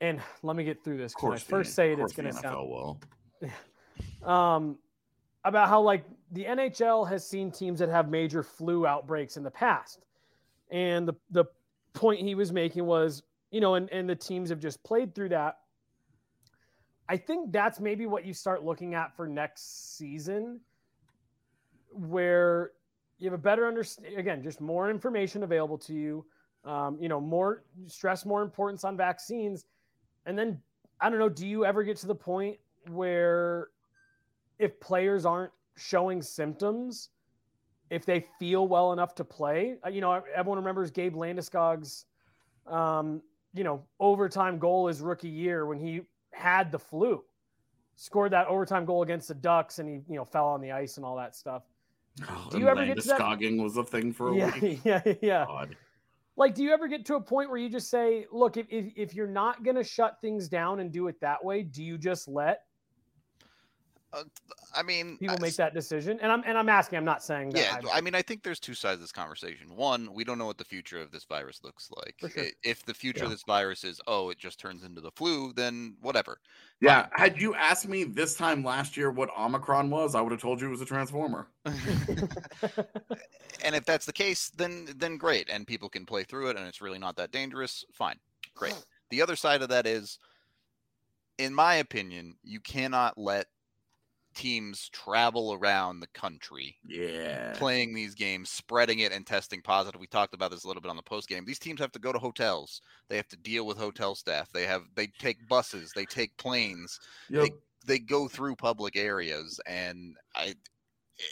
and 0.00 0.20
let 0.42 0.56
me 0.56 0.64
get 0.64 0.82
through 0.82 0.98
this. 0.98 1.12
of 1.12 1.16
'cause 1.16 1.22
When 1.22 1.32
I 1.32 1.34
course 1.36 1.42
first 1.44 1.74
say 1.74 1.92
it, 1.92 1.98
it's 2.00 2.12
going 2.12 2.26
to 2.26 2.32
sound 2.32 2.56
NFL 2.56 2.68
will 2.68 3.00
um, 4.28 4.78
about 5.44 5.68
how 5.68 5.80
like 5.80 6.04
the 6.32 6.44
NHL 6.44 7.08
has 7.08 7.26
seen 7.26 7.50
teams 7.50 7.78
that 7.78 7.88
have 7.88 8.08
major 8.08 8.42
flu 8.42 8.86
outbreaks 8.86 9.36
in 9.36 9.42
the 9.42 9.50
past, 9.50 10.04
and 10.70 11.06
the 11.06 11.14
the 11.30 11.44
point 11.94 12.20
he 12.20 12.34
was 12.34 12.52
making 12.52 12.84
was, 12.84 13.22
you 13.50 13.60
know, 13.60 13.74
and 13.74 13.88
and 13.90 14.08
the 14.08 14.16
teams 14.16 14.50
have 14.50 14.58
just 14.60 14.82
played 14.82 15.14
through 15.14 15.28
that. 15.30 15.58
I 17.08 17.16
think 17.16 17.52
that's 17.52 17.80
maybe 17.80 18.06
what 18.06 18.24
you 18.24 18.34
start 18.34 18.64
looking 18.64 18.94
at 18.94 19.16
for 19.16 19.26
next 19.26 19.96
season, 19.96 20.60
where 21.90 22.72
you 23.18 23.30
have 23.30 23.38
a 23.38 23.42
better 23.42 23.66
understanding. 23.66 24.18
Again, 24.18 24.42
just 24.42 24.60
more 24.60 24.90
information 24.90 25.42
available 25.42 25.78
to 25.78 25.94
you. 25.94 26.24
Um, 26.64 26.98
you 27.00 27.08
know, 27.08 27.20
more 27.20 27.64
stress, 27.86 28.26
more 28.26 28.42
importance 28.42 28.84
on 28.84 28.96
vaccines, 28.96 29.64
and 30.26 30.38
then 30.38 30.60
I 31.00 31.08
don't 31.08 31.18
know. 31.18 31.28
Do 31.28 31.46
you 31.46 31.64
ever 31.64 31.82
get 31.82 31.96
to 31.98 32.06
the 32.06 32.14
point 32.14 32.58
where 32.90 33.68
if 34.58 34.78
players 34.80 35.24
aren't 35.24 35.52
showing 35.76 36.20
symptoms, 36.20 37.10
if 37.90 38.04
they 38.04 38.26
feel 38.38 38.66
well 38.68 38.92
enough 38.92 39.14
to 39.14 39.24
play, 39.24 39.76
uh, 39.86 39.88
you 39.88 40.00
know, 40.00 40.22
everyone 40.34 40.58
remembers 40.58 40.90
Gabe 40.90 41.14
Landeskog's, 41.14 42.04
um, 42.66 43.22
you 43.54 43.64
know, 43.64 43.82
overtime 43.98 44.58
goal 44.58 44.88
his 44.88 45.00
rookie 45.00 45.28
year 45.28 45.64
when 45.64 45.78
he 45.78 46.02
had 46.38 46.70
the 46.72 46.78
flu, 46.78 47.22
scored 47.96 48.32
that 48.32 48.46
overtime 48.46 48.84
goal 48.84 49.02
against 49.02 49.28
the 49.28 49.34
Ducks, 49.34 49.78
and 49.78 49.88
he, 49.88 49.94
you 50.08 50.16
know, 50.16 50.24
fell 50.24 50.46
on 50.46 50.60
the 50.60 50.72
ice 50.72 50.96
and 50.96 51.04
all 51.04 51.16
that 51.16 51.34
stuff. 51.36 51.62
oh, 52.28 52.48
Do 52.50 52.58
you 52.58 52.68
ever 52.68 52.84
get 52.86 52.98
to 53.00 53.08
that- 53.08 53.60
was 53.60 53.76
a 53.76 53.84
thing 53.84 54.12
for 54.12 54.30
a 54.30 54.34
Yeah, 54.36 54.54
week 54.60 54.80
yeah, 54.84 55.02
yeah. 55.22 55.44
God. 55.46 55.76
Like, 56.36 56.54
do 56.54 56.62
you 56.62 56.72
ever 56.72 56.86
get 56.86 57.04
to 57.06 57.16
a 57.16 57.20
point 57.20 57.50
where 57.50 57.58
you 57.58 57.68
just 57.68 57.90
say, 57.90 58.26
look, 58.30 58.56
if, 58.56 58.66
if, 58.70 58.92
if 58.94 59.14
you're 59.14 59.26
not 59.26 59.64
going 59.64 59.74
to 59.74 59.82
shut 59.82 60.20
things 60.20 60.48
down 60.48 60.78
and 60.78 60.92
do 60.92 61.08
it 61.08 61.20
that 61.20 61.44
way, 61.44 61.64
do 61.64 61.82
you 61.82 61.98
just 61.98 62.28
let 62.28 62.62
Uh, 64.10 64.24
I 64.74 64.82
mean, 64.82 65.18
people 65.18 65.36
I- 65.38 65.40
make 65.42 65.54
that 65.56 65.74
decision? 65.74 66.18
And 66.22 66.32
I'm 66.32 66.42
and 66.46 66.56
I'm 66.56 66.68
asking, 66.70 66.96
I'm 66.98 67.04
not 67.04 67.22
saying 67.22 67.50
that. 67.50 67.60
Yeah, 67.60 67.74
I'm- 67.74 67.88
I 67.92 68.00
mean, 68.00 68.14
I 68.14 68.22
think 68.22 68.42
there's 68.42 68.58
two 68.60 68.72
sides 68.74 68.94
of 68.94 69.00
this 69.00 69.12
conversation. 69.12 69.76
One, 69.76 70.12
we 70.14 70.24
don't 70.24 70.38
know 70.38 70.46
what 70.46 70.56
the 70.56 70.64
future 70.64 70.98
of 71.00 71.10
this 71.10 71.24
virus 71.24 71.60
looks 71.62 71.90
like. 71.94 72.14
Sure. 72.32 72.44
If 72.62 72.84
the 72.86 72.94
future 72.94 73.20
Yeah. 73.20 73.24
of 73.26 73.30
this 73.32 73.42
virus 73.42 73.84
is, 73.84 74.00
oh, 74.06 74.30
it 74.30 74.38
just 74.38 74.58
turns 74.58 74.82
into 74.82 75.00
the 75.02 75.10
flu, 75.10 75.52
then 75.52 75.96
whatever. 76.00 76.40
yeah 76.80 77.08
had 77.12 77.40
you 77.40 77.54
asked 77.56 77.88
me 77.88 78.04
this 78.04 78.36
time 78.36 78.62
last 78.62 78.96
year 78.96 79.10
what 79.10 79.28
omicron 79.36 79.90
was 79.90 80.14
i 80.14 80.20
would 80.20 80.30
have 80.30 80.40
told 80.40 80.60
you 80.60 80.68
it 80.68 80.70
was 80.70 80.80
a 80.80 80.84
transformer 80.84 81.48
and 83.64 83.74
if 83.74 83.84
that's 83.84 84.06
the 84.06 84.12
case, 84.12 84.50
then 84.56 84.88
then 84.96 85.16
great, 85.16 85.48
and 85.50 85.66
people 85.66 85.88
can 85.88 86.06
play 86.06 86.24
through 86.24 86.50
it, 86.50 86.56
and 86.56 86.66
it's 86.66 86.80
really 86.80 86.98
not 86.98 87.16
that 87.16 87.32
dangerous. 87.32 87.84
Fine, 87.92 88.18
great. 88.54 88.74
The 89.10 89.22
other 89.22 89.36
side 89.36 89.62
of 89.62 89.68
that 89.70 89.86
is, 89.86 90.18
in 91.38 91.54
my 91.54 91.74
opinion, 91.76 92.36
you 92.42 92.60
cannot 92.60 93.18
let 93.18 93.46
teams 94.38 94.88
travel 94.90 95.52
around 95.54 96.00
the 96.00 96.08
country 96.08 96.80
Yeah. 96.82 97.54
playing 97.54 97.94
these 97.94 98.14
games, 98.14 98.50
spreading 98.50 99.00
it 99.00 99.12
and 99.12 99.26
testing 99.26 99.62
positive. 99.62 100.00
We 100.00 100.06
talked 100.06 100.34
about 100.34 100.50
this 100.52 100.64
a 100.64 100.68
little 100.68 100.82
bit 100.82 100.90
on 100.90 100.96
the 100.96 101.02
post 101.02 101.28
game. 101.28 101.44
These 101.44 101.58
teams 101.58 101.80
have 101.80 101.92
to 101.92 101.98
go 101.98 102.12
to 102.12 102.18
hotels. 102.18 102.82
They 103.08 103.16
have 103.16 103.28
to 103.28 103.36
deal 103.36 103.66
with 103.66 103.78
hotel 103.78 104.14
staff. 104.14 104.50
They 104.52 104.66
have 104.66 104.84
they 104.94 105.08
take 105.08 105.48
buses, 105.48 105.92
they 105.94 106.06
take 106.06 106.36
planes, 106.38 107.00
Yep. 107.28 107.58
they 107.86 107.98
go 107.98 108.28
through 108.28 108.56
public 108.56 108.96
areas 108.96 109.60
and 109.66 110.16
I 110.34 110.54
eh, 111.20 111.24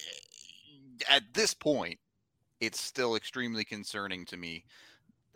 at 1.08 1.34
this 1.34 1.54
point 1.54 1.98
it's 2.60 2.80
still 2.80 3.16
extremely 3.16 3.64
concerning 3.64 4.26
to 4.26 4.36
me. 4.38 4.64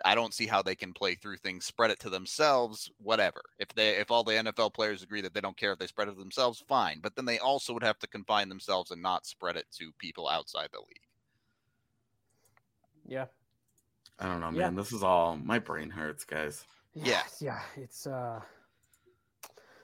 I 0.04 0.14
don't 0.14 0.34
see 0.34 0.46
how 0.46 0.62
they 0.62 0.74
can 0.74 0.92
play 0.92 1.14
through 1.14 1.36
things, 1.38 1.64
spread 1.64 1.90
it 1.90 2.00
to 2.00 2.10
themselves, 2.10 2.90
whatever. 2.98 3.40
If 3.58 3.68
they 3.74 3.96
if 3.96 4.10
all 4.10 4.24
the 4.24 4.32
NFL 4.32 4.74
players 4.74 5.02
agree 5.02 5.20
that 5.22 5.34
they 5.34 5.40
don't 5.40 5.56
care 5.56 5.72
if 5.72 5.78
they 5.78 5.86
spread 5.86 6.08
it 6.08 6.12
to 6.12 6.18
themselves, 6.18 6.62
fine. 6.68 7.00
But 7.00 7.16
then 7.16 7.24
they 7.24 7.38
also 7.38 7.72
would 7.72 7.82
have 7.82 7.98
to 8.00 8.06
confine 8.06 8.48
themselves 8.48 8.90
and 8.90 9.02
not 9.02 9.26
spread 9.26 9.56
it 9.56 9.66
to 9.78 9.92
people 9.98 10.28
outside 10.28 10.68
the 10.72 10.78
league. 10.80 11.06
Yeah. 13.06 13.26
I 14.18 14.26
don't 14.26 14.40
know, 14.40 14.50
Yeah. 14.50 14.66
man. 14.66 14.76
This 14.76 14.92
is 14.92 15.02
all 15.02 15.36
my 15.36 15.58
brain 15.58 15.90
hurts, 15.90 16.24
guys. 16.24 16.64
Yeah. 16.94 17.22
Yeah. 17.40 17.60
It's 17.76 18.06
uh 18.06 18.40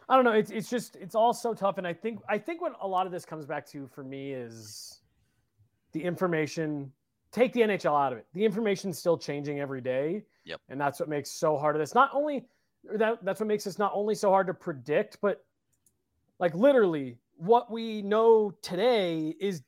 I 0.09 0.15
don't 0.15 0.25
know. 0.25 0.33
It's 0.33 0.51
it's 0.51 0.71
just 0.71 0.97
it's 0.97 1.15
all 1.15 1.33
so 1.35 1.55
tough. 1.55 1.79
And 1.79 1.87
I 1.87 1.93
think 1.93 2.21
I 2.29 2.39
think 2.39 2.61
what 2.61 2.75
a 2.81 2.87
lot 2.87 3.07
of 3.07 3.13
this 3.13 3.25
comes 3.25 3.47
back 3.47 3.67
to 3.69 3.89
for 3.89 4.05
me 4.05 4.33
is 4.33 5.01
the 5.93 6.03
information. 6.03 6.93
Take 7.37 7.53
the 7.53 7.61
NHL 7.61 7.95
out 7.95 8.15
of 8.15 8.19
it. 8.19 8.27
The 8.33 8.43
information's 8.43 8.99
still 8.99 9.19
changing 9.19 9.61
every 9.61 9.83
day. 9.83 10.23
Yep. 10.47 10.59
And 10.71 10.81
that's 10.81 10.99
what 10.99 11.11
makes 11.11 11.31
so 11.31 11.59
hard 11.59 11.77
of 11.77 11.81
this. 11.81 11.95
Not 11.95 12.09
only 12.15 12.47
that 12.95 13.23
that's 13.23 13.41
what 13.41 13.47
makes 13.47 13.65
this 13.65 13.79
not 13.79 13.93
only 13.95 14.15
so 14.15 14.31
hard 14.31 14.47
to 14.47 14.55
predict, 14.55 15.19
but 15.21 15.45
like 16.39 16.55
literally 16.55 17.19
what 17.37 17.71
we 17.71 18.01
know 18.01 18.55
today 18.63 19.37
is 19.39 19.63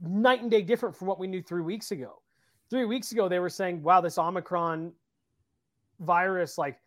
night 0.00 0.42
and 0.42 0.50
day 0.50 0.60
different 0.60 0.96
from 0.96 1.06
what 1.06 1.20
we 1.20 1.28
knew 1.28 1.40
three 1.40 1.62
weeks 1.62 1.92
ago. 1.92 2.20
Three 2.68 2.84
weeks 2.84 3.12
ago, 3.12 3.28
they 3.28 3.38
were 3.38 3.48
saying, 3.48 3.80
wow, 3.84 4.00
this 4.00 4.18
Omicron 4.18 4.90
virus, 6.00 6.58
like, 6.58 6.80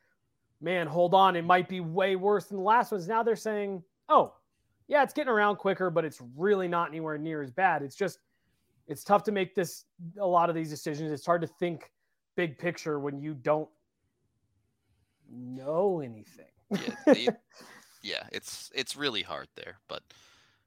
man, 0.60 0.88
hold 0.88 1.14
on, 1.14 1.38
it 1.38 1.46
might 1.46 1.70
be 1.70 1.80
way 1.80 2.18
worse 2.18 2.48
than 2.48 2.58
the 2.58 2.64
last 2.64 2.92
ones. 2.92 3.08
Now 3.08 3.24
they're 3.24 3.38
saying, 3.38 3.82
oh, 4.10 4.34
yeah, 4.90 5.04
it's 5.04 5.14
getting 5.14 5.32
around 5.32 5.56
quicker, 5.56 5.90
but 5.90 6.04
it's 6.04 6.22
really 6.36 6.68
not 6.68 6.90
anywhere 6.90 7.18
near 7.18 7.42
as 7.42 7.50
bad. 7.50 7.82
It's 7.82 7.96
just, 7.96 8.20
it's 8.88 9.04
tough 9.04 9.24
to 9.24 9.32
make 9.32 9.56
this, 9.56 9.86
a 10.20 10.26
lot 10.26 10.50
of 10.50 10.56
these 10.56 10.70
decisions. 10.70 11.12
It's 11.12 11.26
hard 11.26 11.42
to 11.42 11.48
think 11.48 11.92
big 12.36 12.58
picture 12.58 13.00
when 13.00 13.20
you 13.20 13.34
don't 13.34 13.70
know 15.32 16.02
anything. 16.02 16.46
Yeah, 16.72 16.80
it- 17.08 17.40
yeah, 18.02 18.28
it's 18.32 18.70
it's 18.76 18.96
really 18.96 19.24
hard 19.24 19.48
there, 19.56 19.80
but 19.88 20.04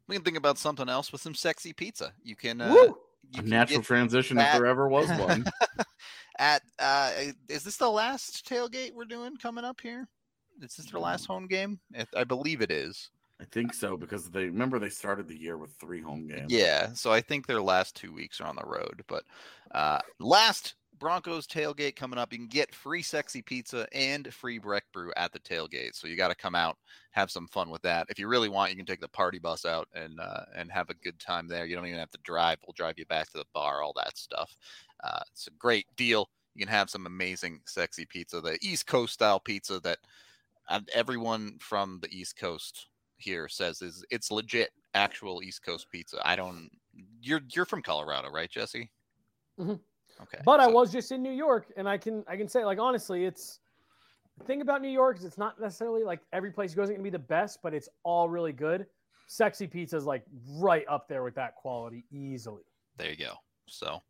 we 0.08 0.16
can 0.16 0.24
think 0.24 0.36
about 0.36 0.58
something 0.58 0.88
else 0.88 1.12
with 1.12 1.20
some 1.20 1.34
sexy 1.34 1.72
pizza. 1.72 2.12
You 2.24 2.34
can 2.34 2.60
uh, 2.60 2.70
Woo! 2.72 2.98
you 3.30 3.38
A 3.38 3.40
can 3.42 3.48
natural 3.50 3.82
transition 3.82 4.36
that- 4.38 4.54
if 4.54 4.60
there 4.60 4.66
ever 4.66 4.88
was 4.88 5.08
one. 5.20 5.44
at 6.40 6.62
uh 6.80 7.12
is 7.48 7.62
this 7.62 7.76
the 7.76 7.88
last 7.88 8.48
tailgate 8.48 8.92
we're 8.94 9.04
doing 9.04 9.36
coming 9.36 9.64
up 9.64 9.80
here? 9.80 10.08
Is 10.60 10.74
this 10.74 10.86
their 10.90 11.00
last 11.00 11.26
home 11.26 11.46
game? 11.46 11.78
I 12.16 12.24
believe 12.24 12.60
it 12.60 12.72
is. 12.72 13.10
I 13.40 13.44
think 13.44 13.72
so 13.72 13.96
because 13.96 14.30
they 14.30 14.46
remember 14.46 14.78
they 14.78 14.88
started 14.88 15.28
the 15.28 15.38
year 15.38 15.56
with 15.56 15.72
three 15.72 16.02
home 16.02 16.26
games. 16.26 16.52
Yeah, 16.52 16.92
so 16.92 17.12
I 17.12 17.20
think 17.20 17.46
their 17.46 17.62
last 17.62 17.94
two 17.94 18.12
weeks 18.12 18.40
are 18.40 18.46
on 18.46 18.56
the 18.56 18.66
road. 18.66 19.04
But 19.06 19.24
uh 19.70 20.00
last 20.18 20.74
Broncos 20.98 21.46
tailgate 21.46 21.96
coming 21.96 22.18
up. 22.18 22.32
You 22.32 22.38
can 22.38 22.48
get 22.48 22.74
free 22.74 23.02
sexy 23.02 23.42
pizza 23.42 23.86
and 23.92 24.32
free 24.32 24.58
Breck 24.58 24.84
brew 24.92 25.12
at 25.16 25.32
the 25.32 25.40
tailgate. 25.40 25.94
So 25.94 26.08
you 26.08 26.16
got 26.16 26.28
to 26.28 26.34
come 26.34 26.54
out, 26.54 26.76
have 27.12 27.30
some 27.30 27.46
fun 27.48 27.70
with 27.70 27.82
that. 27.82 28.06
If 28.08 28.18
you 28.18 28.28
really 28.28 28.48
want, 28.48 28.70
you 28.70 28.76
can 28.76 28.86
take 28.86 29.00
the 29.00 29.08
party 29.08 29.38
bus 29.38 29.64
out 29.64 29.88
and 29.94 30.18
uh, 30.20 30.44
and 30.56 30.70
have 30.72 30.90
a 30.90 30.94
good 30.94 31.18
time 31.18 31.48
there. 31.48 31.66
You 31.66 31.76
don't 31.76 31.86
even 31.86 31.98
have 31.98 32.10
to 32.10 32.18
drive. 32.24 32.58
We'll 32.66 32.74
drive 32.74 32.98
you 32.98 33.06
back 33.06 33.30
to 33.30 33.38
the 33.38 33.44
bar, 33.54 33.82
all 33.82 33.92
that 33.96 34.18
stuff. 34.18 34.56
Uh, 35.02 35.20
it's 35.32 35.46
a 35.46 35.52
great 35.52 35.86
deal. 35.96 36.28
You 36.54 36.66
can 36.66 36.74
have 36.74 36.90
some 36.90 37.06
amazing 37.06 37.60
sexy 37.66 38.04
pizza, 38.04 38.40
the 38.40 38.58
East 38.62 38.86
Coast 38.86 39.14
style 39.14 39.38
pizza 39.38 39.78
that 39.80 39.98
uh, 40.68 40.80
everyone 40.92 41.58
from 41.60 42.00
the 42.02 42.10
East 42.10 42.36
Coast 42.36 42.87
here 43.18 43.48
says 43.48 43.82
is 43.82 44.04
it's 44.10 44.30
legit 44.30 44.70
actual 44.94 45.42
East 45.42 45.64
Coast 45.64 45.88
pizza. 45.90 46.20
I 46.24 46.36
don't. 46.36 46.70
You're 47.20 47.40
you're 47.52 47.64
from 47.64 47.82
Colorado, 47.82 48.30
right, 48.30 48.50
Jesse? 48.50 48.90
Mhm. 49.58 49.78
Okay. 50.20 50.38
But 50.44 50.60
I 50.60 50.66
was 50.66 50.90
just 50.90 51.12
in 51.12 51.22
New 51.22 51.32
York, 51.32 51.66
and 51.76 51.88
I 51.88 51.98
can 51.98 52.24
I 52.26 52.36
can 52.36 52.48
say 52.48 52.64
like 52.64 52.78
honestly, 52.78 53.24
it's 53.24 53.60
the 54.38 54.44
thing 54.44 54.62
about 54.62 54.82
New 54.82 54.88
York 54.88 55.18
is 55.18 55.24
it's 55.24 55.38
not 55.38 55.60
necessarily 55.60 56.04
like 56.04 56.20
every 56.32 56.50
place 56.50 56.70
you 56.70 56.76
go 56.76 56.82
isn't 56.82 56.94
gonna 56.94 57.04
be 57.04 57.10
the 57.10 57.18
best, 57.18 57.60
but 57.62 57.74
it's 57.74 57.88
all 58.02 58.28
really 58.28 58.52
good. 58.52 58.86
Sexy 59.26 59.66
pizza 59.66 59.96
is 59.96 60.04
like 60.04 60.24
right 60.56 60.84
up 60.88 61.08
there 61.08 61.22
with 61.22 61.34
that 61.34 61.54
quality 61.56 62.04
easily. 62.10 62.62
There 62.96 63.10
you 63.10 63.16
go. 63.16 63.34
So 63.66 64.02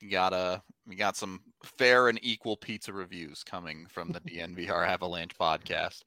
you 0.00 0.10
got 0.10 0.32
a 0.32 0.62
we 0.86 0.96
got 0.96 1.16
some 1.16 1.40
fair 1.62 2.08
and 2.08 2.18
equal 2.22 2.56
pizza 2.56 2.92
reviews 2.92 3.44
coming 3.44 3.86
from 3.90 4.10
the 4.10 4.20
DNVR 4.20 4.86
Avalanche 4.86 5.36
podcast. 5.38 6.02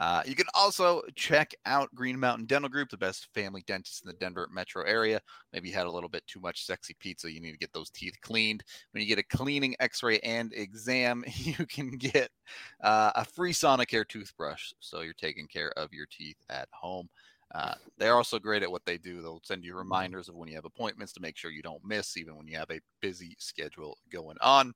Uh, 0.00 0.22
you 0.24 0.34
can 0.34 0.46
also 0.54 1.02
check 1.14 1.54
out 1.66 1.94
Green 1.94 2.18
Mountain 2.18 2.46
Dental 2.46 2.70
Group, 2.70 2.88
the 2.88 2.96
best 2.96 3.28
family 3.34 3.62
dentist 3.66 4.02
in 4.02 4.08
the 4.08 4.14
Denver 4.14 4.48
metro 4.50 4.84
area. 4.84 5.20
Maybe 5.52 5.68
you 5.68 5.74
had 5.74 5.86
a 5.86 5.90
little 5.90 6.08
bit 6.08 6.26
too 6.26 6.40
much 6.40 6.64
sexy 6.64 6.96
pizza. 6.98 7.30
You 7.30 7.40
need 7.40 7.52
to 7.52 7.58
get 7.58 7.74
those 7.74 7.90
teeth 7.90 8.16
cleaned. 8.22 8.64
When 8.92 9.02
you 9.02 9.08
get 9.08 9.18
a 9.18 9.36
cleaning, 9.36 9.76
X-ray, 9.80 10.18
and 10.20 10.52
exam, 10.54 11.24
you 11.34 11.66
can 11.66 11.90
get 11.90 12.30
uh, 12.82 13.12
a 13.14 13.24
free 13.24 13.52
Sonicare 13.52 14.08
toothbrush, 14.08 14.72
so 14.80 15.02
you're 15.02 15.12
taking 15.12 15.46
care 15.46 15.72
of 15.76 15.92
your 15.92 16.06
teeth 16.06 16.38
at 16.48 16.68
home. 16.72 17.08
Uh, 17.54 17.74
they're 17.98 18.16
also 18.16 18.38
great 18.38 18.62
at 18.62 18.70
what 18.70 18.84
they 18.86 18.96
do. 18.96 19.20
They'll 19.20 19.42
send 19.44 19.64
you 19.64 19.74
reminders 19.74 20.28
of 20.28 20.34
when 20.34 20.48
you 20.48 20.54
have 20.54 20.64
appointments 20.64 21.12
to 21.14 21.20
make 21.20 21.36
sure 21.36 21.50
you 21.50 21.62
don't 21.62 21.84
miss, 21.84 22.16
even 22.16 22.36
when 22.36 22.46
you 22.46 22.56
have 22.56 22.70
a 22.70 22.80
busy 23.00 23.36
schedule 23.38 23.98
going 24.10 24.38
on. 24.40 24.72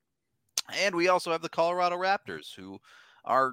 And 0.79 0.95
we 0.95 1.09
also 1.09 1.33
have 1.33 1.43
the 1.43 1.49
Colorado 1.49 1.97
Raptors, 1.97 2.55
who 2.55 2.79
are 3.25 3.53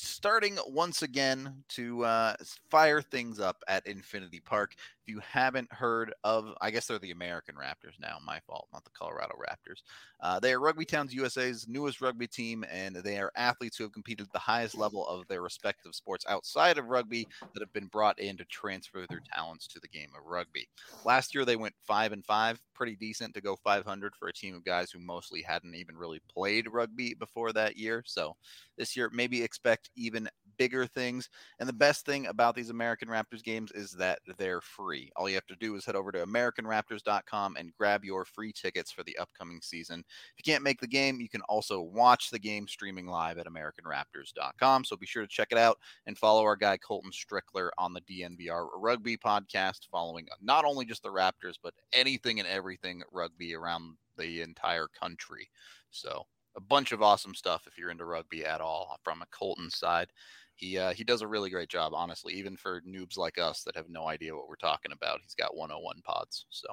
starting 0.00 0.58
once 0.66 1.02
again 1.02 1.62
to 1.68 2.04
uh, 2.04 2.34
fire 2.70 3.00
things 3.00 3.40
up 3.40 3.62
at 3.68 3.86
Infinity 3.86 4.40
Park. 4.40 4.74
If 4.76 5.14
you 5.14 5.20
haven't 5.20 5.72
heard 5.72 6.12
of, 6.24 6.52
I 6.60 6.70
guess 6.70 6.86
they're 6.86 6.98
the 6.98 7.10
American 7.10 7.54
Raptors 7.54 7.98
now. 8.00 8.18
My 8.24 8.40
fault, 8.40 8.68
not 8.72 8.84
the 8.84 8.90
Colorado 8.90 9.34
Raptors. 9.36 9.82
Uh, 10.20 10.38
they 10.40 10.52
are 10.52 10.60
Rugby 10.60 10.84
Towns 10.84 11.14
USA's 11.14 11.66
newest 11.68 12.00
rugby 12.00 12.26
team, 12.26 12.64
and 12.70 12.96
they 12.96 13.18
are 13.18 13.32
athletes 13.36 13.76
who 13.76 13.84
have 13.84 13.92
competed 13.92 14.26
at 14.26 14.32
the 14.32 14.38
highest 14.38 14.76
level 14.76 15.06
of 15.06 15.26
their 15.28 15.42
respective 15.42 15.94
sports 15.94 16.24
outside 16.28 16.78
of 16.78 16.86
rugby 16.86 17.26
that 17.54 17.60
have 17.60 17.72
been 17.72 17.86
brought 17.86 18.18
in 18.18 18.36
to 18.36 18.44
transfer 18.46 19.06
their 19.08 19.22
talents 19.34 19.66
to 19.68 19.80
the 19.80 19.88
game 19.88 20.10
of 20.18 20.26
rugby. 20.26 20.68
Last 21.04 21.34
year 21.34 21.44
they 21.44 21.56
went 21.56 21.74
five 21.86 22.12
and 22.12 22.24
five, 22.24 22.60
pretty 22.74 22.96
decent 22.96 23.34
to 23.34 23.40
go 23.40 23.56
500 23.56 24.14
for 24.16 24.28
a 24.28 24.32
team 24.32 24.54
of 24.54 24.64
guys 24.64 24.90
who 24.90 25.00
mostly 25.00 25.42
hadn't 25.42 25.74
even 25.74 25.96
really 25.96 26.20
played 26.28 26.66
rugby 26.70 27.14
before 27.14 27.52
that 27.52 27.76
year. 27.76 28.02
So 28.06 28.36
this 28.78 28.96
year, 28.96 29.10
maybe 29.12 29.42
expect 29.42 29.87
even 29.96 30.28
bigger 30.58 30.86
things. 30.86 31.30
And 31.60 31.68
the 31.68 31.72
best 31.72 32.04
thing 32.04 32.26
about 32.26 32.54
these 32.54 32.70
American 32.70 33.08
Raptors 33.08 33.42
games 33.42 33.70
is 33.72 33.92
that 33.92 34.18
they're 34.36 34.60
free. 34.60 35.10
All 35.16 35.28
you 35.28 35.36
have 35.36 35.46
to 35.46 35.56
do 35.56 35.76
is 35.76 35.84
head 35.84 35.96
over 35.96 36.12
to 36.12 36.26
AmericanRaptors.com 36.26 37.56
and 37.56 37.72
grab 37.78 38.04
your 38.04 38.24
free 38.24 38.52
tickets 38.52 38.90
for 38.90 39.02
the 39.04 39.16
upcoming 39.18 39.60
season. 39.62 40.00
If 40.00 40.44
you 40.44 40.52
can't 40.52 40.64
make 40.64 40.80
the 40.80 40.86
game, 40.86 41.20
you 41.20 41.28
can 41.28 41.42
also 41.42 41.80
watch 41.80 42.30
the 42.30 42.38
game 42.38 42.68
streaming 42.68 43.06
live 43.06 43.38
at 43.38 43.46
AmericanRaptors.com. 43.46 44.84
So 44.84 44.96
be 44.96 45.06
sure 45.06 45.22
to 45.22 45.28
check 45.28 45.48
it 45.52 45.58
out 45.58 45.78
and 46.06 46.18
follow 46.18 46.42
our 46.42 46.56
guy 46.56 46.76
Colton 46.76 47.12
Strickler 47.12 47.70
on 47.78 47.94
the 47.94 48.00
DNVR 48.02 48.68
Rugby 48.74 49.16
podcast, 49.16 49.86
following 49.90 50.26
not 50.42 50.64
only 50.64 50.84
just 50.84 51.02
the 51.02 51.08
Raptors, 51.08 51.54
but 51.62 51.74
anything 51.92 52.40
and 52.40 52.48
everything 52.48 53.02
rugby 53.12 53.54
around 53.54 53.96
the 54.16 54.42
entire 54.42 54.88
country. 54.88 55.48
So 55.90 56.26
a 56.56 56.60
bunch 56.60 56.92
of 56.92 57.02
awesome 57.02 57.34
stuff 57.34 57.66
if 57.66 57.78
you're 57.78 57.90
into 57.90 58.04
rugby 58.04 58.44
at 58.44 58.60
all 58.60 58.98
from 59.02 59.22
a 59.22 59.26
Colton 59.26 59.70
side. 59.70 60.08
He 60.56 60.76
uh, 60.76 60.92
he 60.92 61.04
does 61.04 61.22
a 61.22 61.26
really 61.28 61.50
great 61.50 61.68
job, 61.68 61.92
honestly, 61.94 62.34
even 62.34 62.56
for 62.56 62.80
noobs 62.82 63.16
like 63.16 63.38
us 63.38 63.62
that 63.62 63.76
have 63.76 63.88
no 63.88 64.08
idea 64.08 64.34
what 64.34 64.48
we're 64.48 64.56
talking 64.56 64.90
about. 64.92 65.20
He's 65.22 65.34
got 65.34 65.56
101 65.56 66.00
pods, 66.04 66.46
so 66.50 66.66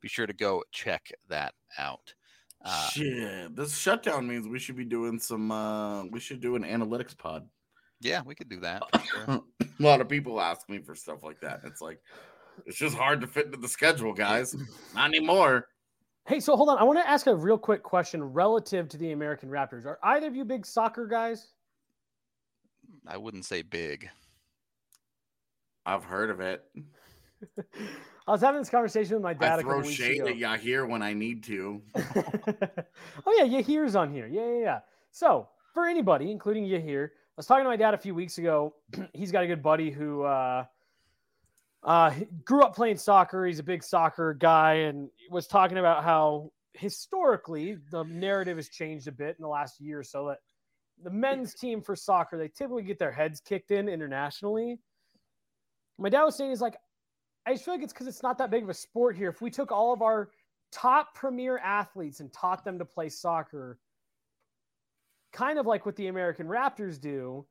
be 0.00 0.08
sure 0.08 0.26
to 0.26 0.32
go 0.32 0.62
check 0.72 1.10
that 1.28 1.54
out. 1.78 2.12
Uh, 2.64 2.88
Shit, 2.88 3.54
this 3.54 3.76
shutdown 3.76 4.26
means 4.26 4.48
we 4.48 4.58
should 4.58 4.76
be 4.76 4.84
doing 4.84 5.18
some. 5.20 5.50
uh 5.52 6.04
We 6.06 6.18
should 6.18 6.40
do 6.40 6.56
an 6.56 6.64
analytics 6.64 7.16
pod. 7.16 7.46
yeah, 8.00 8.22
we 8.24 8.34
could 8.34 8.48
do 8.48 8.60
that. 8.60 8.82
sure. 9.04 9.24
a 9.60 9.82
lot 9.82 10.00
of 10.00 10.08
people 10.08 10.40
ask 10.40 10.68
me 10.68 10.78
for 10.78 10.94
stuff 10.94 11.22
like 11.22 11.40
that. 11.40 11.60
It's 11.64 11.80
like 11.80 12.00
it's 12.66 12.78
just 12.78 12.96
hard 12.96 13.20
to 13.20 13.26
fit 13.26 13.46
into 13.46 13.58
the 13.58 13.68
schedule, 13.68 14.12
guys. 14.12 14.56
Not 14.94 15.08
anymore. 15.08 15.68
Hey, 16.26 16.40
so 16.40 16.56
hold 16.56 16.70
on. 16.70 16.78
I 16.78 16.84
want 16.84 16.98
to 16.98 17.08
ask 17.08 17.26
a 17.26 17.34
real 17.34 17.58
quick 17.58 17.82
question 17.82 18.22
relative 18.22 18.88
to 18.88 18.96
the 18.96 19.12
American 19.12 19.50
Raptors. 19.50 19.84
Are 19.84 19.98
either 20.02 20.26
of 20.26 20.34
you 20.34 20.44
big 20.44 20.64
soccer 20.64 21.06
guys? 21.06 21.48
I 23.06 23.18
wouldn't 23.18 23.44
say 23.44 23.60
big. 23.60 24.08
I've 25.84 26.04
heard 26.04 26.30
of 26.30 26.40
it. 26.40 26.64
I 28.26 28.30
was 28.30 28.40
having 28.40 28.62
this 28.62 28.70
conversation 28.70 29.16
with 29.16 29.22
my 29.22 29.34
dad 29.34 29.52
I 29.52 29.54
a 29.54 29.56
couple 29.58 29.70
throw 29.72 29.80
weeks 29.80 29.92
shade 29.92 30.22
ago. 30.22 30.28
at 30.28 30.36
Yahir 30.36 30.88
when 30.88 31.02
I 31.02 31.12
need 31.12 31.42
to. 31.44 31.82
oh 31.94 33.34
yeah, 33.36 33.44
Yahir's 33.44 33.94
on 33.94 34.10
here. 34.10 34.26
Yeah, 34.26 34.46
yeah, 34.46 34.60
yeah. 34.60 34.80
So 35.10 35.48
for 35.74 35.84
anybody, 35.86 36.30
including 36.30 36.64
Yahir, 36.64 37.08
I 37.08 37.10
was 37.36 37.44
talking 37.44 37.64
to 37.64 37.68
my 37.68 37.76
dad 37.76 37.92
a 37.92 37.98
few 37.98 38.14
weeks 38.14 38.38
ago. 38.38 38.74
He's 39.12 39.30
got 39.30 39.44
a 39.44 39.46
good 39.46 39.62
buddy 39.62 39.90
who 39.90 40.22
uh, 40.22 40.64
Uh, 41.84 42.14
grew 42.44 42.62
up 42.62 42.74
playing 42.74 42.96
soccer. 42.96 43.44
He's 43.44 43.58
a 43.58 43.64
big 43.64 43.82
soccer 43.82 44.32
guy, 44.32 44.74
and 44.74 45.10
was 45.30 45.46
talking 45.46 45.76
about 45.78 46.02
how 46.02 46.50
historically 46.72 47.76
the 47.90 48.04
narrative 48.04 48.56
has 48.56 48.68
changed 48.68 49.06
a 49.06 49.12
bit 49.12 49.36
in 49.38 49.42
the 49.42 49.48
last 49.48 49.80
year 49.80 50.00
or 50.00 50.04
so. 50.04 50.28
That 50.28 50.38
the 51.02 51.10
men's 51.10 51.54
team 51.54 51.82
for 51.82 51.96
soccer 51.96 52.38
they 52.38 52.48
typically 52.48 52.84
get 52.84 52.98
their 52.98 53.12
heads 53.12 53.40
kicked 53.40 53.70
in 53.70 53.88
internationally. 53.88 54.80
My 55.98 56.08
dad 56.08 56.24
was 56.24 56.36
saying 56.36 56.50
he's 56.50 56.60
like, 56.60 56.76
I 57.46 57.52
just 57.52 57.64
feel 57.64 57.74
like 57.74 57.82
it's 57.82 57.92
because 57.92 58.06
it's 58.06 58.22
not 58.22 58.38
that 58.38 58.50
big 58.50 58.62
of 58.62 58.68
a 58.68 58.74
sport 58.74 59.16
here. 59.16 59.28
If 59.28 59.42
we 59.42 59.50
took 59.50 59.70
all 59.70 59.92
of 59.92 60.02
our 60.02 60.30
top 60.72 61.14
premier 61.14 61.58
athletes 61.58 62.20
and 62.20 62.32
taught 62.32 62.64
them 62.64 62.78
to 62.78 62.84
play 62.84 63.10
soccer, 63.10 63.78
kind 65.32 65.58
of 65.58 65.66
like 65.66 65.84
what 65.84 65.96
the 65.96 66.06
American 66.06 66.46
Raptors 66.46 67.00
do, 67.00 67.46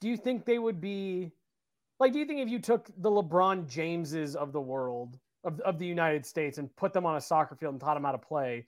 do 0.00 0.08
you 0.08 0.16
think 0.16 0.44
they 0.44 0.58
would 0.58 0.80
be 0.80 1.32
like, 2.00 2.12
do 2.12 2.18
you 2.18 2.24
think 2.24 2.40
if 2.40 2.48
you 2.48 2.58
took 2.58 2.90
the 2.98 3.10
LeBron 3.10 3.68
Jameses 3.68 4.34
of 4.34 4.52
the 4.52 4.60
world, 4.60 5.18
of, 5.44 5.60
of 5.60 5.78
the 5.78 5.86
United 5.86 6.26
States, 6.26 6.58
and 6.58 6.74
put 6.76 6.92
them 6.92 7.06
on 7.06 7.16
a 7.16 7.20
soccer 7.20 7.54
field 7.54 7.74
and 7.74 7.80
taught 7.80 7.94
them 7.94 8.04
how 8.04 8.12
to 8.12 8.18
play, 8.18 8.66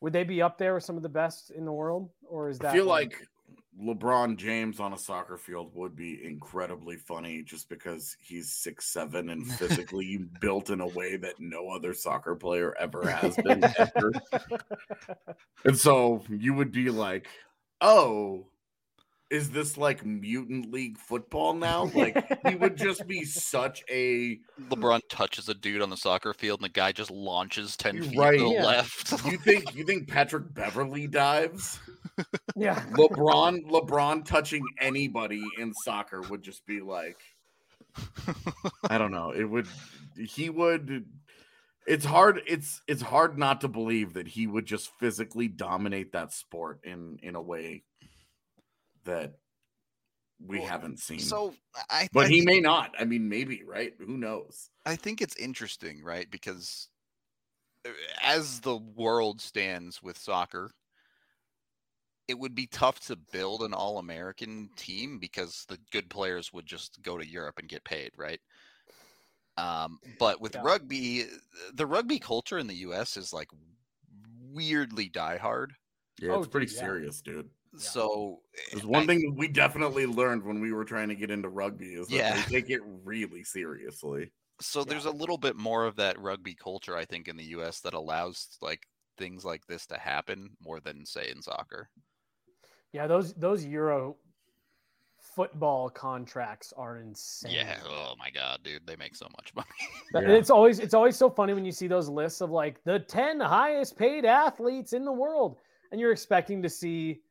would 0.00 0.12
they 0.12 0.24
be 0.24 0.40
up 0.40 0.56
there 0.56 0.74
with 0.74 0.84
some 0.84 0.96
of 0.96 1.02
the 1.02 1.08
best 1.08 1.50
in 1.50 1.64
the 1.64 1.72
world? 1.72 2.10
Or 2.28 2.48
is 2.48 2.58
that 2.60 2.70
I 2.70 2.72
feel 2.72 2.86
like 2.86 3.26
LeBron 3.80 4.36
James 4.36 4.78
on 4.78 4.92
a 4.92 4.98
soccer 4.98 5.36
field 5.36 5.72
would 5.74 5.96
be 5.96 6.24
incredibly 6.24 6.96
funny 6.96 7.42
just 7.42 7.68
because 7.68 8.16
he's 8.20 8.52
six 8.52 8.86
seven 8.86 9.30
and 9.30 9.50
physically 9.58 10.18
built 10.40 10.70
in 10.70 10.80
a 10.80 10.86
way 10.86 11.16
that 11.16 11.40
no 11.40 11.70
other 11.70 11.92
soccer 11.92 12.36
player 12.36 12.74
ever 12.78 13.08
has 13.08 13.34
been 13.44 13.64
ever. 13.78 14.12
And 15.64 15.76
so 15.76 16.22
you 16.28 16.54
would 16.54 16.70
be 16.70 16.90
like, 16.90 17.26
"Oh, 17.80 18.46
is 19.30 19.50
this 19.50 19.76
like 19.76 20.04
mutant 20.04 20.70
league 20.72 20.98
football 20.98 21.54
now?" 21.54 21.90
Like 21.94 22.46
he 22.48 22.54
would 22.54 22.76
just 22.76 23.06
be 23.06 23.24
such 23.24 23.82
a 23.90 24.38
LeBron 24.68 25.00
touches 25.08 25.48
a 25.48 25.54
dude 25.54 25.82
on 25.82 25.90
the 25.90 25.96
soccer 25.96 26.32
field 26.34 26.60
and 26.60 26.64
the 26.64 26.72
guy 26.72 26.92
just 26.92 27.10
launches 27.10 27.76
10 27.76 28.02
feet 28.02 28.18
Right. 28.18 28.38
to 28.38 28.44
the 28.44 28.50
Yeah. 28.50 28.64
left. 28.64 29.24
You 29.26 29.38
think 29.38 29.74
you 29.74 29.84
think 29.84 30.08
Patrick 30.08 30.52
Beverley 30.54 31.06
dives? 31.06 31.80
yeah. 32.56 32.80
LeBron 32.92 33.64
LeBron 33.70 34.24
touching 34.24 34.62
anybody 34.80 35.42
in 35.58 35.72
soccer 35.84 36.20
would 36.22 36.42
just 36.42 36.64
be 36.66 36.80
like 36.80 37.18
I 38.88 38.98
don't 38.98 39.10
know. 39.12 39.30
It 39.30 39.44
would 39.44 39.66
he 40.16 40.50
would 40.50 41.06
it's 41.86 42.04
hard 42.04 42.40
it's 42.46 42.80
it's 42.88 43.02
hard 43.02 43.36
not 43.38 43.60
to 43.60 43.68
believe 43.68 44.14
that 44.14 44.26
he 44.28 44.46
would 44.46 44.64
just 44.66 44.90
physically 44.98 45.48
dominate 45.48 46.12
that 46.12 46.32
sport 46.32 46.80
in 46.84 47.18
in 47.22 47.34
a 47.34 47.42
way 47.42 47.82
that 49.04 49.34
we 50.44 50.58
Well, 50.58 50.68
haven't 50.68 50.98
seen. 50.98 51.20
so 51.20 51.54
I 51.90 52.08
but 52.12 52.26
I 52.26 52.28
he 52.28 52.34
think- 52.40 52.46
may 52.46 52.60
not. 52.60 52.94
I 52.98 53.04
mean 53.04 53.28
maybe, 53.28 53.62
right? 53.64 53.94
Who 53.98 54.16
knows? 54.16 54.70
I 54.84 54.96
think 54.96 55.20
it's 55.22 55.36
interesting, 55.36 56.02
right? 56.02 56.30
Because 56.30 56.88
uh, 57.86 57.90
as 58.22 58.60
the 58.60 58.76
world 58.76 59.40
stands 59.40 60.02
with 60.02 60.18
soccer, 60.18 60.70
it 62.28 62.38
would 62.38 62.54
be 62.54 62.66
tough 62.66 63.00
to 63.00 63.16
build 63.16 63.62
an 63.62 63.74
all 63.74 63.98
American 63.98 64.70
team 64.76 65.18
because 65.18 65.64
the 65.68 65.78
good 65.92 66.08
players 66.10 66.52
would 66.52 66.66
just 66.66 67.00
go 67.02 67.18
to 67.18 67.26
Europe 67.26 67.58
and 67.58 67.68
get 67.68 67.84
paid, 67.84 68.10
right? 68.16 68.40
Um, 69.56 70.00
but 70.18 70.40
with 70.40 70.54
Yeah. 70.54 70.62
rugby, 70.64 71.26
the 71.74 71.86
rugby 71.86 72.18
culture 72.18 72.58
in 72.58 72.66
the 72.66 72.76
US 72.76 73.16
is 73.16 73.32
like 73.32 73.48
weirdly 74.40 75.08
diehard. 75.10 75.72
Yeah, 76.18 76.32
Oh, 76.32 76.38
it's 76.40 76.48
pretty 76.48 76.66
dude, 76.66 76.76
yeah. 76.76 76.80
serious, 76.80 77.20
dude. 77.20 77.50
So 77.76 78.40
eh, 78.56 78.60
There's 78.72 78.84
I- 78.84 78.88
one 78.88 79.06
thing 79.06 79.34
we 79.36 79.48
definitely 79.48 80.06
learned 80.06 80.44
when 80.44 80.60
we 80.60 80.72
were 80.72 80.84
trying 80.84 81.08
to 81.08 81.14
get 81.14 81.30
into 81.30 81.48
rugby 81.48 81.94
is 81.94 82.08
that 82.08 82.14
Yeah. 82.14 82.36
they 82.46 82.60
take 82.60 82.70
it 82.70 82.80
really 83.04 83.44
seriously. 83.44 84.30
so 84.60 84.80
Yeah. 84.80 84.84
there's 84.90 85.04
a 85.06 85.10
little 85.10 85.38
bit 85.38 85.56
more 85.56 85.84
of 85.84 85.96
that 85.96 86.16
rugby 86.20 86.54
culture 86.54 86.96
i 86.96 87.04
think 87.04 87.26
in 87.26 87.36
the 87.36 87.44
us 87.46 87.80
that 87.80 87.92
allows 87.92 88.56
like 88.62 88.86
things 89.18 89.44
like 89.44 89.66
this 89.66 89.84
to 89.86 89.98
happen 89.98 90.56
more 90.60 90.78
than 90.78 91.04
say 91.04 91.28
in 91.30 91.42
soccer 91.42 91.90
Yeah, 92.92 93.08
those 93.08 93.34
those 93.34 93.64
Euro 93.66 94.16
football 95.18 95.90
contracts 95.90 96.72
are 96.76 96.98
insane. 96.98 97.50
yeah 97.52 97.78
oh 97.88 98.14
my 98.18 98.30
god 98.30 98.60
dude 98.62 98.86
they 98.86 98.94
make 98.94 99.16
so 99.16 99.26
much 99.36 99.52
money 99.56 99.66
Yeah. 100.12 100.34
It's 100.36 100.50
always 100.50 100.78
it's 100.78 100.94
always 100.94 101.16
so 101.16 101.28
funny 101.28 101.52
when 101.54 101.64
you 101.64 101.72
see 101.72 101.88
those 101.88 102.08
lists 102.08 102.40
of 102.40 102.50
like 102.50 102.82
the 102.84 103.00
10 103.00 103.40
highest 103.40 103.96
paid 103.96 104.24
athletes 104.24 104.92
in 104.92 105.04
the 105.04 105.12
world 105.12 105.56
and 105.90 106.00
you're 106.00 106.12
expecting 106.12 106.62
to 106.62 106.68
see 106.68 107.22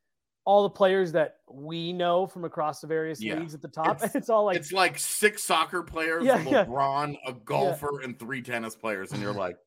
all 0.46 0.64
the 0.64 0.70
players 0.70 1.12
that 1.14 1.38
we 1.50 1.94
know 1.94 2.28
from 2.28 2.44
across 2.46 2.82
the 2.82 2.88
various 2.88 3.22
Yeah. 3.22 3.36
leagues 3.40 3.54
at 3.54 3.62
the 3.62 3.68
top. 3.68 3.96
It's- 3.98 4.16
It's, 4.16 4.30
all 4.30 4.46
like 4.46 4.58
it's 4.58 4.72
like 4.72 5.00
six 5.00 5.44
soccer 5.44 5.84
players, 5.84 6.24
Yeah, 6.26 6.40
yeah. 6.42 6.66
LeBron, 6.66 7.18
a 7.26 7.34
golfer, 7.34 8.02
and 8.02 8.18
three 8.20 8.42
tennis 8.42 8.76
players, 8.76 9.12
and 9.14 9.22
you're 9.22 9.34
like, 9.34 9.58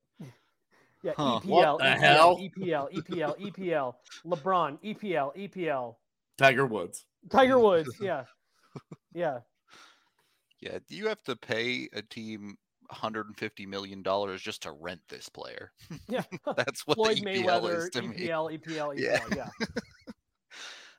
yeah, 1.03 1.13
Huh. 1.17 1.41
EPL, 1.43 1.47
What 1.47 1.79
the 1.79 1.85
EPL, 1.85 1.99
hell? 1.99 2.37
EPL, 2.39 2.89
EPL, 2.93 3.37
EPL, 3.41 3.95
LeBron, 4.25 4.79
EPL, 4.83 5.33
EPL, 5.37 5.97
Tiger 6.37 6.67
Woods. 6.67 7.07
Tiger 7.31 7.59
Woods, 7.59 7.91
yeah. 8.01 8.25
Yeah. 9.15 9.41
yeah 10.61 10.79
do 10.87 10.95
you 10.97 11.09
have 11.09 11.23
to 11.25 11.35
pay 11.37 11.89
a 11.95 12.03
team 12.03 12.57
150 12.91 13.67
million 13.67 14.03
dollars 14.03 14.43
just 14.43 14.63
to 14.63 14.73
rent 14.73 15.01
this 15.09 15.29
player 15.29 15.73
Yeah. 16.09 16.23
that's 16.57 16.87
what 16.87 16.97
Floyd 16.97 17.17
the 17.19 17.23
EPL 17.25 17.45
Mayweather, 17.63 17.79
is 17.79 17.91
to 17.91 18.03
me 18.03 18.17
EPL, 18.29 18.51
EPL, 18.53 18.95
EPL, 18.95 18.99
Yeah. 18.99 19.25
yeah. 19.35 19.67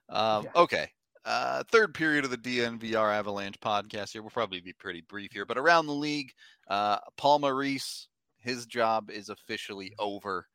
Um, 0.09 0.43
Yeah. 0.45 0.51
Okay. 0.55 0.89
Uh, 1.25 1.61
third 1.71 1.93
period 1.93 2.23
of 2.23 2.31
the 2.31 2.37
DNVR 2.37 3.11
Avalanche 3.13 3.59
podcast 3.59 4.13
here. 4.13 4.21
We'll 4.21 4.31
probably 4.31 4.61
be 4.61 4.71
pretty 4.71 5.01
brief 5.01 5.33
here, 5.33 5.45
but 5.45 5.57
around 5.57 5.87
the 5.87 5.93
league, 5.93 6.31
uh, 6.69 6.99
Paul 7.17 7.39
Maurice, 7.39 8.07
his 8.37 8.65
job 8.65 9.09
is 9.09 9.27
officially 9.27 9.93
over, 9.99 10.47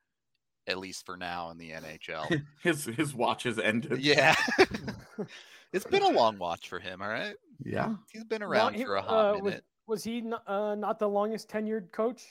at 0.66 0.78
least 0.78 1.04
for 1.04 1.18
now 1.18 1.50
in 1.50 1.58
the 1.58 1.72
NHL. 1.72 2.42
His 2.62 2.86
his 2.86 3.12
watch 3.14 3.42
has 3.42 3.58
ended. 3.58 4.00
yeah. 4.00 4.34
it's 5.74 5.84
been 5.84 6.02
a 6.04 6.08
long 6.08 6.38
watch 6.38 6.68
for 6.70 6.78
him, 6.78 7.02
all 7.02 7.08
right? 7.08 7.34
Yeah. 7.62 7.96
He's 8.10 8.24
been 8.24 8.42
around 8.42 8.74
he- 8.74 8.84
for 8.84 8.96
a 8.96 9.00
uh, 9.00 9.02
hot 9.02 9.32
was- 9.34 9.42
minute. 9.42 9.64
Was 9.88 10.04
he 10.04 10.18
n- 10.18 10.34
uh, 10.46 10.74
not 10.76 10.98
the 11.00 11.08
longest 11.08 11.50
tenured 11.50 11.90
coach? 11.92 12.22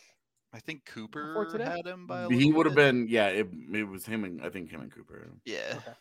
I 0.54 0.60
think 0.60 0.86
Cooper 0.86 1.48
today? 1.52 1.66
had 1.66 1.86
him 1.86 2.08
by 2.08 2.24
a 2.24 2.30
He 2.30 2.52
would 2.52 2.66
have 2.66 2.76
been, 2.76 3.08
yeah, 3.08 3.28
it, 3.28 3.50
it 3.74 3.84
was 3.84 4.06
him 4.06 4.24
and 4.24 4.42
I 4.42 4.50
think 4.50 4.70
him 4.72 4.82
and 4.82 4.92
Cooper. 4.92 5.30
Yeah. 5.46 5.74
Okay. 5.76 5.92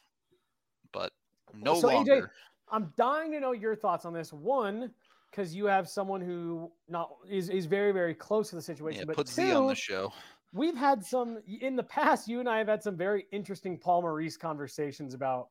But 1.53 1.62
no 1.62 1.80
So, 1.80 1.88
AJ. 1.88 2.28
I'm 2.72 2.92
dying 2.96 3.32
to 3.32 3.40
know 3.40 3.53
your 3.53 3.74
thoughts 3.74 4.05
on 4.05 4.12
this. 4.12 4.32
One, 4.32 4.90
because 5.30 5.55
you 5.55 5.66
have 5.66 5.88
someone 5.88 6.20
who 6.20 6.70
not 6.88 7.11
is, 7.28 7.48
is 7.48 7.66
very 7.66 7.92
very 7.92 8.14
close 8.14 8.51
to 8.51 8.57
the 8.57 8.62
situation. 8.62 9.01
Yeah, 9.01 9.07
but 9.07 9.16
put 9.16 9.26
two, 9.26 9.32
Z 9.32 9.53
on 9.53 9.66
the 9.66 9.74
show. 9.74 10.12
we've 10.53 10.76
had 10.76 11.05
some 11.05 11.38
in 11.61 11.76
the 11.76 11.82
past. 11.82 12.28
You 12.28 12.40
and 12.40 12.48
I 12.48 12.59
have 12.59 12.68
had 12.68 12.82
some 12.82 12.96
very 12.96 13.26
interesting 13.32 13.76
Paul 13.76 14.03
Maurice 14.03 14.36
conversations 14.36 15.14
about 15.14 15.48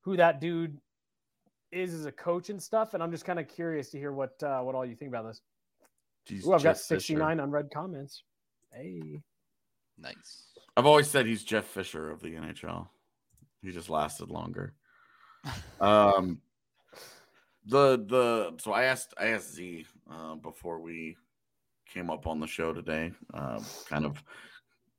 who 0.00 0.16
that 0.16 0.40
dude 0.40 0.78
is 1.70 1.94
as 1.94 2.06
a 2.06 2.12
coach 2.12 2.50
and 2.50 2.60
stuff. 2.60 2.94
And 2.94 3.02
I'm 3.02 3.12
just 3.12 3.24
kind 3.24 3.38
of 3.38 3.46
curious 3.46 3.90
to 3.90 3.98
hear 3.98 4.12
what 4.12 4.42
uh, 4.42 4.60
what 4.60 4.74
all 4.74 4.84
you 4.84 4.96
think 4.96 5.10
about 5.10 5.26
this. 5.26 5.40
Jeez, 6.28 6.46
Ooh, 6.46 6.52
I've 6.52 6.62
got 6.62 6.74
Jeff 6.74 6.80
Fisher. 6.80 7.00
69 7.00 7.40
unread 7.40 7.70
comments. 7.72 8.24
Hey, 8.72 9.22
Nice. 10.00 10.44
I've 10.76 10.86
always 10.86 11.08
said 11.08 11.26
he's 11.26 11.44
Jeff 11.44 11.66
Fisher 11.66 12.10
of 12.10 12.20
the 12.20 12.34
NHL. 12.34 12.88
He 13.62 13.70
just 13.70 13.90
lasted 13.90 14.30
longer. 14.30 14.74
Um, 15.80 16.42
the 17.64 17.96
the 18.06 18.56
so 18.58 18.72
I 18.72 18.84
asked 18.84 19.14
I 19.18 19.28
asked 19.28 19.52
Z 19.52 19.86
uh, 20.10 20.34
before 20.36 20.80
we 20.80 21.16
came 21.86 22.10
up 22.10 22.26
on 22.26 22.40
the 22.40 22.46
show 22.46 22.72
today, 22.72 23.12
uh, 23.34 23.60
kind 23.86 24.04
of 24.04 24.22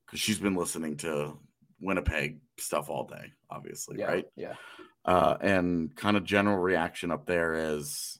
because 0.05 0.19
she's 0.19 0.39
been 0.39 0.55
listening 0.55 0.97
to 0.97 1.37
Winnipeg 1.79 2.41
stuff 2.59 2.89
all 2.89 3.05
day, 3.05 3.33
obviously, 3.49 3.97
yeah, 3.97 4.07
right? 4.07 4.25
Yeah, 4.35 4.55
Uh, 5.05 5.37
and 5.41 5.95
kind 5.95 6.17
of 6.17 6.23
general 6.23 6.57
reaction 6.57 7.11
up 7.11 7.25
there 7.25 7.53
is 7.53 8.19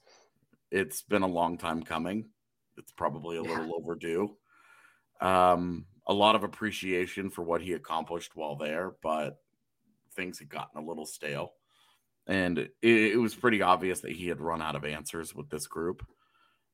it's 0.70 1.02
been 1.02 1.22
a 1.22 1.26
long 1.28 1.58
time 1.58 1.82
coming. 1.82 2.30
It's 2.76 2.92
probably 2.92 3.36
a 3.36 3.42
Yeah. 3.42 3.50
little 3.50 3.74
overdue. 3.76 4.38
Um, 5.20 5.86
a 6.06 6.12
lot 6.14 6.34
of 6.34 6.42
appreciation 6.42 7.30
for 7.30 7.42
what 7.42 7.62
he 7.62 7.74
accomplished 7.74 8.34
while 8.34 8.56
there, 8.56 8.96
but 9.02 9.40
things 10.14 10.38
had 10.40 10.48
gotten 10.48 10.82
a 10.82 10.84
little 10.86 11.06
stale. 11.06 11.54
And 12.26 12.58
it, 12.58 12.70
it 12.82 13.20
was 13.20 13.34
pretty 13.34 13.62
obvious 13.62 14.00
that 14.00 14.12
he 14.12 14.28
had 14.28 14.40
run 14.40 14.62
out 14.62 14.76
of 14.76 14.84
answers 14.84 15.34
with 15.34 15.50
this 15.50 15.66
group. 15.66 16.06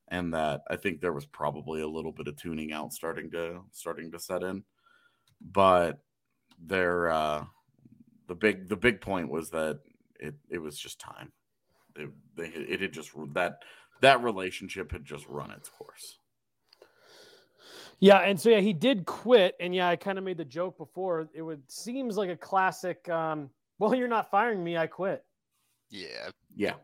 And 0.09 0.33
that 0.35 0.63
I 0.71 0.77
think 0.77 1.01
there 1.01 1.13
was 1.13 1.27
probably 1.27 1.83
a 1.83 1.89
little 1.89 2.13
bit 2.13 2.29
of 2.29 2.37
tuning 2.37 2.73
out 2.73 2.93
starting 2.93 3.31
to 3.33 3.63
starting 3.73 4.11
to 4.13 4.19
set 4.19 4.43
in. 4.43 4.65
But 5.41 6.01
there 6.61 7.11
uh 7.11 7.45
the 8.27 8.35
big 8.35 8.69
the 8.69 8.77
big 8.77 9.01
point 9.01 9.31
was 9.31 9.51
that 9.51 9.81
it 10.21 10.35
it 10.51 10.59
was 10.59 10.79
just 10.79 11.01
time. 11.01 11.33
It, 11.97 12.11
they, 12.37 12.47
it 12.47 12.81
had 12.81 12.93
just 12.93 13.11
that 13.35 13.63
that 14.01 14.23
relationship 14.23 14.93
had 14.93 15.05
just 15.05 15.27
run 15.29 15.51
its 15.51 15.69
course. 15.69 16.19
yeah. 18.01 18.19
And 18.19 18.41
so 18.41 18.51
yeah, 18.51 18.61
he 18.61 18.73
did 18.73 19.07
quit. 19.07 19.57
And 19.61 19.75
yeah, 19.75 19.89
I 19.89 19.97
kind 19.97 20.19
of 20.19 20.25
made 20.25 20.39
the 20.39 20.45
joke 20.45 20.79
before. 20.79 21.29
It 21.35 21.43
would 21.43 21.63
seems 21.71 22.17
like 22.17 22.31
a 22.31 22.37
classic. 22.37 23.09
Um, 23.09 23.51
well, 23.79 23.95
you're 23.95 24.09
not 24.09 24.31
firing 24.31 24.63
me. 24.63 24.77
I 24.77 24.87
quit. 24.87 25.25
Yeah. 25.91 26.31
Yeah, 26.55 26.75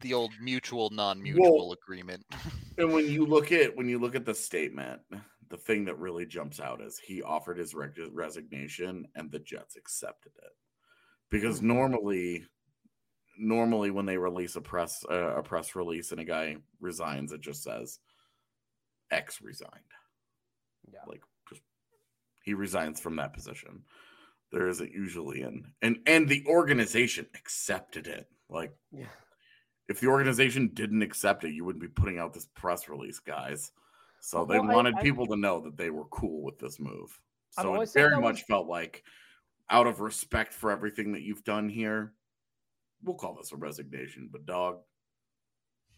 the 0.00 0.14
old 0.14 0.32
mutual 0.40 0.90
non-mutual 0.90 1.68
Well- 1.68 1.72
agreement. 1.82 2.24
And 2.76 2.92
when 2.92 3.08
you 3.08 3.24
look 3.24 3.52
at 3.52 3.76
when 3.76 3.88
you 3.88 4.00
look 4.00 4.16
at 4.16 4.24
the 4.26 4.34
statement, 4.34 5.00
the 5.48 5.56
thing 5.56 5.84
that 5.84 5.96
really 5.98 6.26
jumps 6.26 6.58
out 6.58 6.80
is 6.82 6.98
he 6.98 7.22
offered 7.22 7.56
his 7.56 7.72
reg- 7.72 7.92
resignation 8.12 9.06
and 9.14 9.30
the 9.30 9.38
Jets 9.38 9.76
accepted 9.76 10.32
it. 10.42 10.50
Because 11.30 11.62
normally 11.62 12.44
normally 13.38 13.92
when 13.92 14.06
they 14.06 14.18
release 14.18 14.56
a 14.56 14.60
press 14.60 15.04
uh, 15.08 15.36
a 15.36 15.42
press 15.44 15.76
release 15.76 16.10
and 16.10 16.20
a 16.20 16.24
guy 16.24 16.56
resigns 16.80 17.30
it 17.30 17.40
just 17.40 17.62
says 17.62 18.00
X 19.12 19.40
resigned. 19.40 19.70
Yeah. 20.92 20.98
Like 21.06 21.22
just 21.48 21.62
he 22.42 22.54
resigns 22.54 22.98
from 22.98 23.14
that 23.16 23.32
position. 23.34 23.84
There 24.50 24.68
isn't 24.68 24.90
usually 24.90 25.42
an 25.42 25.72
and 25.80 25.98
and 26.06 26.28
the 26.28 26.44
organization 26.48 27.26
accepted 27.36 28.08
it. 28.08 28.26
Like 28.48 28.76
Yeah. 28.92 29.06
if 29.88 30.00
the 30.00 30.08
organization 30.08 30.68
didn't 30.74 31.02
accept 31.02 31.44
it, 31.44 31.52
you 31.54 31.64
wouldn't 31.64 31.82
be 31.82 31.88
putting 31.88 32.18
out 32.18 32.32
this 32.32 32.46
press 32.46 32.88
release, 32.88 33.18
guys. 33.18 33.72
So 34.20 34.44
they 34.44 34.58
Well, 34.58 34.74
wanted 34.74 34.94
I- 34.96 35.02
people 35.02 35.26
to 35.28 35.36
know 35.36 35.60
that 35.60 35.76
they 35.76 35.90
were 35.90 36.06
cool 36.06 36.42
with 36.42 36.58
this 36.58 36.78
move. 36.80 37.20
So 37.50 37.80
it 37.80 37.92
very 37.92 38.16
much 38.20 38.36
was- 38.36 38.42
felt 38.42 38.66
like, 38.66 39.04
out 39.70 39.86
of 39.86 40.00
respect 40.00 40.52
for 40.52 40.70
everything 40.70 41.12
that 41.12 41.22
you've 41.22 41.44
done 41.44 41.68
here, 41.68 42.14
we'll 43.02 43.16
call 43.16 43.34
this 43.34 43.52
a 43.52 43.56
resignation. 43.56 44.28
But 44.30 44.44
dog, 44.46 44.82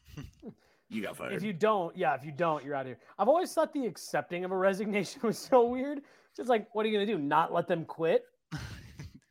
you 0.88 1.02
got 1.02 1.16
fired. 1.16 1.32
If 1.34 1.42
you 1.42 1.52
don't, 1.52 1.96
yeah, 1.96 2.14
if 2.14 2.24
you 2.24 2.32
don't, 2.32 2.64
you're 2.64 2.74
out 2.74 2.82
of 2.82 2.86
here. 2.88 3.00
I've 3.18 3.28
always 3.28 3.52
thought 3.52 3.72
the 3.72 3.86
accepting 3.86 4.44
of 4.44 4.52
a 4.52 4.56
resignation 4.56 5.20
was 5.24 5.38
so 5.38 5.66
weird. 5.66 5.98
It's 5.98 6.36
just 6.36 6.48
like, 6.48 6.72
what 6.74 6.84
are 6.86 6.88
you 6.88 6.94
gonna 6.94 7.06
do? 7.06 7.18
Not 7.18 7.52
let 7.52 7.66
them 7.66 7.84
quit? 7.84 8.24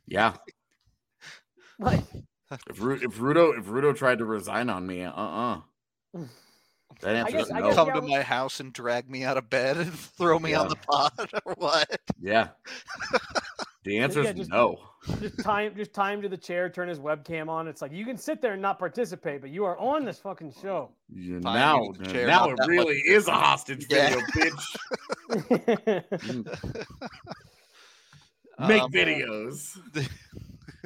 yeah, 0.05 0.35
Like, 1.79 2.03
if 2.69 2.81
Ru- 2.81 2.99
if 3.01 3.17
Rudo 3.19 3.57
if 3.57 3.65
Rudo 3.65 3.95
tried 3.95 4.19
to 4.19 4.25
resign 4.25 4.69
on 4.69 4.85
me, 4.87 5.03
uh 5.03 5.11
uh 5.11 5.61
that 7.01 7.15
answer 7.15 7.31
guess- 7.37 7.45
is 7.47 7.51
I 7.51 7.59
no. 7.59 7.65
guess- 7.67 7.75
Come 7.75 7.87
yeah, 7.89 7.93
to 7.95 8.01
my 8.01 8.21
house 8.21 8.59
and 8.59 8.71
drag 8.73 9.09
me 9.09 9.23
out 9.23 9.37
of 9.37 9.49
bed 9.49 9.77
and 9.77 9.93
throw 10.17 10.39
me 10.39 10.53
on 10.53 10.65
Yeah. 10.67 10.69
the 10.69 10.75
pot 10.87 11.41
or 11.45 11.53
what? 11.57 11.99
Yeah, 12.19 12.49
the 13.83 13.97
answer 13.99 14.21
is 14.21 14.25
Yeah, 14.27 14.33
just- 14.33 14.49
no. 14.51 14.79
just 15.19 15.43
tie 15.43 15.63
him, 15.63 15.75
just 15.75 15.93
tie 15.93 16.13
him 16.13 16.21
to 16.23 16.29
the 16.29 16.37
chair, 16.37 16.67
turn 16.69 16.87
his 16.89 16.99
webcam 16.99 17.47
on. 17.49 17.67
It's 17.67 17.81
like 17.81 17.91
you 17.91 18.05
can 18.05 18.17
sit 18.17 18.41
there 18.41 18.53
and 18.53 18.61
not 18.61 18.79
participate, 18.79 19.39
but 19.41 19.51
you 19.51 19.63
are 19.65 19.77
on 19.77 20.03
this 20.05 20.17
fucking 20.19 20.53
show. 20.61 20.89
You- 21.13 21.41
Fine, 21.41 21.53
now, 21.53 21.83
you 21.83 21.93
can 21.93 22.09
share 22.09 22.27
now 22.27 22.45
not 22.45 22.49
it 22.51 22.57
that 22.57 22.67
much 22.67 22.69
really 22.69 22.97
is 23.05 23.27
a 23.27 23.31
hostage 23.33 23.85
Yeah. 23.89 24.15
video, 24.33 24.51
bitch. 25.35 26.05
Make 28.57 28.83
Um, 28.83 28.91
videos. 28.91 29.77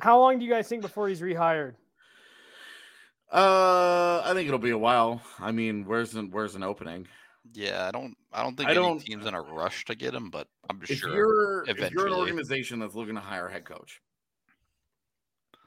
How 0.02 0.20
long 0.20 0.40
do 0.40 0.46
you 0.46 0.52
guys 0.52 0.68
think 0.68 0.82
before 0.82 1.08
he's 1.10 1.22
rehired? 1.22 1.76
Uh, 3.32 4.22
I 4.26 4.32
think 4.34 4.48
it'll 4.48 4.60
be 4.60 4.72
a 4.72 4.78
while. 4.78 5.22
I 5.40 5.52
mean, 5.52 5.86
where's 5.86 6.16
an 6.16 6.32
where's 6.32 6.56
an 6.56 6.64
opening? 6.64 7.08
Yeah, 7.54 7.88
I 7.88 7.92
don't. 7.92 8.16
I 8.34 8.44
don't 8.44 8.56
think 8.58 8.70
I 8.70 8.72
any 8.74 8.82
don't- 8.82 9.00
team's 9.00 9.26
in 9.26 9.34
a 9.34 9.42
rush 9.42 9.86
to 9.86 9.96
get 9.96 10.14
him, 10.14 10.30
but 10.30 10.48
I'm 10.70 10.80
If 10.82 10.98
sure. 11.00 11.14
you're 11.14 11.64
if 11.68 11.92
you're 11.92 12.08
an 12.08 12.14
organization 12.14 12.80
that's 12.80 12.96
looking 12.96 13.16
to 13.16 13.22
hire 13.22 13.48
a 13.48 13.52
head 13.52 13.66
coach, 13.66 14.02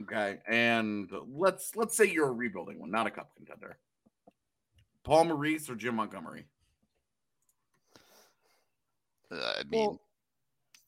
okay, 0.02 0.38
and 0.48 1.08
let's 1.28 1.76
let's 1.76 1.96
say 1.96 2.06
you're 2.06 2.28
a 2.28 2.32
rebuilding 2.32 2.80
one, 2.80 2.90
not 2.90 3.06
a 3.06 3.10
cup 3.10 3.30
contender. 3.36 3.78
Paul 5.04 5.24
Maurice 5.26 5.68
or 5.70 5.74
Jim 5.74 5.96
Montgomery? 5.96 6.46
uh, 9.32 9.54
I 9.58 9.62
mean, 9.68 9.80
Well, 9.88 10.00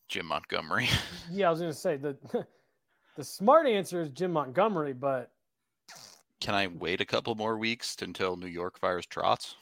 Jim 0.09 0.26
Montgomery. 0.26 0.88
yeah, 1.30 1.49
I 1.49 1.51
was 1.51 1.61
gonna 1.61 1.72
say 1.72 1.97
the 1.97 2.16
the 3.17 3.25
smart 3.25 3.67
answer 3.67 4.01
is 4.01 4.09
Jim 4.11 4.33
Montgomery, 4.33 4.93
but 4.93 5.31
Can 6.41 6.55
I 6.55 6.67
wait 6.67 7.01
a 7.01 7.05
couple 7.05 7.35
more 7.35 7.57
weeks 7.59 7.97
until 8.03 8.37
New 8.37 8.47
York 8.47 8.79
fires 8.79 9.07
Trotz? 9.07 9.55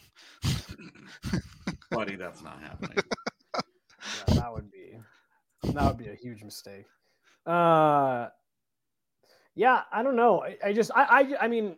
Buddy, 1.90 2.16
that's 2.16 2.42
not 2.42 2.60
happening. 2.60 2.98
yeah, 4.28 4.34
that 4.34 4.52
would 4.52 4.70
be 4.70 4.96
that 5.64 5.86
would 5.86 5.98
be 5.98 6.08
a 6.08 6.14
huge 6.14 6.42
mistake. 6.42 6.86
Uh, 7.46 8.28
yeah, 9.54 9.82
I 9.92 10.02
don't 10.02 10.16
know. 10.16 10.42
I, 10.42 10.56
I 10.64 10.72
just 10.72 10.90
I, 10.94 11.02
I 11.02 11.44
I 11.44 11.48
mean, 11.48 11.76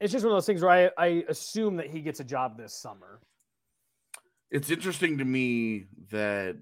it's 0.00 0.12
just 0.12 0.24
one 0.24 0.32
of 0.32 0.36
those 0.36 0.46
things 0.46 0.62
where 0.62 0.70
I 0.70 0.90
I 0.96 1.24
assume 1.28 1.76
that 1.76 1.88
he 1.90 2.00
gets 2.00 2.20
a 2.20 2.24
job 2.24 2.56
this 2.56 2.74
summer. 2.74 3.20
It's 4.50 4.70
interesting 4.70 5.18
to 5.18 5.24
me 5.24 5.86
that 6.10 6.56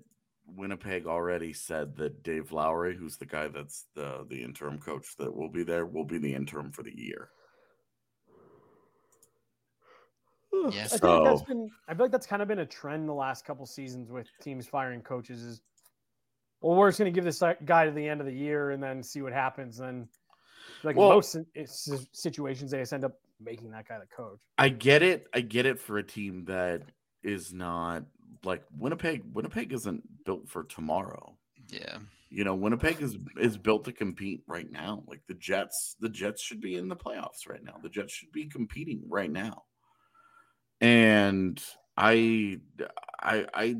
Winnipeg 0.56 1.06
already 1.06 1.52
said 1.52 1.96
that 1.96 2.22
Dave 2.22 2.52
Lowry, 2.52 2.96
who's 2.96 3.16
the 3.16 3.26
guy 3.26 3.48
that's 3.48 3.86
the 3.94 4.26
the 4.28 4.42
interim 4.42 4.78
coach 4.78 5.16
that 5.18 5.34
will 5.34 5.48
be 5.48 5.62
there, 5.62 5.86
will 5.86 6.04
be 6.04 6.18
the 6.18 6.34
interim 6.34 6.70
for 6.72 6.82
the 6.82 6.96
year. 6.96 7.30
Yeah, 10.52 10.68
I 10.84 10.88
think 10.88 11.00
that's 11.00 11.00
so- 11.40 11.44
been. 11.46 11.70
I 11.88 11.94
feel 11.94 12.04
like 12.04 12.12
that's 12.12 12.26
kind 12.26 12.42
of 12.42 12.48
been 12.48 12.58
a 12.58 12.66
trend 12.66 13.08
the 13.08 13.12
last 13.14 13.44
couple 13.44 13.64
seasons 13.66 14.10
with 14.10 14.26
teams 14.42 14.66
firing 14.66 15.00
coaches. 15.00 15.42
Is 15.42 15.62
well, 16.60 16.76
we're 16.76 16.88
just 16.88 16.98
going 16.98 17.12
to 17.12 17.14
give 17.14 17.24
this 17.24 17.42
guy 17.64 17.84
to 17.86 17.90
the 17.90 18.06
end 18.06 18.20
of 18.20 18.26
the 18.26 18.34
year 18.34 18.72
and 18.72 18.82
then 18.82 19.02
see 19.02 19.22
what 19.22 19.32
happens. 19.32 19.78
Then, 19.78 20.08
like 20.82 20.96
Well- 20.96 21.10
most 21.10 21.32
si- 21.32 21.44
si- 21.66 22.08
situations, 22.12 22.70
they 22.72 22.78
just 22.78 22.92
end 22.92 23.04
up 23.04 23.18
making 23.40 23.70
that 23.70 23.88
guy 23.88 23.98
the 23.98 24.06
coach. 24.06 24.40
I 24.58 24.68
get 24.68 25.02
it. 25.02 25.26
I 25.32 25.40
get 25.40 25.64
it 25.66 25.78
for 25.78 25.96
a 25.98 26.02
team 26.02 26.44
that 26.46 26.82
is 27.22 27.52
not 27.54 28.04
like 28.44 28.62
Winnipeg. 28.78 29.22
Winnipeg 29.32 29.72
isn't 29.72 30.02
built 30.24 30.48
for 30.48 30.64
tomorrow. 30.64 31.36
Yeah. 31.68 31.98
You 32.30 32.44
know, 32.44 32.54
Winnipeg 32.54 33.02
is 33.02 33.18
is 33.38 33.56
built 33.56 33.84
to 33.84 33.92
compete 33.92 34.42
right 34.46 34.70
now. 34.70 35.02
Like 35.06 35.22
the 35.26 35.34
Jets, 35.34 35.96
the 36.00 36.08
Jets 36.08 36.42
should 36.42 36.60
be 36.60 36.76
in 36.76 36.88
the 36.88 36.96
playoffs 36.96 37.48
right 37.48 37.62
now. 37.62 37.74
The 37.82 37.88
Jets 37.88 38.12
should 38.12 38.32
be 38.32 38.46
competing 38.46 39.02
right 39.08 39.30
now. 39.30 39.64
And 40.80 41.62
I 41.96 42.60
I 43.20 43.46
I 43.52 43.76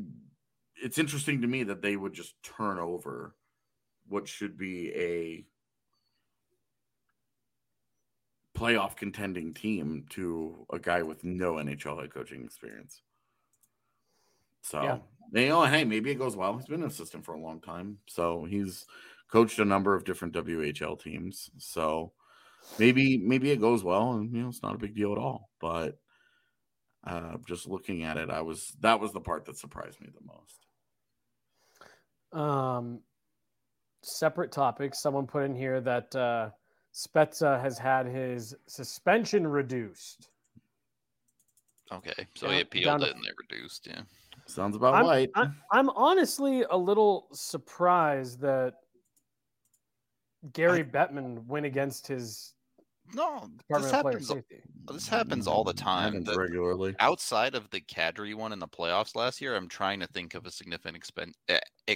it's 0.75 0.97
interesting 0.97 1.41
to 1.41 1.47
me 1.47 1.63
that 1.63 1.81
they 1.81 1.95
would 1.95 2.13
just 2.13 2.35
turn 2.43 2.77
over 2.77 3.35
what 4.07 4.27
should 4.27 4.57
be 4.57 4.91
a 4.93 5.45
playoff 8.57 8.95
contending 8.95 9.53
team 9.53 10.05
to 10.09 10.67
a 10.71 10.77
guy 10.77 11.01
with 11.01 11.23
no 11.23 11.53
NHL 11.53 12.01
head 12.01 12.13
coaching 12.13 12.43
experience. 12.43 13.01
So, 14.61 14.81
Yeah. 14.83 14.99
you 15.33 15.49
know, 15.49 15.65
hey, 15.65 15.83
maybe 15.83 16.11
it 16.11 16.15
goes 16.19 16.35
well. 16.35 16.55
He's 16.57 16.67
been 16.67 16.81
an 16.83 16.87
assistant 16.89 17.25
for 17.25 17.33
a 17.33 17.39
long 17.41 17.61
time. 17.61 17.99
So 18.07 18.45
he's 18.45 18.85
coached 19.31 19.59
a 19.59 19.65
number 19.65 19.95
of 19.95 20.03
different 20.03 20.33
WHL 20.33 20.95
teams. 21.01 21.49
So 21.57 22.13
maybe 22.77 23.17
maybe 23.17 23.51
it 23.51 23.59
goes 23.61 23.83
well 23.83 24.11
and 24.13 24.33
you 24.35 24.43
know 24.43 24.49
it's 24.49 24.61
not 24.61 24.75
a 24.75 24.79
big 24.79 24.95
deal 24.95 25.11
at 25.13 25.17
all. 25.17 25.49
But 25.59 25.97
uh 27.05 27.37
just 27.47 27.67
looking 27.67 28.03
at 28.03 28.17
it, 28.17 28.29
I 28.29 28.41
was 28.41 28.75
that 28.81 28.99
was 28.99 29.11
the 29.13 29.21
part 29.21 29.45
that 29.45 29.57
surprised 29.57 29.99
me 30.01 30.09
the 30.13 30.25
most. 30.25 30.65
Um, 32.33 33.01
separate 34.03 34.51
topic. 34.51 34.93
Someone 34.95 35.27
put 35.27 35.43
in 35.43 35.53
here 35.55 35.81
that 35.81 36.15
uh, 36.15 36.49
Spezza 36.93 37.61
has 37.61 37.77
had 37.77 38.05
his 38.05 38.55
suspension 38.67 39.45
reduced. 39.45 40.29
Okay. 41.91 42.27
So 42.35 42.47
Down- 42.47 42.55
he 42.55 42.59
down 42.59 42.61
appealed 42.61 43.01
to- 43.01 43.07
it 43.09 43.15
and 43.15 43.25
they 43.25 43.31
reduced. 43.37 43.87
Yeah. 43.87 44.01
Sounds 44.51 44.75
about 44.75 44.95
I'm, 44.95 45.05
right. 45.05 45.29
I, 45.35 45.47
I'm 45.71 45.89
honestly 45.91 46.63
a 46.69 46.77
little 46.77 47.27
surprised 47.31 48.41
that 48.41 48.73
Gary 50.53 50.83
Bettman 50.83 51.45
went 51.45 51.65
against 51.65 52.07
his 52.07 52.53
No, 53.13 53.47
this 53.69 53.91
happens. 53.91 54.27
Safety. 54.27 54.61
This 54.91 55.07
happens 55.07 55.47
all 55.47 55.63
the 55.63 55.73
time. 55.73 56.13
Happens 56.13 56.27
that- 56.27 56.37
regularly. 56.37 56.95
outside 56.99 57.55
of 57.55 57.69
the 57.69 57.79
Kadri 57.81 58.35
one 58.35 58.51
in 58.51 58.59
the 58.59 58.67
playoffs 58.67 59.15
last 59.15 59.39
year, 59.41 59.55
I'm 59.55 59.69
trying 59.69 59.99
to 60.01 60.07
think 60.07 60.33
of 60.33 60.45
a 60.45 60.51
significant 60.51 61.01
expen- 61.01 61.33
eh, 61.47 61.59
eh, 61.87 61.95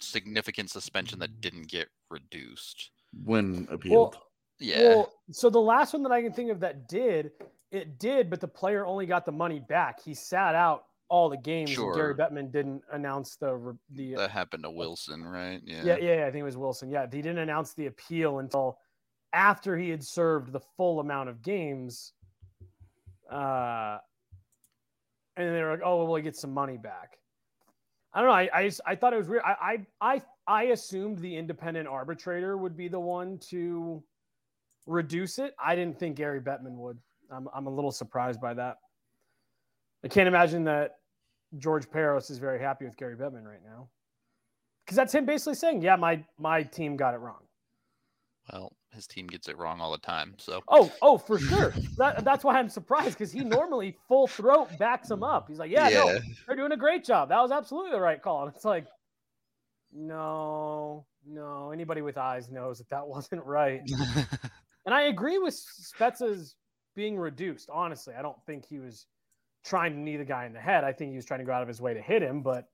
significant 0.00 0.70
suspension 0.70 1.18
that 1.20 1.40
didn't 1.40 1.68
get 1.68 1.88
reduced. 2.10 2.90
When 3.24 3.68
appealed. 3.70 4.16
Yeah. 4.58 4.88
Well, 4.88 5.12
so 5.30 5.48
the 5.50 5.60
last 5.60 5.92
one 5.92 6.02
that 6.02 6.12
I 6.12 6.20
can 6.22 6.32
think 6.32 6.50
of 6.50 6.60
that 6.60 6.88
did, 6.88 7.30
it 7.70 7.98
did, 8.00 8.28
but 8.28 8.40
the 8.40 8.48
player 8.48 8.84
only 8.84 9.06
got 9.06 9.24
the 9.24 9.32
money 9.32 9.60
back. 9.60 10.02
He 10.02 10.14
sat 10.14 10.54
out 10.54 10.87
all 11.08 11.28
the 11.28 11.36
games. 11.36 11.70
and 11.70 11.78
Gary 11.94 11.94
Sure. 11.94 12.14
Bettman 12.14 12.50
didn't 12.52 12.82
announce 12.92 13.36
the 13.36 13.76
the. 13.90 14.14
that 14.14 14.30
happened 14.30 14.64
to 14.64 14.70
Wilson, 14.70 15.24
right? 15.24 15.60
Yeah. 15.64 15.82
yeah, 15.84 15.96
yeah, 15.96 16.16
yeah, 16.20 16.26
I 16.26 16.30
think 16.30 16.40
it 16.42 16.44
was 16.44 16.56
Wilson. 16.56 16.90
Yeah, 16.90 17.06
he 17.10 17.22
didn't 17.22 17.38
announce 17.38 17.74
the 17.74 17.86
appeal 17.86 18.38
until 18.40 18.78
after 19.32 19.76
he 19.76 19.90
had 19.90 20.02
served 20.04 20.52
the 20.52 20.60
full 20.76 21.00
amount 21.00 21.28
of 21.28 21.42
games. 21.42 22.12
Uh, 23.30 23.98
and 25.36 25.54
they 25.54 25.62
were 25.62 25.70
like, 25.72 25.82
"Oh, 25.84 26.04
well, 26.04 26.14
he 26.16 26.22
gets 26.22 26.40
some 26.40 26.52
money 26.52 26.76
back." 26.78 27.18
I 28.12 28.20
don't 28.20 28.28
know. 28.28 28.34
I 28.34 28.48
I, 28.52 28.64
just, 28.66 28.80
I 28.86 28.94
thought 28.96 29.12
it 29.12 29.18
was 29.18 29.28
weird. 29.28 29.42
I, 29.44 29.84
I 30.00 30.14
I 30.14 30.22
I 30.46 30.62
assumed 30.64 31.18
the 31.18 31.36
independent 31.36 31.86
arbitrator 31.88 32.56
would 32.56 32.76
be 32.76 32.88
the 32.88 32.98
one 33.00 33.38
to 33.50 34.02
reduce 34.86 35.38
it. 35.38 35.54
I 35.62 35.76
didn't 35.76 35.98
think 35.98 36.16
Gary 36.16 36.40
Bettman 36.40 36.72
would. 36.76 36.98
I'm 37.30 37.48
I'm 37.54 37.66
a 37.66 37.70
little 37.70 37.92
surprised 37.92 38.40
by 38.40 38.54
that. 38.54 38.78
I 40.04 40.08
can't 40.08 40.28
imagine 40.28 40.64
that 40.64 40.96
George 41.58 41.88
Parros 41.90 42.30
is 42.30 42.38
very 42.38 42.60
happy 42.60 42.84
with 42.84 42.96
Gary 42.96 43.16
Bettman 43.16 43.44
right 43.44 43.62
now. 43.64 43.88
Because 44.84 44.96
that's 44.96 45.14
him 45.14 45.26
basically 45.26 45.54
saying, 45.54 45.82
"Yeah, 45.82 45.96
my 45.96 46.24
my 46.38 46.62
team 46.62 46.96
got 46.96 47.14
it 47.14 47.18
wrong." 47.18 47.42
Well, 48.52 48.72
his 48.92 49.06
team 49.06 49.26
gets 49.26 49.48
it 49.48 49.58
wrong 49.58 49.80
all 49.82 49.92
the 49.92 49.98
time. 49.98 50.34
So 50.38 50.62
Oh, 50.68 50.90
oh, 51.02 51.18
for 51.18 51.38
sure. 51.38 51.74
that, 51.98 52.24
that's 52.24 52.42
why 52.42 52.58
I'm 52.58 52.70
surprised 52.70 53.10
because 53.18 53.30
he 53.30 53.40
normally 53.44 53.98
full 54.08 54.26
throat 54.26 54.70
backs 54.78 55.10
him 55.10 55.22
up. 55.22 55.48
He's 55.48 55.58
like, 55.58 55.70
yeah, 55.70 55.90
no, 55.90 56.08
Yeah. 56.12 56.18
they're 56.46 56.56
doing 56.56 56.72
a 56.72 56.76
great 56.78 57.04
job. 57.04 57.28
That 57.28 57.42
was 57.42 57.50
absolutely 57.52 57.90
the 57.90 58.00
right 58.00 58.22
call. 58.22 58.46
And 58.46 58.54
it's 58.56 58.64
like, 58.64 58.86
no, 59.92 61.04
no. 61.26 61.70
Anybody 61.72 62.02
with 62.02 62.16
eyes 62.18 62.50
knows 62.50 62.78
that 62.78 62.88
that 62.90 63.06
wasn't 63.06 63.44
right. 63.44 63.82
And 64.86 64.94
I 64.94 65.02
agree 65.02 65.36
with 65.36 65.52
Spezza's 65.52 66.56
being 66.96 67.18
reduced. 67.18 67.68
Honestly, 67.70 68.14
I 68.18 68.22
don't 68.22 68.42
think 68.46 68.64
he 68.66 68.78
was 68.78 69.04
trying 69.64 69.92
to 69.92 69.98
knee 69.98 70.16
the 70.16 70.24
guy 70.24 70.46
in 70.46 70.52
the 70.52 70.60
head. 70.60 70.84
I 70.84 70.92
think 70.92 71.10
he 71.10 71.16
was 71.16 71.24
trying 71.24 71.40
to 71.40 71.46
go 71.46 71.52
out 71.52 71.62
of 71.62 71.68
his 71.68 71.80
way 71.80 71.94
to 71.94 72.00
hit 72.00 72.22
him, 72.22 72.42
but 72.42 72.68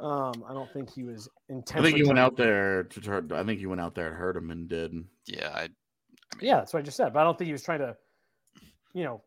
um, 0.00 0.44
I 0.48 0.52
don't 0.52 0.70
think 0.72 0.90
he 0.90 1.04
was 1.04 1.28
I 1.50 1.82
think 1.82 1.96
he 1.96 2.02
went 2.02 2.18
out 2.18 2.36
there 2.36 2.84
to 2.84 3.00
try. 3.00 3.20
I 3.32 3.44
think 3.44 3.60
he 3.60 3.66
went 3.66 3.80
out 3.80 3.94
there 3.94 4.08
and 4.08 4.16
hurt 4.16 4.36
him 4.36 4.50
and 4.50 4.68
did. 4.68 4.92
yeah, 5.26 5.50
I, 5.54 5.60
I 5.60 5.62
mean, 5.62 5.70
Yeah, 6.40 6.56
that's 6.56 6.72
what 6.72 6.80
I 6.80 6.82
just 6.82 6.96
said. 6.96 7.12
But 7.12 7.20
I 7.20 7.24
don't 7.24 7.38
think 7.38 7.46
he 7.46 7.52
was 7.52 7.62
trying 7.62 7.80
to, 7.80 7.96
you 8.94 9.04
know, 9.04 9.22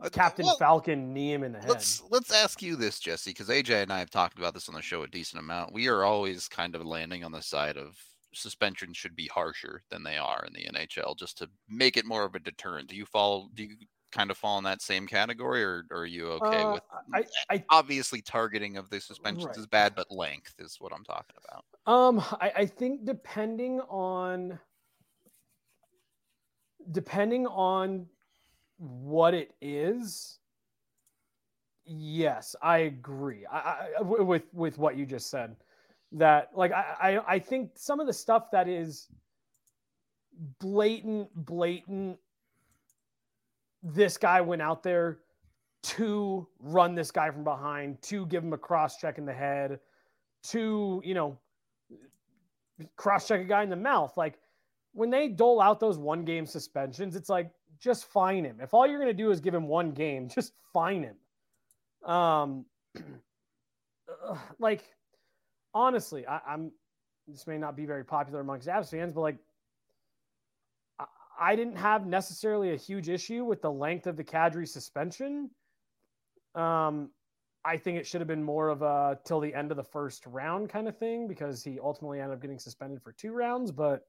uh, 0.00 0.08
Captain 0.08 0.44
well, 0.44 0.56
Falcon 0.56 1.14
knee 1.14 1.32
him 1.32 1.44
in 1.44 1.52
the 1.52 1.60
head. 1.60 1.68
Let's 1.68 2.02
let's 2.10 2.32
ask 2.32 2.60
you 2.60 2.76
this, 2.76 2.98
Jesse, 2.98 3.30
because 3.30 3.48
AJ 3.48 3.82
and 3.82 3.92
I 3.92 3.98
have 4.00 4.10
talked 4.10 4.38
about 4.38 4.52
this 4.52 4.68
on 4.68 4.74
the 4.74 4.82
show 4.82 5.02
a 5.02 5.08
decent 5.08 5.40
amount. 5.40 5.72
We 5.72 5.88
are 5.88 6.04
always 6.04 6.48
kind 6.48 6.74
of 6.74 6.84
landing 6.84 7.24
on 7.24 7.32
the 7.32 7.42
side 7.42 7.76
of 7.76 7.96
suspensions 8.34 8.96
should 8.96 9.14
be 9.14 9.28
harsher 9.28 9.82
than 9.90 10.02
they 10.02 10.16
are 10.16 10.44
in 10.46 10.52
the 10.52 10.78
NHL, 10.78 11.16
just 11.16 11.38
to 11.38 11.48
make 11.68 11.96
it 11.96 12.04
more 12.04 12.24
of 12.24 12.34
a 12.34 12.40
deterrent. 12.40 12.88
Do 12.88 12.96
you 12.96 13.06
follow? 13.06 13.48
Do 13.54 13.64
you 13.64 13.76
kind 14.14 14.30
of 14.30 14.38
fall 14.38 14.58
in 14.58 14.64
that 14.64 14.80
same 14.80 15.06
category, 15.06 15.62
or, 15.62 15.84
or 15.90 16.02
are 16.02 16.06
you 16.06 16.28
okay 16.32 16.64
Uh, 16.64 16.74
with? 16.74 16.82
I, 17.12 17.24
I, 17.50 17.64
Obviously, 17.70 18.22
targeting 18.22 18.76
of 18.76 18.88
the 18.90 19.00
suspensions 19.00 19.44
Right. 19.46 19.58
is 19.58 19.66
bad, 19.66 19.94
but 19.94 20.10
length 20.10 20.54
is 20.58 20.76
what 20.78 20.92
I'm 20.92 21.04
talking 21.04 21.36
about. 21.44 21.64
Um, 21.86 22.20
I, 22.40 22.52
I 22.56 22.66
think 22.66 23.04
depending 23.04 23.80
on 23.82 24.58
depending 26.92 27.46
on 27.46 28.06
what 28.78 29.34
it 29.34 29.54
is, 29.60 30.38
yes, 31.84 32.56
I 32.62 32.78
agree. 32.78 33.44
I, 33.46 33.88
I, 33.98 34.02
with 34.02 34.44
with 34.52 34.78
what 34.78 34.96
you 34.96 35.06
just 35.06 35.30
said. 35.30 35.56
That 36.12 36.50
like 36.54 36.72
I, 36.72 36.94
I 37.00 37.34
I 37.34 37.38
think 37.38 37.72
some 37.74 38.00
of 38.00 38.06
the 38.06 38.12
stuff 38.12 38.50
that 38.52 38.68
is 38.68 39.08
blatant, 40.60 41.34
blatant. 41.34 42.18
This 43.84 44.16
guy 44.16 44.40
went 44.40 44.62
out 44.62 44.82
there 44.82 45.18
to 45.84 46.48
run 46.58 46.94
this 46.94 47.10
guy 47.10 47.30
from 47.30 47.44
behind, 47.44 48.00
to 48.02 48.26
give 48.26 48.42
him 48.42 48.54
a 48.54 48.58
cross 48.58 48.96
check 48.96 49.18
in 49.18 49.26
the 49.26 49.34
head, 49.34 49.78
to 50.44 51.02
you 51.04 51.14
know 51.14 51.38
cross 52.96 53.28
check 53.28 53.40
a 53.40 53.44
guy 53.44 53.62
in 53.62 53.70
the 53.70 53.76
mouth. 53.76 54.16
Like 54.16 54.38
when 54.92 55.10
they 55.10 55.28
dole 55.28 55.60
out 55.60 55.80
those 55.80 55.98
one 55.98 56.24
game 56.24 56.46
suspensions, 56.46 57.16
it's 57.16 57.28
like 57.28 57.50
just 57.78 58.06
fine 58.06 58.44
him. 58.44 58.58
If 58.60 58.72
all 58.72 58.86
you're 58.86 58.98
going 58.98 59.14
to 59.14 59.22
do 59.22 59.30
is 59.30 59.40
give 59.40 59.54
him 59.54 59.68
one 59.68 59.92
game, 59.92 60.28
just 60.34 60.54
fine 60.72 61.02
him. 61.02 62.10
Um, 62.10 62.64
like 64.58 64.84
honestly, 65.74 66.26
I, 66.26 66.40
I'm 66.48 66.72
this 67.28 67.46
may 67.46 67.58
not 67.58 67.76
be 67.76 67.86
very 67.86 68.04
popular 68.04 68.40
amongst 68.40 68.68
Avs 68.68 68.90
fans, 68.90 69.12
but 69.12 69.20
like 69.20 69.36
I, 71.38 71.56
didn't 71.56 71.76
have 71.76 72.06
necessarily 72.06 72.72
a 72.72 72.76
huge 72.76 73.08
issue 73.08 73.44
with 73.44 73.62
the 73.62 73.70
length 73.70 74.06
of 74.06 74.16
the 74.16 74.24
Kadri 74.24 74.68
suspension. 74.68 75.50
Um, 76.54 77.10
I 77.64 77.76
think 77.76 77.98
it 77.98 78.06
should 78.06 78.20
have 78.20 78.28
been 78.28 78.42
more 78.42 78.68
of 78.68 78.82
a 78.82 79.18
till 79.24 79.40
the 79.40 79.54
end 79.54 79.70
of 79.70 79.76
the 79.76 79.84
first 79.84 80.26
round 80.26 80.68
kind 80.68 80.86
of 80.86 80.98
thing 80.98 81.26
because 81.26 81.64
he 81.64 81.80
ultimately 81.80 82.20
ended 82.20 82.34
up 82.34 82.42
getting 82.42 82.58
suspended 82.58 83.02
for 83.02 83.12
two 83.12 83.32
rounds. 83.32 83.72
But 83.72 84.06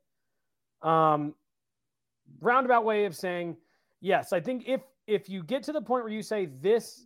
um, 0.81 1.33
roundabout 2.41 2.83
way 2.83 3.05
of 3.05 3.15
saying 3.15 3.57
yes, 4.01 4.33
I 4.33 4.39
think 4.39 4.63
if 4.67 4.81
if 5.07 5.29
you 5.29 5.43
get 5.43 5.63
to 5.63 5.71
the 5.71 5.81
point 5.81 6.03
where 6.03 6.13
you 6.13 6.21
say 6.21 6.45
this 6.45 7.05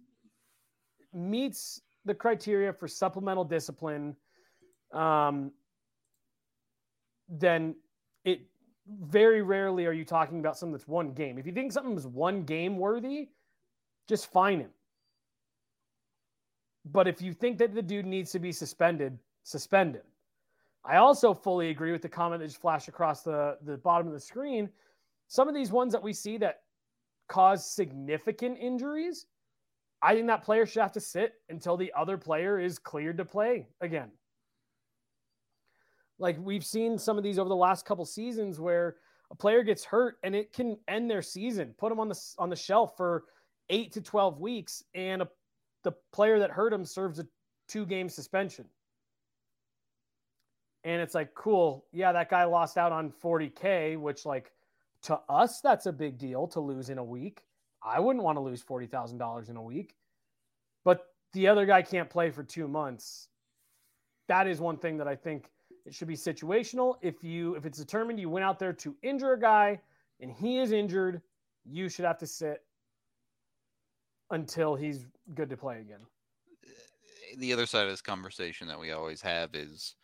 meets 1.13 1.81
the 2.05 2.13
criteria 2.13 2.71
for 2.73 2.87
supplemental 2.87 3.43
discipline, 3.43 4.15
um, 4.93 5.51
then 7.27 7.75
it 8.25 8.41
very 9.01 9.41
rarely 9.41 9.85
are 9.85 9.93
you 9.93 10.05
talking 10.05 10.39
about 10.39 10.57
something 10.57 10.73
that's 10.73 10.87
one 10.87 11.11
game. 11.11 11.37
If 11.37 11.45
you 11.45 11.51
think 11.51 11.71
something 11.71 11.97
is 11.97 12.07
one 12.07 12.43
game 12.43 12.77
worthy, 12.77 13.29
just 14.07 14.31
fine 14.31 14.59
him. 14.59 14.71
But 16.85 17.07
if 17.07 17.21
you 17.21 17.33
think 17.33 17.57
that 17.59 17.75
the 17.75 17.81
dude 17.81 18.05
needs 18.05 18.31
to 18.31 18.39
be 18.39 18.51
suspended, 18.51 19.17
suspend 19.43 19.95
him. 19.95 20.03
I 20.85 20.95
also 20.95 21.33
fully 21.33 21.69
agree 21.69 21.91
with 21.91 22.01
the 22.01 22.09
comment 22.09 22.41
that 22.41 22.47
just 22.47 22.61
flashed 22.61 22.87
across 22.87 23.21
the, 23.21 23.57
the 23.63 23.77
bottom 23.77 24.07
of 24.07 24.13
the 24.13 24.19
screen. 24.19 24.69
Some 25.27 25.47
of 25.47 25.53
these 25.53 25.71
ones 25.71 25.91
that 25.91 26.01
we 26.01 26.13
see 26.13 26.37
that 26.37 26.61
cause 27.27 27.69
significant 27.69 28.57
injuries, 28.59 29.27
I 30.01 30.15
think 30.15 30.27
that 30.27 30.43
player 30.43 30.65
should 30.65 30.81
have 30.81 30.93
to 30.93 31.01
sit 31.01 31.33
until 31.49 31.77
the 31.77 31.91
other 31.95 32.17
player 32.17 32.59
is 32.59 32.79
cleared 32.79 33.17
to 33.17 33.25
play 33.25 33.67
again. 33.81 34.09
Like 36.19 36.37
we've 36.39 36.65
seen 36.65 36.97
some 36.97 37.17
of 37.17 37.23
these 37.23 37.39
over 37.39 37.49
the 37.49 37.55
last 37.55 37.85
couple 37.85 38.05
seasons 38.05 38.59
where 38.59 38.97
a 39.31 39.35
player 39.35 39.63
gets 39.63 39.83
hurt 39.83 40.17
and 40.23 40.35
it 40.35 40.53
can 40.53 40.77
end 40.87 41.09
their 41.09 41.21
season, 41.21 41.73
put 41.77 41.89
them 41.89 41.99
on 41.99 42.09
the 42.09 42.19
on 42.37 42.49
the 42.49 42.55
shelf 42.55 42.97
for 42.97 43.25
8 43.69 43.91
to 43.93 44.01
12 44.01 44.39
weeks 44.39 44.83
and 44.93 45.21
a, 45.21 45.29
the 45.83 45.93
player 46.11 46.39
that 46.39 46.51
hurt 46.51 46.73
him 46.73 46.85
serves 46.85 47.19
a 47.19 47.27
two 47.67 47.85
game 47.85 48.09
suspension. 48.09 48.65
And 50.83 51.01
it's 51.01 51.13
like, 51.13 51.33
cool. 51.35 51.85
Yeah, 51.91 52.11
that 52.13 52.29
guy 52.29 52.45
lost 52.45 52.77
out 52.77 52.91
on 52.91 53.11
40K, 53.11 53.97
which, 53.97 54.25
like, 54.25 54.51
to 55.03 55.19
us, 55.29 55.61
that's 55.61 55.85
a 55.85 55.91
big 55.91 56.17
deal 56.17 56.47
to 56.47 56.59
lose 56.59 56.89
in 56.89 56.97
a 56.97 57.03
week. 57.03 57.43
I 57.83 57.99
wouldn't 57.99 58.23
want 58.23 58.37
to 58.37 58.41
lose 58.41 58.63
$40,000 58.63 59.49
in 59.49 59.57
a 59.57 59.61
week. 59.61 59.95
But 60.85 61.05
the 61.33 61.47
other 61.47 61.65
guy 61.65 61.81
can't 61.81 62.09
play 62.09 62.31
for 62.31 62.43
two 62.43 62.67
months. 62.67 63.27
That 64.27 64.47
is 64.47 64.59
one 64.59 64.77
thing 64.77 64.97
that 64.97 65.07
I 65.07 65.15
think 65.15 65.49
it 65.85 65.93
should 65.93 66.07
be 66.07 66.15
situational. 66.15 66.95
If 67.01 67.23
you 67.23 67.55
if 67.55 67.65
it's 67.65 67.77
determined 67.77 68.19
you 68.19 68.29
went 68.29 68.45
out 68.45 68.59
there 68.59 68.73
to 68.73 68.95
injure 69.01 69.33
a 69.33 69.39
guy 69.39 69.79
and 70.19 70.31
he 70.31 70.59
is 70.59 70.71
injured, 70.71 71.21
you 71.65 71.89
should 71.89 72.05
have 72.05 72.17
to 72.19 72.27
sit 72.27 72.63
until 74.31 74.75
he's 74.75 75.05
good 75.33 75.49
to 75.49 75.57
play 75.57 75.79
again. 75.79 76.01
the 77.37 77.53
other 77.53 77.65
side 77.65 77.83
of 77.83 77.89
this 77.89 78.01
conversation 78.01 78.67
that 78.67 78.79
we 78.79 78.91
always 78.91 79.21
have 79.21 79.55
is 79.55 79.95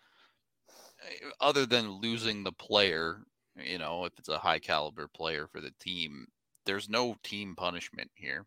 other 1.40 1.66
than 1.66 2.02
losing 2.02 2.44
the 2.44 2.52
player, 2.52 3.22
you 3.56 3.78
know, 3.78 4.06
if 4.06 4.14
it's 4.18 4.30
a 4.30 4.38
high 4.38 4.60
caliber 4.60 5.08
player 5.08 5.48
for 5.48 5.62
the 5.62 5.72
team, 5.80 6.28
there's 6.66 6.90
no 6.90 7.16
team 7.24 7.56
punishment 7.56 8.10
here 8.16 8.46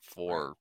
for 0.00 0.54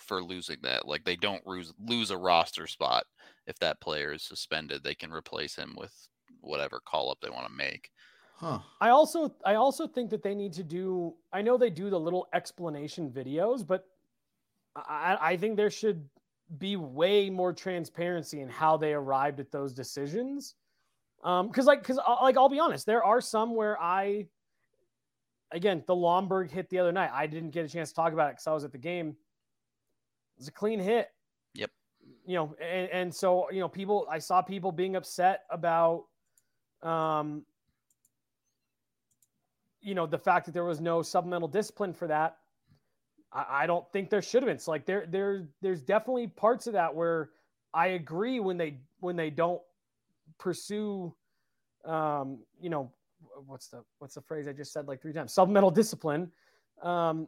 for 0.00 0.22
losing 0.22 0.58
that. 0.62 0.86
Like 0.86 1.04
they 1.04 1.16
don't 1.16 1.46
lose 1.46 1.72
lose 1.84 2.10
a 2.10 2.16
roster 2.16 2.66
spot 2.66 3.04
if 3.46 3.58
that 3.58 3.80
player 3.80 4.12
is 4.12 4.22
suspended. 4.22 4.82
They 4.82 4.94
can 4.94 5.12
replace 5.12 5.54
him 5.54 5.74
with 5.76 5.92
whatever 6.40 6.80
call 6.84 7.10
up 7.10 7.18
they 7.20 7.30
want 7.30 7.46
to 7.46 7.52
make. 7.52 7.90
Huh. 8.36 8.60
I 8.80 8.88
also 8.88 9.34
I 9.44 9.54
also 9.56 9.86
think 9.86 10.10
that 10.10 10.22
they 10.22 10.34
need 10.34 10.54
to 10.54 10.64
do. 10.64 11.14
I 11.32 11.42
know 11.42 11.58
they 11.58 11.70
do 11.70 11.90
the 11.90 12.00
little 12.00 12.28
explanation 12.32 13.10
videos, 13.10 13.66
but 13.66 13.84
I, 14.74 15.18
I 15.20 15.36
think 15.36 15.56
there 15.56 15.70
should 15.70 16.08
be 16.58 16.76
way 16.76 17.30
more 17.30 17.52
transparency 17.52 18.40
in 18.40 18.48
how 18.48 18.76
they 18.76 18.92
arrived 18.92 19.40
at 19.40 19.50
those 19.50 19.72
decisions. 19.72 20.54
Um, 21.22 21.48
because 21.48 21.66
like 21.66 21.80
because 21.82 21.98
like 22.22 22.38
I'll 22.38 22.48
be 22.48 22.60
honest, 22.60 22.86
there 22.86 23.04
are 23.04 23.20
some 23.20 23.54
where 23.54 23.80
I, 23.80 24.26
again, 25.52 25.84
the 25.86 25.94
Lomberg 25.94 26.50
hit 26.50 26.70
the 26.70 26.78
other 26.78 26.92
night. 26.92 27.10
I 27.12 27.26
didn't 27.26 27.50
get 27.50 27.66
a 27.66 27.68
chance 27.68 27.90
to 27.90 27.94
talk 27.94 28.14
about 28.14 28.28
it 28.28 28.32
because 28.32 28.46
I 28.46 28.52
was 28.52 28.64
at 28.64 28.72
the 28.72 28.78
game. 28.78 29.16
Was 30.40 30.48
a 30.48 30.52
clean 30.52 30.80
hit. 30.80 31.10
Yep. 31.54 31.70
You 32.26 32.34
know, 32.34 32.54
and, 32.60 32.90
and 32.90 33.14
so 33.14 33.48
you 33.52 33.60
know, 33.60 33.68
people 33.68 34.08
I 34.10 34.18
saw 34.18 34.42
people 34.42 34.72
being 34.72 34.96
upset 34.96 35.44
about 35.50 36.06
um 36.82 37.44
you 39.82 39.94
know 39.94 40.06
the 40.06 40.18
fact 40.18 40.46
that 40.46 40.52
there 40.52 40.64
was 40.64 40.80
no 40.80 41.02
supplemental 41.02 41.48
discipline 41.48 41.92
for 41.92 42.06
that 42.06 42.38
i, 43.32 43.62
I 43.62 43.66
don't 43.66 43.90
think 43.92 44.10
there 44.10 44.22
should 44.22 44.42
have 44.42 44.48
been 44.48 44.56
it's 44.56 44.68
like 44.68 44.86
there 44.86 45.06
there 45.08 45.46
there's 45.60 45.82
definitely 45.82 46.28
parts 46.28 46.66
of 46.66 46.72
that 46.74 46.94
where 46.94 47.30
i 47.74 47.88
agree 47.88 48.40
when 48.40 48.56
they 48.56 48.78
when 49.00 49.16
they 49.16 49.30
don't 49.30 49.60
pursue 50.38 51.14
um 51.84 52.38
you 52.60 52.70
know 52.70 52.90
what's 53.46 53.68
the 53.68 53.82
what's 53.98 54.14
the 54.14 54.22
phrase 54.22 54.48
i 54.48 54.52
just 54.52 54.72
said 54.72 54.86
like 54.86 55.00
three 55.00 55.12
times 55.12 55.32
supplemental 55.32 55.70
discipline 55.70 56.30
um 56.82 57.26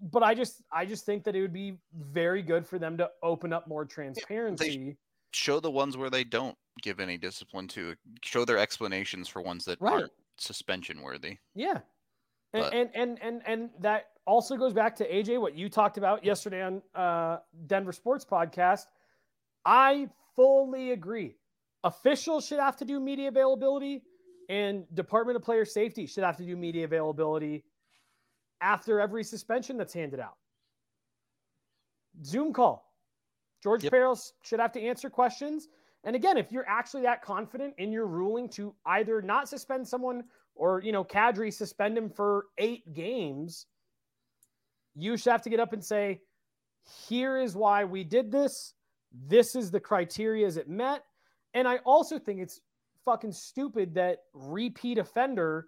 but 0.00 0.22
i 0.22 0.34
just 0.34 0.62
i 0.72 0.84
just 0.84 1.04
think 1.04 1.24
that 1.24 1.34
it 1.36 1.40
would 1.40 1.52
be 1.52 1.76
very 1.94 2.42
good 2.42 2.66
for 2.66 2.78
them 2.78 2.96
to 2.96 3.08
open 3.22 3.52
up 3.52 3.66
more 3.68 3.84
transparency 3.84 4.96
Show 5.32 5.60
the 5.60 5.70
ones 5.70 5.96
where 5.96 6.10
they 6.10 6.24
don't 6.24 6.58
give 6.82 6.98
any 6.98 7.16
discipline 7.16 7.68
to. 7.68 7.94
Show 8.24 8.44
their 8.44 8.58
explanations 8.58 9.28
for 9.28 9.40
ones 9.40 9.64
that 9.66 9.80
Right. 9.80 9.92
aren't 9.92 10.12
suspension 10.38 11.02
worthy. 11.02 11.38
Yeah. 11.54 11.82
And, 12.52 12.64
and 12.74 12.90
and 12.96 13.22
and 13.22 13.42
and 13.46 13.70
that 13.78 14.06
also 14.26 14.56
goes 14.56 14.72
back 14.72 14.96
to 14.96 15.08
AJ 15.08 15.40
what 15.40 15.54
you 15.54 15.68
talked 15.68 15.98
about 15.98 16.24
yesterday 16.24 16.62
on 16.62 16.82
uh, 16.96 17.38
Denver 17.68 17.92
Sports 17.92 18.24
Podcast. 18.24 18.86
I 19.64 20.08
fully 20.34 20.90
agree. 20.90 21.36
Officials 21.84 22.44
should 22.44 22.58
have 22.58 22.76
to 22.78 22.84
do 22.84 22.98
media 22.98 23.28
availability, 23.28 24.02
And 24.48 24.84
Department 24.94 25.36
of 25.36 25.44
Player 25.44 25.64
Safety 25.64 26.06
should 26.06 26.24
have 26.24 26.36
to 26.38 26.44
do 26.44 26.56
media 26.56 26.86
availability 26.86 27.62
after 28.60 29.00
every 29.00 29.24
suspension 29.24 29.76
that's 29.76 29.94
handed 29.94 30.20
out. 30.20 30.36
Zoom 32.24 32.52
call. 32.52 32.92
George 33.62 33.84
Yep. 33.84 33.92
Parros 33.92 34.32
should 34.42 34.60
have 34.60 34.72
to 34.72 34.80
answer 34.80 35.10
questions. 35.10 35.68
And 36.04 36.16
again, 36.16 36.36
if 36.38 36.50
you're 36.50 36.68
actually 36.68 37.02
that 37.02 37.22
confident 37.22 37.74
in 37.78 37.92
your 37.92 38.06
ruling 38.06 38.48
to 38.50 38.74
either 38.86 39.20
not 39.20 39.48
suspend 39.48 39.86
someone 39.86 40.24
or, 40.54 40.80
you 40.82 40.92
know, 40.92 41.04
Kadri 41.04 41.52
suspend 41.52 41.96
him 41.96 42.08
for 42.08 42.46
eight 42.58 42.94
games, 42.94 43.66
you 44.94 45.16
should 45.16 45.30
have 45.30 45.42
to 45.42 45.50
get 45.50 45.60
up 45.60 45.72
and 45.72 45.84
say, 45.84 46.20
here 47.06 47.38
is 47.38 47.54
why 47.54 47.84
we 47.84 48.02
did 48.02 48.32
this. 48.32 48.74
This 49.12 49.54
is 49.54 49.70
the 49.70 49.80
criteria 49.80 50.46
as 50.46 50.56
it 50.56 50.68
met. 50.68 51.04
And 51.54 51.68
I 51.68 51.78
also 51.78 52.18
think 52.18 52.40
it's 52.40 52.60
fucking 53.04 53.32
stupid 53.32 53.94
that 53.94 54.20
repeat 54.32 54.98
offender 54.98 55.66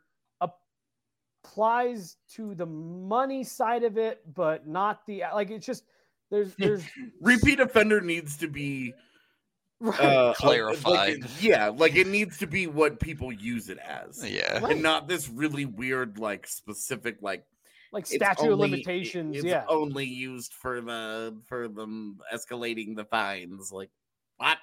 applies 1.45 2.17
to 2.35 2.55
the 2.55 2.67
money 2.67 3.45
side 3.45 3.85
of 3.85 3.99
it, 3.99 4.23
but 4.35 4.67
not 4.67 5.07
the 5.07 5.23
like. 5.35 5.51
It's 5.51 5.67
just 5.67 5.85
there's 6.31 6.55
there's 6.59 6.85
Repeat 7.21 7.61
offender 7.61 8.01
needs 8.01 8.37
to 8.39 8.49
be 8.49 8.95
right, 9.81 10.01
uh, 10.01 10.35
Clarified. 10.35 11.21
like 11.23 11.43
yeah, 11.43 11.69
like 11.69 11.97
it 11.97 12.07
needs 12.07 12.39
to 12.39 12.47
be 12.47 12.67
what 12.67 13.01
people 13.01 13.33
use 13.33 13.69
it 13.69 13.79
as. 13.79 14.25
Yeah. 14.29 14.59
Right. 14.59 14.73
And 14.73 14.83
not 14.83 15.09
this 15.09 15.29
really 15.29 15.67
weird, 15.67 16.19
like 16.19 16.47
specific, 16.47 17.17
like 17.21 17.45
like 17.93 18.03
it's 18.03 18.15
statute 18.15 18.53
of 18.53 18.59
limitations. 18.59 19.37
It's 19.37 19.45
yeah, 19.45 19.65
only 19.69 20.07
used 20.07 20.55
for 20.55 20.81
the 20.81 21.37
for 21.47 21.69
them 21.69 22.19
escalating 22.33 22.97
the 22.97 23.05
fines. 23.05 23.73
Like 23.73 23.91
what? 24.37 24.59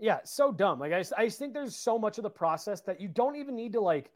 yeah, 0.00 0.18
so 0.24 0.50
dumb. 0.50 0.80
Like 0.80 0.92
I, 0.92 1.04
I 1.16 1.28
think 1.28 1.52
there's 1.52 1.76
so 1.76 1.98
much 1.98 2.18
of 2.18 2.22
the 2.22 2.30
process 2.30 2.80
that 2.82 3.00
you 3.00 3.08
don't 3.08 3.36
even 3.36 3.54
need 3.54 3.72
to 3.74 3.80
like 3.80 4.10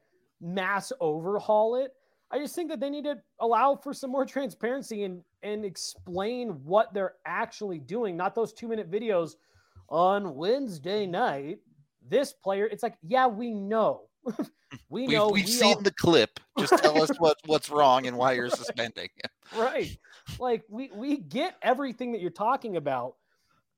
mass 0.45 0.93
overhaul 1.01 1.77
it. 1.77 1.93
I 2.31 2.39
just 2.39 2.55
think 2.55 2.71
that 2.71 2.81
they 2.81 2.91
need 2.91 3.05
to 3.05 3.17
allow 3.41 3.77
for 3.77 3.93
some 3.93 4.11
more 4.11 4.27
transparency 4.27 5.05
and 5.05 5.23
and 5.43 5.65
explain 5.65 6.51
what 6.65 6.93
they're 6.95 7.15
actually 7.27 7.79
doing, 7.79 8.17
not 8.17 8.35
those 8.35 8.53
two 8.53 8.69
minute 8.69 8.91
videos 8.91 9.33
on 9.89 10.35
Wednesday 10.35 11.07
night. 11.07 11.59
This 12.07 12.33
player, 12.33 12.67
it's 12.67 12.83
like, 12.83 12.97
yeah, 13.03 13.27
we 13.27 13.55
know, 13.55 14.03
we 14.91 15.07
We've, 15.07 15.11
know, 15.11 15.29
we've 15.29 15.45
we 15.47 15.51
seen 15.51 15.77
all- 15.77 15.83
the 15.83 15.91
clip. 15.93 16.41
Just 16.59 16.77
tell 16.83 17.03
us 17.03 17.11
what, 17.19 17.39
what's 17.47 17.71
wrong 17.71 18.07
and 18.07 18.17
why 18.17 18.33
you're 18.33 18.51
suspending. 18.51 19.09
right 19.57 19.97
like 20.39 20.63
we 20.71 20.91
we 20.95 21.19
get 21.19 21.57
everything 21.63 22.11
that 22.13 22.21
you're 22.23 22.31
talking 22.31 22.77
about 22.79 23.17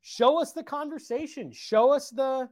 show 0.01 0.41
us 0.41 0.53
the 0.53 0.63
conversation 0.63 1.51
show 1.53 1.93
us 1.93 2.09
the 2.11 2.49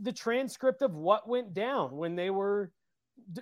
the 0.00 0.10
transcript 0.12 0.80
of 0.80 0.94
what 0.94 1.28
went 1.28 1.52
down 1.52 1.94
when 1.94 2.16
they 2.16 2.30
were 2.30 2.72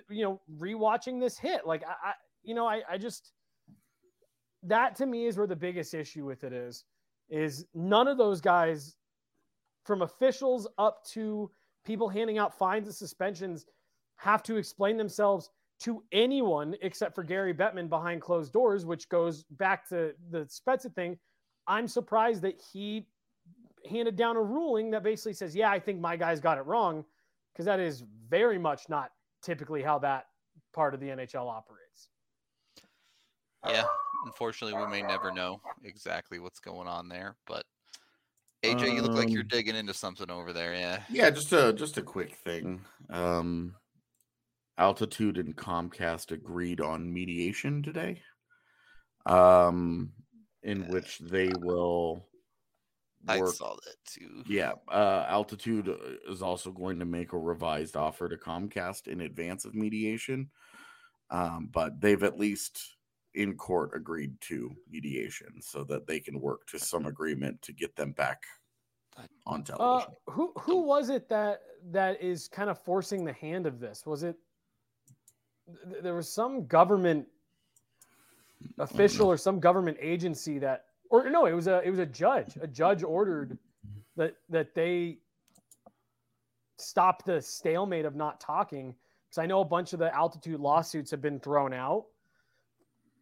you 0.09 0.23
know 0.23 0.41
rewatching 0.57 1.19
this 1.19 1.37
hit 1.37 1.65
like 1.65 1.83
i, 1.83 2.09
I 2.09 2.13
you 2.43 2.53
know 2.53 2.67
I, 2.67 2.81
I 2.89 2.97
just 2.97 3.33
that 4.63 4.95
to 4.97 5.05
me 5.05 5.25
is 5.25 5.37
where 5.37 5.47
the 5.47 5.55
biggest 5.55 5.93
issue 5.93 6.25
with 6.25 6.43
it 6.43 6.53
is 6.53 6.83
is 7.29 7.65
none 7.73 8.07
of 8.07 8.17
those 8.17 8.41
guys 8.41 8.95
from 9.85 10.01
officials 10.01 10.67
up 10.77 11.03
to 11.05 11.49
people 11.85 12.09
handing 12.09 12.37
out 12.37 12.57
fines 12.57 12.87
and 12.87 12.95
suspensions 12.95 13.65
have 14.17 14.43
to 14.43 14.57
explain 14.57 14.97
themselves 14.97 15.49
to 15.79 16.03
anyone 16.11 16.75
except 16.81 17.15
for 17.15 17.23
Gary 17.23 17.53
Bettman 17.53 17.87
behind 17.87 18.21
closed 18.21 18.51
doors, 18.51 18.85
which 18.85 19.07
goes 19.07 19.45
back 19.51 19.87
to 19.89 20.13
the 20.29 20.39
Spezza 20.39 20.93
thing. 20.93 21.17
I'm 21.67 21.87
surprised 21.87 22.41
that 22.41 22.61
he 22.73 23.07
handed 23.89 24.17
down 24.17 24.35
a 24.35 24.41
ruling 24.41 24.91
that 24.91 25.03
basically 25.03 25.33
says, 25.33 25.55
Yeah, 25.55 25.71
I 25.71 25.79
think 25.79 26.01
my 26.01 26.17
guys 26.17 26.41
got 26.41 26.57
it 26.57 26.65
wrong, 26.65 27.05
because 27.53 27.65
that 27.65 27.79
is 27.79 28.03
very 28.29 28.57
much 28.57 28.89
not 28.89 29.11
typically 29.41 29.81
how 29.81 29.99
that 29.99 30.27
part 30.73 30.93
of 30.93 30.99
the 30.99 31.07
NHL 31.07 31.49
operates. 31.49 32.09
Yeah. 33.67 33.83
Unfortunately, 34.25 34.79
we 34.79 34.87
may 34.89 35.01
never 35.01 35.31
know 35.33 35.61
exactly 35.83 36.39
what's 36.39 36.59
going 36.59 36.87
on 36.87 37.09
there. 37.09 37.35
But 37.45 37.65
AJ, 38.63 38.93
you 38.95 39.01
look 39.01 39.13
like 39.13 39.29
you're 39.29 39.41
Um, 39.41 39.47
digging 39.47 39.75
into 39.75 39.93
something 39.93 40.29
over 40.29 40.53
there. 40.53 40.73
Yeah. 40.73 41.03
Yeah, 41.09 41.29
just 41.29 41.51
a 41.53 41.73
just 41.73 41.97
a 41.97 42.01
quick 42.01 42.35
thing. 42.35 42.85
Um 43.09 43.75
Altitude 44.77 45.37
and 45.37 45.55
Comcast 45.57 46.31
agreed 46.31 46.79
on 46.79 47.13
mediation 47.13 47.83
today. 47.83 48.21
Um 49.25 50.13
in 50.63 50.87
which 50.89 51.19
they 51.19 51.49
will 51.59 52.28
I 53.27 53.39
work 53.39 53.55
saw 53.55 53.75
that 53.75 53.95
too. 54.05 54.43
Yeah, 54.47 54.73
uh, 54.87 55.25
Altitude 55.27 55.89
uh, 55.89 56.31
is 56.31 56.41
also 56.41 56.71
going 56.71 56.99
to 56.99 57.05
make 57.05 57.33
a 57.33 57.37
revised 57.37 57.95
offer 57.95 58.29
to 58.29 58.37
Comcast 58.37 59.07
in 59.07 59.21
advance 59.21 59.65
of 59.65 59.75
mediation, 59.75 60.49
um, 61.29 61.69
but 61.71 61.99
they've 61.99 62.23
at 62.23 62.39
least 62.39 62.95
in 63.35 63.55
court 63.55 63.91
agreed 63.95 64.39
to 64.41 64.71
mediation 64.89 65.61
so 65.61 65.83
that 65.83 66.07
they 66.07 66.19
can 66.19 66.39
work 66.39 66.65
to 66.67 66.79
some 66.79 67.05
agreement 67.05 67.61
to 67.61 67.73
get 67.73 67.95
them 67.95 68.11
back 68.13 68.43
on 69.45 69.59
Uh, 69.61 69.63
television. 69.63 70.13
who 70.27 70.53
who 70.59 70.81
was 70.81 71.09
it 71.09 71.27
that 71.29 71.61
that 71.91 72.21
is 72.23 72.47
kind 72.47 72.69
of 72.69 72.79
forcing 72.79 73.25
the 73.25 73.33
hand 73.33 73.65
of 73.67 73.79
this? 73.79 74.05
Was 74.05 74.23
it 74.23 74.37
th- 75.91 76.01
there 76.01 76.15
was 76.15 76.31
some 76.33 76.65
government 76.67 77.27
official 78.79 79.27
or 79.27 79.37
some 79.37 79.59
government 79.59 79.97
agency 79.99 80.57
that 80.59 80.85
or 81.09 81.29
no, 81.29 81.45
it 81.45 81.53
was 81.53 81.67
a 81.67 81.81
it 81.83 81.89
was 81.89 81.99
a 81.99 82.05
judge. 82.05 82.57
A 82.61 82.67
judge 82.67 83.03
ordered 83.03 83.57
that 84.15 84.35
that 84.49 84.75
they 84.75 85.19
stop 86.77 87.25
the 87.25 87.41
stalemate 87.41 88.05
of 88.05 88.15
not 88.15 88.39
talking 88.39 88.95
because 89.27 89.41
I 89.41 89.45
know 89.45 89.61
a 89.61 89.65
bunch 89.65 89.93
of 89.93 89.99
the 89.99 90.13
altitude 90.15 90.59
lawsuits 90.59 91.11
have 91.11 91.21
been 91.21 91.39
thrown 91.39 91.73
out. 91.73 92.05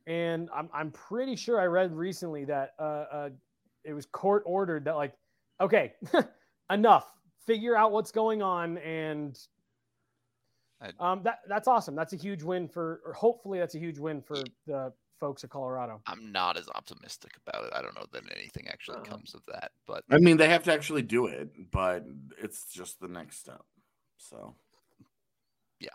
And 0.05 0.49
I'm 0.55 0.69
I'm 0.73 0.91
pretty 0.91 1.35
sure 1.35 1.59
I 1.59 1.65
read 1.65 1.93
recently 1.93 2.45
that 2.45 2.73
uh, 2.79 3.05
uh 3.11 3.29
it 3.83 3.93
was 3.93 4.05
court 4.05 4.43
ordered 4.45 4.85
that 4.85 4.95
like 4.95 5.13
okay, 5.59 5.93
enough. 6.69 7.13
Figure 7.45 7.77
out 7.77 7.93
what's 7.93 8.11
going 8.11 8.41
on, 8.41 8.77
and 8.79 9.39
um, 10.99 11.21
that 11.23 11.39
that's 11.47 11.67
awesome. 11.67 11.95
That's 11.95 12.13
a 12.13 12.17
huge 12.17 12.43
win 12.43 12.67
for, 12.67 13.01
or 13.05 13.13
hopefully 13.13 13.57
that's 13.57 13.75
a 13.75 13.79
huge 13.79 13.99
win 13.99 14.21
for 14.21 14.37
the 14.65 14.91
folks 15.19 15.43
of 15.43 15.49
Colorado. 15.49 16.01
I'm 16.05 16.31
not 16.31 16.57
as 16.57 16.67
optimistic 16.75 17.31
about 17.45 17.65
it. 17.65 17.73
I 17.73 17.81
don't 17.81 17.95
know 17.95 18.05
that 18.11 18.23
anything 18.35 18.67
actually 18.67 18.97
Uh-uh. 18.97 19.05
comes 19.05 19.33
of 19.33 19.41
that. 19.47 19.71
But 19.85 20.03
I 20.09 20.17
mean, 20.17 20.37
they 20.37 20.49
have 20.49 20.63
to 20.63 20.73
actually 20.73 21.01
do 21.01 21.27
it, 21.27 21.49
but 21.71 22.03
it's 22.37 22.71
just 22.71 22.99
the 22.99 23.07
next 23.07 23.39
step. 23.39 23.61
So, 24.17 24.55
Yeah. 25.79 25.89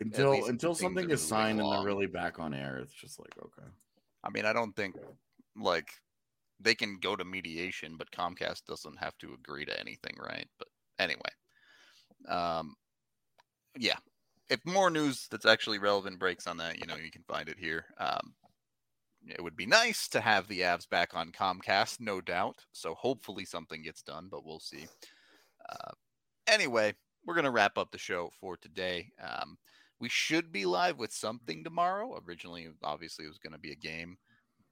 until 0.00 0.46
until 0.46 0.74
something 0.74 1.10
is 1.10 1.26
signed 1.26 1.60
and 1.60 1.70
they're 1.72 1.82
really 1.84 2.06
back 2.06 2.38
on 2.38 2.54
air, 2.54 2.78
it's 2.78 2.94
just 2.94 3.18
like 3.18 3.36
okay. 3.38 3.68
I 4.24 4.30
mean, 4.30 4.44
I 4.44 4.52
don't 4.52 4.74
think 4.74 4.96
like 5.56 5.90
they 6.60 6.74
can 6.74 6.98
go 6.98 7.14
to 7.14 7.24
mediation, 7.24 7.96
but 7.96 8.10
Comcast 8.10 8.64
doesn't 8.66 8.98
have 8.98 9.16
to 9.18 9.34
agree 9.34 9.64
to 9.64 9.78
anything, 9.80 10.16
right? 10.18 10.48
But 10.58 10.68
anyway, 10.98 11.30
um, 12.28 12.74
yeah. 13.76 13.96
If 14.50 14.64
more 14.64 14.88
news 14.90 15.28
that's 15.30 15.44
actually 15.44 15.78
relevant 15.78 16.18
breaks 16.18 16.46
on 16.46 16.56
that, 16.56 16.78
you 16.78 16.86
know, 16.86 16.96
you 16.96 17.10
can 17.10 17.22
find 17.28 17.50
it 17.50 17.58
here. 17.58 17.84
Um, 17.98 18.34
it 19.26 19.42
would 19.42 19.56
be 19.56 19.66
nice 19.66 20.08
to 20.08 20.20
have 20.20 20.46
the 20.48 20.60
Avs 20.60 20.88
back 20.88 21.14
on 21.14 21.30
Comcast, 21.32 22.00
no 22.00 22.20
doubt. 22.20 22.56
So 22.72 22.94
hopefully 22.94 23.44
something 23.44 23.82
gets 23.82 24.02
done, 24.02 24.28
but 24.30 24.44
we'll 24.44 24.60
see. 24.60 24.86
Uh, 25.68 25.90
anyway, 26.46 26.94
we're 27.26 27.34
gonna 27.34 27.50
wrap 27.50 27.76
up 27.78 27.90
the 27.90 27.98
show 27.98 28.30
for 28.40 28.56
today. 28.56 29.10
Um, 29.22 29.56
we 30.00 30.08
should 30.08 30.52
be 30.52 30.64
live 30.64 30.98
with 30.98 31.12
something 31.12 31.64
tomorrow. 31.64 32.18
Originally, 32.26 32.68
obviously, 32.84 33.24
it 33.24 33.28
was 33.28 33.38
going 33.38 33.52
to 33.52 33.58
be 33.58 33.72
a 33.72 33.76
game, 33.76 34.16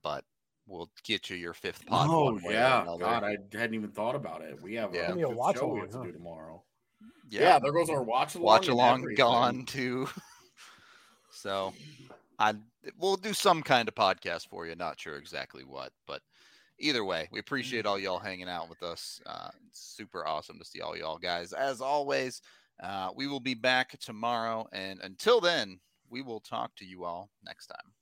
but 0.02 0.22
we'll 0.68 0.88
get 1.02 1.28
you 1.28 1.36
your 1.36 1.52
fifth 1.52 1.84
pod. 1.84 2.06
Oh 2.08 2.38
yeah. 2.48 2.84
God, 2.86 3.24
I 3.24 3.36
hadn't 3.52 3.74
even 3.74 3.90
thought 3.90 4.14
about 4.14 4.42
it. 4.42 4.62
We 4.62 4.74
have 4.76 4.94
Yeah. 4.94 5.06
a 5.06 5.14
Gonna 5.14 5.26
a 5.26 5.30
watch 5.34 5.56
show 5.58 5.66
we 5.66 5.80
have 5.80 5.90
to 5.90 5.98
huh? 5.98 6.04
do 6.04 6.12
tomorrow. 6.12 6.62
yeah, 7.28 7.40
Yeah, 7.40 7.58
there 7.58 7.72
goes 7.72 7.90
our 7.90 8.04
watch 8.04 8.36
along. 8.36 8.44
watch 8.44 8.68
along 8.68 9.14
gone 9.16 9.64
too. 9.66 10.08
so, 11.32 11.74
I 12.38 12.54
we'll 12.98 13.16
do 13.16 13.32
some 13.32 13.62
kind 13.62 13.88
of 13.88 13.94
podcast 13.94 14.48
for 14.48 14.66
you. 14.66 14.74
Not 14.74 15.00
sure 15.00 15.16
exactly 15.16 15.64
what, 15.64 15.92
but 16.06 16.22
either 16.78 17.04
way, 17.04 17.28
we 17.32 17.40
appreciate 17.40 17.86
all 17.86 17.98
y'all 17.98 18.18
hanging 18.18 18.48
out 18.48 18.68
with 18.68 18.82
us. 18.82 19.20
Uh, 19.26 19.50
super 19.72 20.26
awesome 20.26 20.58
to 20.58 20.64
see 20.64 20.80
all 20.80 20.96
y'all 20.96 21.18
guys. 21.18 21.52
As 21.52 21.80
always, 21.80 22.42
uh, 22.82 23.10
we 23.14 23.26
will 23.26 23.40
be 23.40 23.54
back 23.54 23.98
tomorrow, 23.98 24.66
and 24.72 25.00
until 25.02 25.40
then, 25.40 25.80
we 26.10 26.22
will 26.22 26.40
talk 26.40 26.74
to 26.76 26.84
you 26.84 27.04
all 27.04 27.30
next 27.44 27.66
time. 27.66 27.95